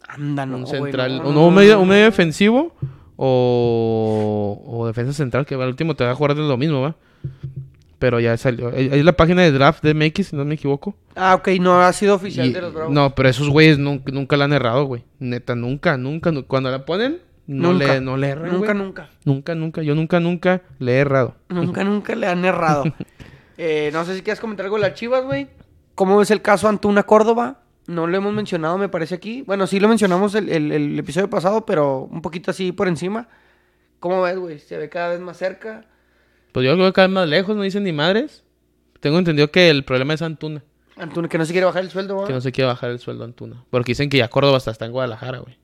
Anda, 0.08 0.46
no, 0.46 0.58
un 0.58 0.66
central. 0.66 1.18
no, 1.18 1.32
no, 1.32 1.46
un 1.48 1.54
medio, 1.54 1.80
un 1.80 1.88
medio 1.88 2.04
defensivo 2.04 2.72
o, 3.16 4.62
o 4.66 4.86
defensa 4.86 5.12
central, 5.12 5.44
que 5.44 5.56
al 5.56 5.68
último 5.68 5.94
te 5.96 6.04
va 6.04 6.12
a 6.12 6.14
jugar 6.14 6.34
de 6.36 6.42
lo 6.42 6.56
mismo, 6.56 6.80
¿va? 6.80 6.96
Pero 8.06 8.20
ya 8.20 8.36
salió. 8.36 8.70
Es 8.70 8.92
es 8.92 9.04
la 9.04 9.14
página 9.16 9.42
de 9.42 9.50
draft 9.50 9.82
de 9.82 9.92
MX, 9.94 10.28
si 10.28 10.36
no 10.36 10.44
me 10.44 10.54
equivoco. 10.54 10.94
Ah, 11.16 11.34
ok, 11.34 11.48
no 11.60 11.80
ha 11.82 11.92
sido 11.92 12.14
oficial 12.14 12.46
Y- 12.46 12.52
de 12.52 12.60
los 12.60 12.72
Bravos. 12.72 12.94
no, 12.94 13.16
pero 13.16 13.28
esos 13.28 13.48
güeyes 13.48 13.78
nunca, 13.80 14.12
nunca 14.12 14.36
la 14.36 14.44
han 14.44 14.52
errado, 14.52 14.84
güey. 14.84 15.02
Neta, 15.18 15.56
nunca, 15.56 15.96
nunca. 15.96 16.30
nu- 16.30 16.46
Cuando 16.46 16.70
la 16.70 16.84
ponen, 16.84 17.18
no, 17.48 17.72
Nunca. 17.72 17.86
le, 17.94 18.00
no 18.00 18.16
le 18.16 18.28
erran, 18.28 18.52
Nunca, 18.52 18.72
güey. 18.74 18.78
nunca. 18.86 19.08
Nunca, 19.24 19.54
nunca. 19.56 19.82
Yo 19.82 19.96
nunca, 19.96 20.20
nunca 20.20 20.62
le 20.78 20.92
he 20.92 20.98
errado. 20.98 21.34
Nunca, 21.48 21.82
nunca 21.84 22.14
le 22.14 22.28
han 22.28 22.44
errado. 22.44 22.84
Eh, 23.58 23.90
no 23.92 24.04
sé 24.04 24.14
si 24.14 24.22
quieres 24.22 24.38
comentar 24.38 24.66
algo 24.66 24.76
de 24.76 24.82
las 24.82 24.94
chivas, 24.94 25.24
güey. 25.24 25.48
¿Cómo 25.96 26.18
ves 26.18 26.30
el 26.30 26.42
caso 26.42 26.68
Antuna 26.68 27.04
Córdoba? 27.04 27.62
No 27.86 28.06
lo 28.06 28.16
hemos 28.16 28.32
mencionado, 28.34 28.76
me 28.78 28.88
parece 28.90 29.14
aquí. 29.14 29.42
Bueno, 29.46 29.66
sí 29.66 29.80
lo 29.80 29.88
mencionamos 29.88 30.34
el, 30.34 30.50
el- 30.50 30.70
el 30.72 30.98
episodio 30.98 31.30
pasado, 31.30 31.64
pero 31.66 32.00
un 32.00 32.20
poquito 32.22 32.50
así 32.50 32.70
por 32.72 32.86
encima. 32.86 33.28
¿Cómo 33.98 34.20
ves, 34.22 34.38
güey? 34.38 34.58
¿Se 34.58 34.76
ve 34.76 34.90
cada 34.90 35.08
vez 35.08 35.20
más 35.20 35.38
cerca? 35.38 35.86
Pues 36.56 36.64
yo 36.64 36.74
lo 36.74 36.84
veo 36.84 36.92
cada 36.94 37.06
vez 37.08 37.14
más 37.14 37.28
lejos, 37.28 37.54
no 37.54 37.60
dicen 37.62 37.84
ni 37.84 37.92
madres. 37.92 38.42
Tengo 39.00 39.18
entendido 39.18 39.50
que 39.50 39.68
el 39.68 39.84
problema 39.84 40.14
es 40.14 40.22
Antuna. 40.22 40.62
Antuna, 40.96 41.28
que 41.28 41.36
no 41.36 41.44
se 41.44 41.52
quiere 41.52 41.66
bajar 41.66 41.82
el 41.84 41.90
sueldo, 41.90 42.14
güey. 42.14 42.26
Que 42.28 42.32
no 42.32 42.40
se 42.40 42.50
quiere 42.50 42.66
bajar 42.68 42.88
el 42.90 42.98
sueldo 42.98 43.24
Antuna. 43.24 43.62
Porque 43.68 43.90
dicen 43.90 44.08
que 44.08 44.16
ya 44.16 44.28
Córdoba 44.28 44.56
hasta 44.56 44.70
está 44.70 44.86
en 44.86 44.92
Guadalajara, 44.92 45.40
güey. 45.40 45.58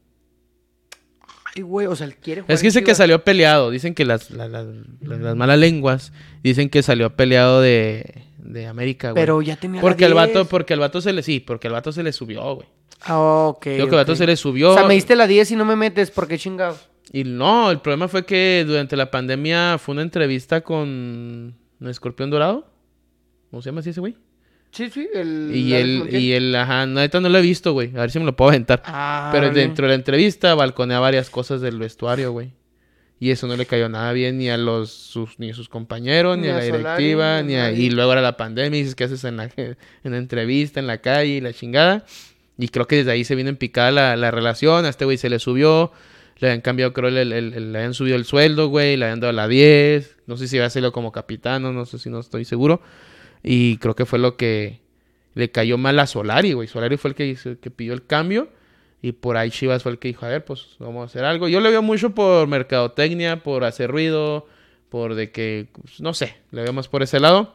Ay, 1.56 1.62
güey, 1.62 1.86
o 1.86 1.96
sea, 1.96 2.06
él 2.06 2.16
quiere 2.16 2.42
jugar 2.42 2.54
Es 2.54 2.60
que 2.60 2.66
dice 2.68 2.84
que 2.84 2.94
salió 2.94 3.24
peleado. 3.24 3.70
Dicen 3.70 3.94
que 3.94 4.04
las, 4.04 4.30
las, 4.30 4.50
las- 4.50 4.66
las- 5.00 5.18
las 5.20 5.34
malas 5.34 5.58
lenguas 5.58 6.12
dicen 6.42 6.68
que 6.68 6.82
salió 6.82 7.16
peleado 7.16 7.62
de, 7.62 8.24
de 8.36 8.66
América, 8.66 9.12
güey. 9.12 9.22
Pero 9.22 9.40
ya 9.40 9.56
tenía 9.56 9.76
la 9.76 9.80
porque 9.82 10.04
el 10.04 10.12
vato, 10.14 10.40
10. 10.40 10.48
porque 10.48 10.74
el 10.74 10.80
vato 10.80 11.00
se 11.00 11.14
le, 11.14 11.22
sí, 11.22 11.40
porque 11.40 11.68
el 11.68 11.72
vato 11.72 11.90
se 11.92 12.02
le 12.02 12.12
subió, 12.12 12.54
güey. 12.56 12.68
Ah, 13.00 13.18
ok. 13.48 13.62
Creo 13.62 13.86
que 13.86 13.94
el 13.94 13.96
vato 13.96 14.14
se 14.14 14.26
le 14.26 14.36
subió. 14.36 14.72
O 14.72 14.74
sea, 14.74 14.84
me 14.86 14.92
diste 14.94 15.16
la 15.16 15.26
10 15.26 15.50
y 15.52 15.56
no 15.56 15.64
me 15.64 15.74
metes, 15.74 16.10
¿por 16.10 16.28
qué 16.28 16.38
chingados? 16.38 16.88
Y 17.12 17.24
no, 17.24 17.70
el 17.70 17.80
problema 17.80 18.08
fue 18.08 18.24
que 18.24 18.64
durante 18.66 18.96
la 18.96 19.10
pandemia 19.10 19.76
fue 19.78 19.92
una 19.92 20.02
entrevista 20.02 20.62
con 20.62 21.54
¿no, 21.78 21.90
Escorpión 21.90 22.30
Dorado. 22.30 22.66
¿Cómo 23.50 23.60
se 23.60 23.68
llama 23.68 23.80
así 23.80 23.90
ese 23.90 24.00
güey? 24.00 24.16
Sí, 24.70 24.88
sí, 24.88 25.06
el... 25.12 25.50
Y 25.54 25.74
Montiel. 25.98 26.22
y 26.22 26.32
él, 26.32 26.56
ajá, 26.56 26.86
neta 26.86 27.20
no 27.20 27.28
lo 27.28 27.36
he 27.36 27.42
visto, 27.42 27.74
güey. 27.74 27.90
A 27.94 28.00
ver 28.00 28.10
si 28.10 28.18
me 28.18 28.24
lo 28.24 28.34
puedo 28.34 28.48
aventar. 28.48 28.82
Ah, 28.86 29.28
Pero 29.30 29.50
dentro 29.50 29.84
de 29.84 29.90
la 29.90 29.94
entrevista 29.96 30.54
balconea 30.54 30.98
varias 31.00 31.28
cosas 31.28 31.60
del 31.60 31.78
vestuario, 31.78 32.32
güey. 32.32 32.52
Y 33.20 33.30
eso 33.30 33.46
no 33.46 33.56
le 33.56 33.66
cayó 33.66 33.90
nada 33.90 34.12
bien 34.14 34.38
ni 34.38 34.48
a 34.48 34.56
los 34.56 34.90
sus, 34.90 35.38
ni 35.38 35.50
a 35.50 35.54
sus 35.54 35.68
compañeros, 35.68 36.38
ni, 36.38 36.44
Ni 36.44 36.48
a 36.48 36.56
a 36.56 36.58
la 36.58 36.64
directiva, 36.64 37.42
ni 37.42 37.48
ni 37.48 37.54
a. 37.56 37.70
Y 37.70 37.90
luego 37.90 38.12
era 38.12 38.22
la 38.22 38.38
pandemia 38.38 38.78
y 38.78 38.82
dices, 38.82 38.94
¿qué 38.94 39.04
haces 39.04 39.22
en 39.24 39.36
la, 39.36 39.50
en 39.54 39.76
la 40.02 40.16
entrevista, 40.16 40.80
en 40.80 40.86
la 40.86 40.98
calle 40.98 41.34
y 41.34 41.40
la 41.42 41.52
chingada? 41.52 42.06
Y 42.56 42.68
creo 42.68 42.86
que 42.88 42.96
desde 42.96 43.12
ahí 43.12 43.24
se 43.24 43.34
vino 43.34 43.50
en 43.50 43.56
picada 43.56 43.90
la, 43.90 44.16
la 44.16 44.30
relación. 44.30 44.86
A 44.86 44.88
este 44.88 45.04
güey 45.04 45.18
se 45.18 45.28
le 45.28 45.38
subió. 45.38 45.92
Le 46.42 46.48
habían 46.48 46.60
cambiado, 46.60 46.92
creo, 46.92 47.08
le 47.08 47.78
habían 47.78 47.94
subido 47.94 48.16
el 48.16 48.24
sueldo, 48.24 48.66
güey. 48.66 48.96
Le 48.96 49.04
habían 49.04 49.20
dado 49.20 49.32
la 49.32 49.46
10. 49.46 50.16
No 50.26 50.36
sé 50.36 50.48
si 50.48 50.56
iba 50.56 50.64
a 50.64 50.66
hacerlo 50.66 50.90
como 50.90 51.12
capitano, 51.12 51.72
no 51.72 51.86
sé 51.86 52.00
si 52.00 52.10
no 52.10 52.18
estoy 52.18 52.44
seguro. 52.44 52.82
Y 53.44 53.76
creo 53.76 53.94
que 53.94 54.06
fue 54.06 54.18
lo 54.18 54.36
que 54.36 54.80
le 55.34 55.52
cayó 55.52 55.78
mal 55.78 56.00
a 56.00 56.06
Solari, 56.08 56.52
güey. 56.52 56.66
Solari 56.66 56.96
fue 56.96 57.10
el 57.10 57.14
que, 57.14 57.36
que 57.60 57.70
pidió 57.70 57.92
el 57.92 58.04
cambio. 58.04 58.48
Y 59.00 59.12
por 59.12 59.36
ahí 59.36 59.52
Chivas 59.52 59.84
fue 59.84 59.92
el 59.92 60.00
que 60.00 60.08
dijo, 60.08 60.26
a 60.26 60.30
ver, 60.30 60.44
pues 60.44 60.74
vamos 60.80 61.02
a 61.02 61.04
hacer 61.04 61.24
algo. 61.24 61.46
Yo 61.46 61.60
le 61.60 61.70
veo 61.70 61.80
mucho 61.80 62.10
por 62.12 62.48
mercadotecnia, 62.48 63.44
por 63.44 63.62
hacer 63.62 63.88
ruido, 63.88 64.48
por 64.88 65.14
de 65.14 65.30
que, 65.30 65.68
pues, 65.80 66.00
no 66.00 66.12
sé, 66.12 66.34
le 66.50 66.62
veo 66.62 66.72
más 66.72 66.88
por 66.88 67.04
ese 67.04 67.20
lado. 67.20 67.54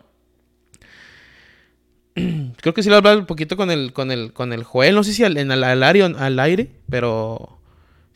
Creo 2.16 2.74
que 2.74 2.84
sí 2.84 2.88
lo 2.88 2.96
he 2.96 3.00
hablado 3.00 3.20
un 3.20 3.26
poquito 3.26 3.58
con 3.58 3.70
el, 3.70 3.92
con 3.92 4.12
el, 4.12 4.32
con 4.32 4.54
el 4.54 4.64
Joel, 4.64 4.96
no 4.96 5.04
sé 5.04 5.12
si 5.12 5.26
en 5.26 5.52
al, 5.52 5.64
al 5.66 5.84
al 5.84 6.40
aire, 6.40 6.72
pero 6.90 7.57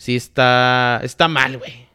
sí 0.02 0.16
está, 0.16 1.00
está 1.04 1.28
mal, 1.28 1.60
güey. 1.60 1.86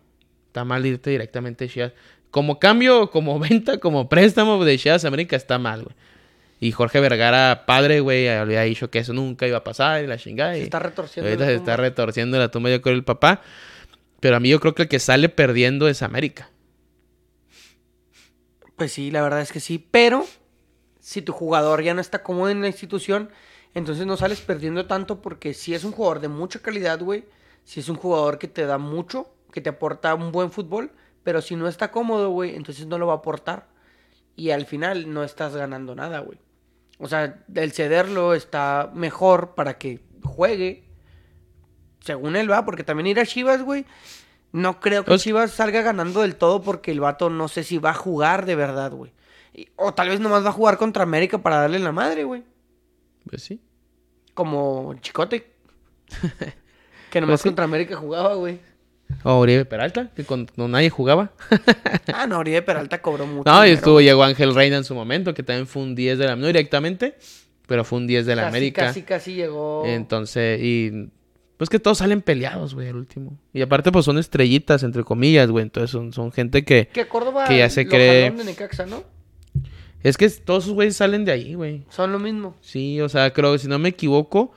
Está 0.46 0.64
mal 0.64 0.86
irte 0.86 1.10
directamente 1.10 1.64
a 1.64 1.68
Chivas. 1.68 1.92
Como 2.30 2.60
cambio, 2.60 3.10
como 3.10 3.36
venta, 3.40 3.78
como 3.78 4.08
préstamo 4.08 4.64
de 4.64 4.78
Chivas 4.78 5.04
América 5.04 5.34
está 5.34 5.58
mal, 5.58 5.82
güey. 5.82 5.96
Y 6.60 6.70
Jorge 6.70 7.00
Vergara, 7.00 7.64
padre, 7.66 7.98
güey, 7.98 8.28
había 8.28 8.62
dicho 8.62 8.90
que 8.90 9.00
eso 9.00 9.12
nunca 9.12 9.48
iba 9.48 9.58
a 9.58 9.64
pasar 9.64 10.04
y 10.04 10.06
la 10.06 10.18
chingada. 10.18 10.54
Se 10.54 10.62
está 10.62 10.78
retorciendo. 10.78 11.28
ahorita 11.28 11.44
la 11.44 11.50
se 11.50 11.56
está 11.56 11.76
retorciendo 11.76 12.38
la 12.38 12.48
tumba, 12.48 12.70
yo 12.70 12.80
creo, 12.80 12.94
el 12.94 13.02
papá. 13.02 13.42
Pero 14.20 14.36
a 14.36 14.40
mí 14.40 14.50
yo 14.50 14.60
creo 14.60 14.74
que 14.74 14.82
el 14.82 14.88
que 14.88 15.00
sale 15.00 15.28
perdiendo 15.28 15.88
es 15.88 16.00
América. 16.02 16.48
Pues 18.76 18.92
sí, 18.92 19.10
la 19.10 19.20
verdad 19.20 19.40
es 19.40 19.50
que 19.50 19.60
sí. 19.60 19.84
Pero 19.90 20.24
si 21.00 21.22
tu 21.22 21.32
jugador 21.32 21.82
ya 21.82 21.92
no 21.92 22.00
está 22.00 22.22
cómodo 22.22 22.50
en 22.50 22.60
la 22.60 22.68
institución, 22.68 23.30
entonces 23.74 24.06
no 24.06 24.16
sales 24.16 24.40
perdiendo 24.40 24.86
tanto 24.86 25.20
porque 25.20 25.54
si 25.54 25.74
es 25.74 25.82
un 25.82 25.90
jugador 25.90 26.20
de 26.20 26.28
mucha 26.28 26.60
calidad, 26.60 27.00
güey. 27.00 27.24
Si 27.66 27.80
es 27.80 27.88
un 27.88 27.96
jugador 27.96 28.38
que 28.38 28.46
te 28.48 28.64
da 28.64 28.78
mucho, 28.78 29.28
que 29.52 29.60
te 29.60 29.68
aporta 29.70 30.14
un 30.14 30.30
buen 30.32 30.50
fútbol, 30.52 30.92
pero 31.24 31.42
si 31.42 31.56
no 31.56 31.66
está 31.66 31.90
cómodo, 31.90 32.30
güey, 32.30 32.54
entonces 32.54 32.86
no 32.86 32.96
lo 32.96 33.08
va 33.08 33.14
a 33.14 33.16
aportar. 33.16 33.66
Y 34.36 34.50
al 34.50 34.66
final 34.66 35.12
no 35.12 35.24
estás 35.24 35.56
ganando 35.56 35.94
nada, 35.96 36.20
güey. 36.20 36.38
O 36.98 37.08
sea, 37.08 37.44
el 37.54 37.72
cederlo 37.72 38.34
está 38.34 38.90
mejor 38.94 39.54
para 39.56 39.78
que 39.78 40.00
juegue. 40.22 40.84
Según 42.00 42.36
él 42.36 42.48
va, 42.50 42.64
porque 42.64 42.84
también 42.84 43.08
ir 43.08 43.18
a 43.18 43.26
Chivas, 43.26 43.62
güey. 43.62 43.84
No 44.52 44.78
creo 44.78 45.02
que 45.02 45.08
Pues- 45.10 45.22
Chivas 45.22 45.50
salga 45.50 45.82
ganando 45.82 46.20
del 46.22 46.36
todo 46.36 46.62
porque 46.62 46.92
el 46.92 47.00
vato 47.00 47.28
no 47.30 47.48
sé 47.48 47.64
si 47.64 47.78
va 47.78 47.90
a 47.90 47.94
jugar 47.94 48.46
de 48.46 48.54
verdad, 48.54 48.92
güey. 48.92 49.12
O 49.74 49.92
tal 49.92 50.08
vez 50.10 50.20
nomás 50.20 50.44
va 50.44 50.50
a 50.50 50.52
jugar 50.52 50.78
contra 50.78 51.02
América 51.02 51.38
para 51.38 51.56
darle 51.62 51.80
la 51.80 51.90
madre, 51.92 52.22
güey. 52.24 52.44
Pues 53.28 53.42
sí. 53.42 53.60
Como 54.34 54.94
Chicote. 55.00 55.52
que 57.16 57.20
nomás 57.22 57.40
Pues 57.40 57.48
contra 57.50 57.64
América 57.64 57.96
jugaba, 57.96 58.34
güey. 58.34 58.58
O 59.22 59.34
Oribe 59.38 59.64
Peralta, 59.64 60.10
que 60.14 60.24
con, 60.24 60.48
nadie 60.56 60.90
jugaba. 60.90 61.30
Ah, 62.12 62.26
no, 62.26 62.38
Oribe 62.40 62.60
Peralta 62.62 63.00
cobró 63.00 63.26
mucho. 63.26 63.50
No, 63.50 63.66
y 63.66 63.70
estuvo, 63.70 64.00
llegó 64.00 64.24
Ángel 64.24 64.54
Reina 64.54 64.76
en 64.76 64.84
su 64.84 64.94
momento, 64.94 65.32
que 65.32 65.42
también 65.42 65.66
fue 65.66 65.82
un 65.82 65.94
10 65.94 66.18
de 66.18 66.26
la... 66.26 66.36
No 66.36 66.46
directamente, 66.46 67.16
pero 67.66 67.84
fue 67.84 67.98
un 68.00 68.06
10 68.06 68.26
de 68.26 68.36
la 68.36 68.42
Casi, 68.42 68.48
América. 68.56 68.82
Casi, 68.86 69.02
casi 69.02 69.34
llegó. 69.34 69.84
Entonces, 69.86 70.60
y... 70.60 71.08
Pues 71.56 71.70
que 71.70 71.78
todos 71.78 71.98
salen 71.98 72.20
peleados, 72.20 72.74
güey, 72.74 72.88
al 72.88 72.96
último. 72.96 73.38
Y 73.54 73.62
aparte, 73.62 73.90
pues 73.90 74.04
son 74.04 74.18
estrellitas, 74.18 74.82
entre 74.82 75.04
comillas, 75.04 75.50
güey. 75.50 75.62
Entonces 75.62 75.90
son, 75.90 76.12
son 76.12 76.30
gente 76.30 76.64
que... 76.66 76.88
Que 76.92 77.06
Córdoba 77.08 77.46
que 77.46 77.56
ya 77.58 77.70
se 77.70 77.84
lo 77.84 77.90
cree- 77.90 78.30
de 78.36 78.44
Necaxa, 78.44 78.84
¿no? 78.84 79.02
Es 80.02 80.18
que 80.18 80.28
todos 80.28 80.64
esos 80.64 80.74
güeyes 80.74 80.96
salen 80.96 81.24
de 81.24 81.32
ahí, 81.32 81.54
güey. 81.54 81.84
Son 81.88 82.12
lo 82.12 82.18
mismo. 82.18 82.54
Sí, 82.60 83.00
o 83.00 83.08
sea, 83.08 83.32
creo 83.32 83.52
que 83.52 83.58
si 83.58 83.68
no 83.68 83.78
me 83.78 83.88
equivoco, 83.88 84.52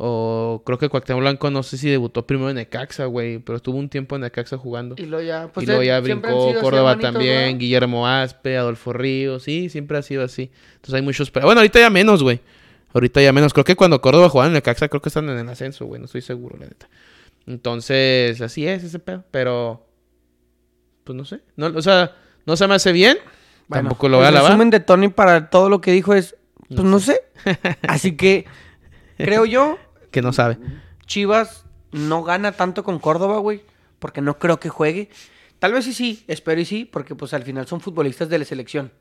o 0.00 0.62
creo 0.64 0.78
que 0.78 0.88
Cuauhtémoc 0.88 1.22
Blanco 1.22 1.50
no 1.50 1.64
sé 1.64 1.76
si 1.76 1.90
debutó 1.90 2.24
primero 2.24 2.50
en 2.50 2.54
Necaxa, 2.54 3.06
güey, 3.06 3.40
pero 3.40 3.56
estuvo 3.56 3.76
un 3.78 3.88
tiempo 3.88 4.14
en 4.14 4.22
Necaxa 4.22 4.56
jugando. 4.56 4.94
Y 4.96 5.06
luego 5.06 5.26
ya, 5.26 5.50
pues 5.52 5.64
y 5.64 5.66
luego 5.66 5.82
eh, 5.82 5.86
ya 5.86 5.98
brincó 5.98 6.54
Córdoba 6.60 6.96
también. 7.00 7.58
Guillermo 7.58 8.06
Aspe, 8.06 8.56
Adolfo 8.56 8.92
Ríos, 8.92 9.42
sí, 9.42 9.68
siempre 9.68 9.98
ha 9.98 10.02
sido 10.02 10.22
así. 10.22 10.52
Entonces 10.76 10.94
hay 10.94 11.02
muchos... 11.02 11.32
Bueno, 11.32 11.58
ahorita 11.60 11.80
ya 11.80 11.90
menos, 11.90 12.22
güey. 12.22 12.40
Ahorita 12.94 13.20
ya 13.20 13.32
menos. 13.32 13.52
Creo 13.52 13.64
que 13.64 13.74
cuando 13.74 14.00
Córdoba 14.00 14.28
jugaba 14.28 14.46
en 14.46 14.52
Necaxa, 14.52 14.88
creo 14.88 15.02
que 15.02 15.08
están 15.08 15.28
en 15.30 15.36
el 15.36 15.48
ascenso, 15.48 15.86
güey. 15.86 15.98
No 15.98 16.04
estoy 16.04 16.22
seguro, 16.22 16.56
la 16.60 16.66
neta. 16.66 16.88
Entonces, 17.48 18.40
así 18.40 18.68
es 18.68 18.84
ese 18.84 19.00
pedo. 19.00 19.24
Pero, 19.32 19.84
pues 21.02 21.16
no 21.16 21.24
sé. 21.24 21.40
No, 21.56 21.66
o 21.66 21.82
sea, 21.82 22.14
no 22.46 22.56
se 22.56 22.68
me 22.68 22.74
hace 22.74 22.92
bien. 22.92 23.18
Bueno, 23.66 23.88
Tampoco 23.88 24.08
lo 24.08 24.18
voy 24.18 24.26
a 24.26 24.28
el 24.28 24.34
lavar. 24.34 24.52
resumen 24.52 24.70
de 24.70 24.78
Tony 24.78 25.08
para 25.08 25.50
todo 25.50 25.68
lo 25.68 25.80
que 25.80 25.90
dijo 25.90 26.14
es, 26.14 26.36
pues 26.68 26.84
no 26.84 27.00
sé. 27.00 27.20
Así 27.82 28.16
que, 28.16 28.46
creo 29.16 29.44
yo, 29.44 29.76
Que 30.10 30.22
no 30.22 30.32
sabe. 30.32 30.58
Chivas 31.06 31.64
no 31.92 32.22
gana 32.22 32.52
tanto 32.52 32.84
con 32.84 32.98
Córdoba, 32.98 33.38
güey, 33.38 33.62
porque 33.98 34.20
no 34.20 34.38
creo 34.38 34.60
que 34.60 34.68
juegue. 34.68 35.10
Tal 35.58 35.72
vez 35.72 35.84
sí, 35.84 35.92
sí, 35.92 36.24
espero 36.28 36.60
y 36.60 36.64
sí, 36.64 36.84
porque 36.84 37.14
pues 37.14 37.34
al 37.34 37.42
final 37.42 37.66
son 37.66 37.80
futbolistas 37.80 38.28
de 38.28 38.38
la 38.38 38.44
selección. 38.44 38.92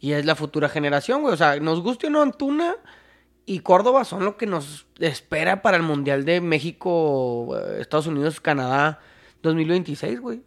Y 0.00 0.12
es 0.12 0.24
la 0.24 0.34
futura 0.34 0.68
generación, 0.68 1.22
güey. 1.22 1.34
O 1.34 1.36
sea, 1.36 1.60
nos 1.60 1.80
guste 1.80 2.08
o 2.08 2.10
no 2.10 2.22
Antuna 2.22 2.74
y 3.44 3.60
Córdoba 3.60 4.04
son 4.04 4.24
lo 4.24 4.36
que 4.36 4.46
nos 4.46 4.86
espera 4.98 5.62
para 5.62 5.76
el 5.76 5.82
Mundial 5.82 6.24
de 6.24 6.40
México, 6.40 7.56
eh, 7.58 7.78
Estados 7.80 8.06
Unidos, 8.06 8.40
Canadá 8.40 9.00
2026, 9.42 10.20
güey. 10.20 10.42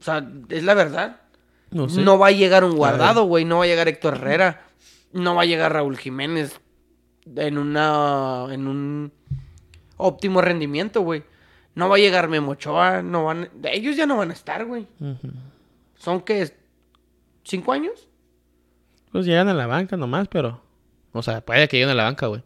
O 0.00 0.02
sea, 0.02 0.28
es 0.48 0.64
la 0.64 0.74
verdad. 0.74 1.20
No 1.70 1.88
sé. 1.88 2.00
No 2.00 2.18
va 2.18 2.28
a 2.28 2.32
llegar 2.32 2.64
un 2.64 2.76
guardado, 2.76 3.24
güey. 3.24 3.44
No 3.44 3.58
va 3.58 3.64
a 3.64 3.68
llegar 3.68 3.88
Héctor 3.88 4.14
Herrera. 4.14 4.64
No 5.12 5.34
va 5.34 5.42
a 5.42 5.46
llegar 5.46 5.72
Raúl 5.72 5.98
Jiménez 5.98 6.60
en 7.36 7.58
una. 7.58 8.46
en 8.50 8.66
un 8.66 9.12
óptimo 10.00 10.40
rendimiento, 10.40 11.02
güey. 11.02 11.22
No 11.74 11.88
va 11.88 11.96
a 11.96 11.98
llegar 11.98 12.28
Memo 12.28 12.52
Ochoa. 12.52 13.02
No 13.02 13.24
van. 13.24 13.48
Ellos 13.64 13.96
ya 13.96 14.06
no 14.06 14.16
van 14.16 14.30
a 14.30 14.34
estar, 14.34 14.64
güey. 14.64 14.86
Son 15.96 16.20
que. 16.20 16.52
¿Cinco 17.44 17.72
años? 17.72 18.08
Pues 19.12 19.26
llegan 19.26 19.48
a 19.48 19.54
la 19.54 19.66
banca 19.66 19.96
nomás, 19.96 20.28
pero. 20.28 20.62
O 21.12 21.22
sea, 21.22 21.40
puede 21.40 21.66
que 21.68 21.76
lleguen 21.76 21.90
a 21.90 21.94
la 21.94 22.04
banca, 22.04 22.26
güey. 22.26 22.42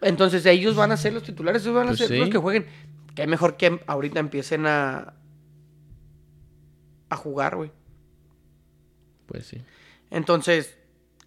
Entonces 0.00 0.44
ellos 0.46 0.76
van 0.76 0.92
a 0.92 0.96
ser 0.96 1.12
los 1.12 1.22
titulares, 1.22 1.62
ellos 1.62 1.74
van 1.74 1.84
a 1.84 1.90
Pues 1.90 1.98
ser 1.98 2.08
sí. 2.08 2.16
los 2.18 2.28
que 2.28 2.38
jueguen. 2.38 2.66
Que 3.14 3.26
mejor 3.26 3.56
que 3.56 3.80
ahorita 3.86 4.20
empiecen 4.20 4.66
a. 4.66 5.14
a 7.10 7.16
jugar, 7.16 7.56
güey. 7.56 7.70
Pues 9.26 9.46
sí. 9.46 9.60
Entonces, 10.10 10.76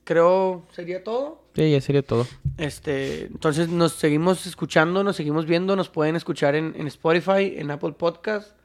creo 0.04 0.66
sería 0.72 1.04
todo. 1.04 1.41
Sí, 1.56 1.70
ya 1.72 1.82
sería 1.82 2.02
todo. 2.02 2.26
Este, 2.58 3.26
entonces 3.26 3.68
nos 3.70 3.94
seguimos 3.94 4.46
escuchando, 4.48 5.04
nos 5.04 5.16
seguimos 5.18 5.46
viendo, 5.46 5.76
nos 5.76 5.90
pueden 5.90 6.16
escuchar 6.16 6.56
en, 6.56 6.74
en 6.78 6.88
Spotify, 6.88 7.56
en 7.58 7.72
Apple 7.72 7.94
Podcast, 7.94 8.56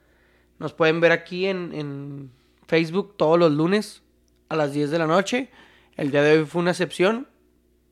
nos 0.59 0.73
pueden 0.73 1.01
ver 1.01 1.11
aquí 1.11 1.47
en, 1.47 1.73
en 1.73 2.31
Facebook 2.65 3.15
todos 3.17 3.37
los 3.37 3.51
lunes 3.51 4.03
a 4.49 4.55
las 4.55 4.71
10 4.73 4.89
de 4.91 4.99
la 4.99 5.07
noche. 5.07 5.49
El 5.97 6.11
día 6.11 6.21
de 6.23 6.39
hoy 6.39 6.45
fue 6.45 6.61
una 6.61 6.71
excepción. 6.71 7.27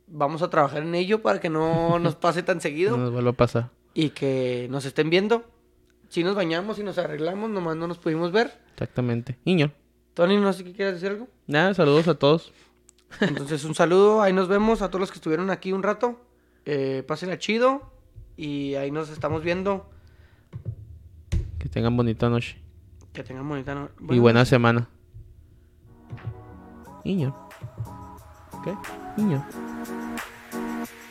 Vamos 0.08 0.42
a 0.42 0.50
trabajar 0.50 0.84
en 0.84 0.96
ello 0.96 1.22
para 1.22 1.40
que 1.40 1.50
no 1.50 2.00
nos 2.00 2.16
pase 2.16 2.44
tan 2.44 2.58
No 2.58 2.62
seguido 2.62 2.96
nos 2.98 3.12
vuelva 3.12 3.32
a 3.32 3.34
pasar. 3.34 3.70
y 3.94 4.10
que 4.12 4.68
nos 4.70 4.86
estén 4.86 5.10
viendo. 5.10 5.44
Si 6.10 6.24
nos 6.24 6.36
bañamos 6.36 6.80
y 6.80 6.84
nos 6.84 6.98
arreglamos, 7.00 7.50
nomás 7.50 7.76
no 7.76 7.88
nos 7.88 7.98
pudimos 7.98 8.32
ver. 8.32 8.54
Exactamente. 8.74 9.38
Niño. 9.44 9.72
Tony, 10.14 10.38
no 10.38 10.54
sé 10.54 10.64
qué 10.64 10.72
quieres 10.72 10.94
decir 10.96 11.10
algo. 11.10 11.28
Nada, 11.48 11.74
saludos 11.74 12.08
a 12.08 12.14
todos. 12.16 12.52
Entonces, 13.22 13.64
un 13.66 13.76
saludo. 13.76 14.22
Ahí 14.22 14.34
nos 14.34 14.48
vemos 14.48 14.82
a 14.82 14.90
todos 14.90 15.00
los 15.02 15.12
que 15.12 15.16
estuvieron 15.18 15.50
aquí 15.50 15.72
un 15.74 15.84
rato. 15.84 16.20
Eh, 16.66 17.04
pásenla 17.08 17.38
chido. 17.38 17.92
Y 18.38 18.76
ahí 18.76 18.92
nos 18.92 19.10
estamos 19.10 19.44
viendo. 19.44 19.90
Que 21.60 21.70
tengan 21.70 21.96
bonita 21.96 22.30
noche. 22.30 22.58
Que 23.14 23.24
tengan 23.24 23.48
bonita 23.48 23.74
no- 23.76 23.90
y 24.14 24.20
buena 24.20 24.44
semana. 24.46 24.90
Niño. 27.06 27.36
¿Qué? 28.64 28.76
Niño. 29.18 29.46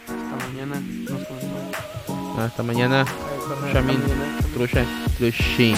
Hasta 0.08 0.46
mañana. 0.48 0.80
Nos. 0.80 2.38
Hasta 2.38 2.62
mañana. 2.62 3.04
Shamin. 3.72 4.00
Trusha. 4.54 4.84
Trushi. 5.16 5.74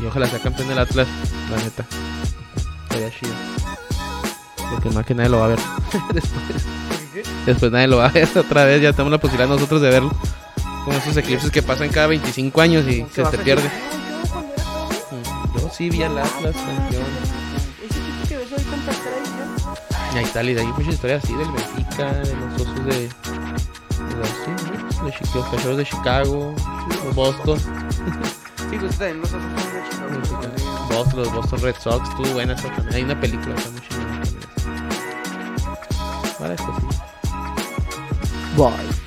Y 0.00 0.04
ojalá 0.06 0.26
sea 0.26 0.40
campeón 0.40 0.68
del 0.68 0.78
Atlas. 0.78 1.08
La 1.50 1.56
neta. 1.56 1.86
Sería 2.90 3.10
chido. 3.10 3.32
Porque 4.70 4.90
más 4.90 5.04
que 5.06 5.14
nadie 5.14 5.30
lo 5.30 5.38
va 5.38 5.46
a 5.46 5.48
ver. 5.48 5.58
Después. 6.12 6.64
Después 7.46 7.72
nadie 7.72 7.86
lo 7.88 7.98
va 7.98 8.06
a 8.06 8.10
ver 8.10 8.28
otra 8.36 8.64
vez. 8.64 8.82
Ya 8.82 8.92
tenemos 8.92 9.12
la 9.12 9.18
posibilidad 9.18 9.48
nosotros 9.48 9.80
de 9.80 9.90
verlo. 9.90 10.12
Con 10.84 10.94
esos 10.94 11.16
eclipses 11.16 11.50
que 11.50 11.62
pasan 11.62 11.88
cada 11.90 12.06
25 12.06 12.60
años 12.60 12.84
y 12.88 13.02
¿Qué 13.04 13.24
se 13.24 13.30
te 13.30 13.38
pierde. 13.38 13.70
yo 14.34 14.40
Mm, 15.16 15.58
Yo 15.60 15.70
sí 15.70 15.90
vi 15.90 16.02
al 16.02 16.16
Atlas. 16.18 16.54
Ese 16.54 18.28
que 18.28 18.36
ves 18.36 18.48
pantalla, 18.50 19.00
¿no? 19.64 20.14
Y 20.14 20.18
ahí 20.18 20.30
tal, 20.32 20.48
y 20.48 20.54
de 20.54 20.60
ahí 20.62 20.66
muchas 20.68 20.94
historias 20.94 21.24
así 21.24 21.34
del 21.34 21.48
Benfica, 21.50 22.12
de 22.12 22.34
los 22.36 22.54
osos 22.62 22.84
de. 22.86 22.92
de 22.92 23.08
los, 25.34 25.50
cachorros 25.50 25.76
de 25.76 25.84
Chicago, 25.84 26.54
los 27.04 27.14
Boston. 27.14 27.58
Sí, 27.58 28.76
somos 28.78 28.98
de 28.98 30.22
Chicago. 30.22 30.88
Boston, 30.90 31.20
los 31.22 31.32
Boston 31.32 31.60
Red 31.60 31.76
Sox, 31.80 32.08
estuvo 32.08 32.28
buena 32.32 32.54
esa 32.54 32.68
también. 32.74 32.94
Hay 32.94 33.02
una 33.02 33.20
película 33.20 33.54
que 33.54 33.60
está 33.60 33.70
muy 33.70 33.80
chingona 36.38 36.56
también. 36.56 36.56
Vale, 36.56 36.56
pues 36.56 36.76
sí. 36.76 38.56
Bye. 38.56 38.97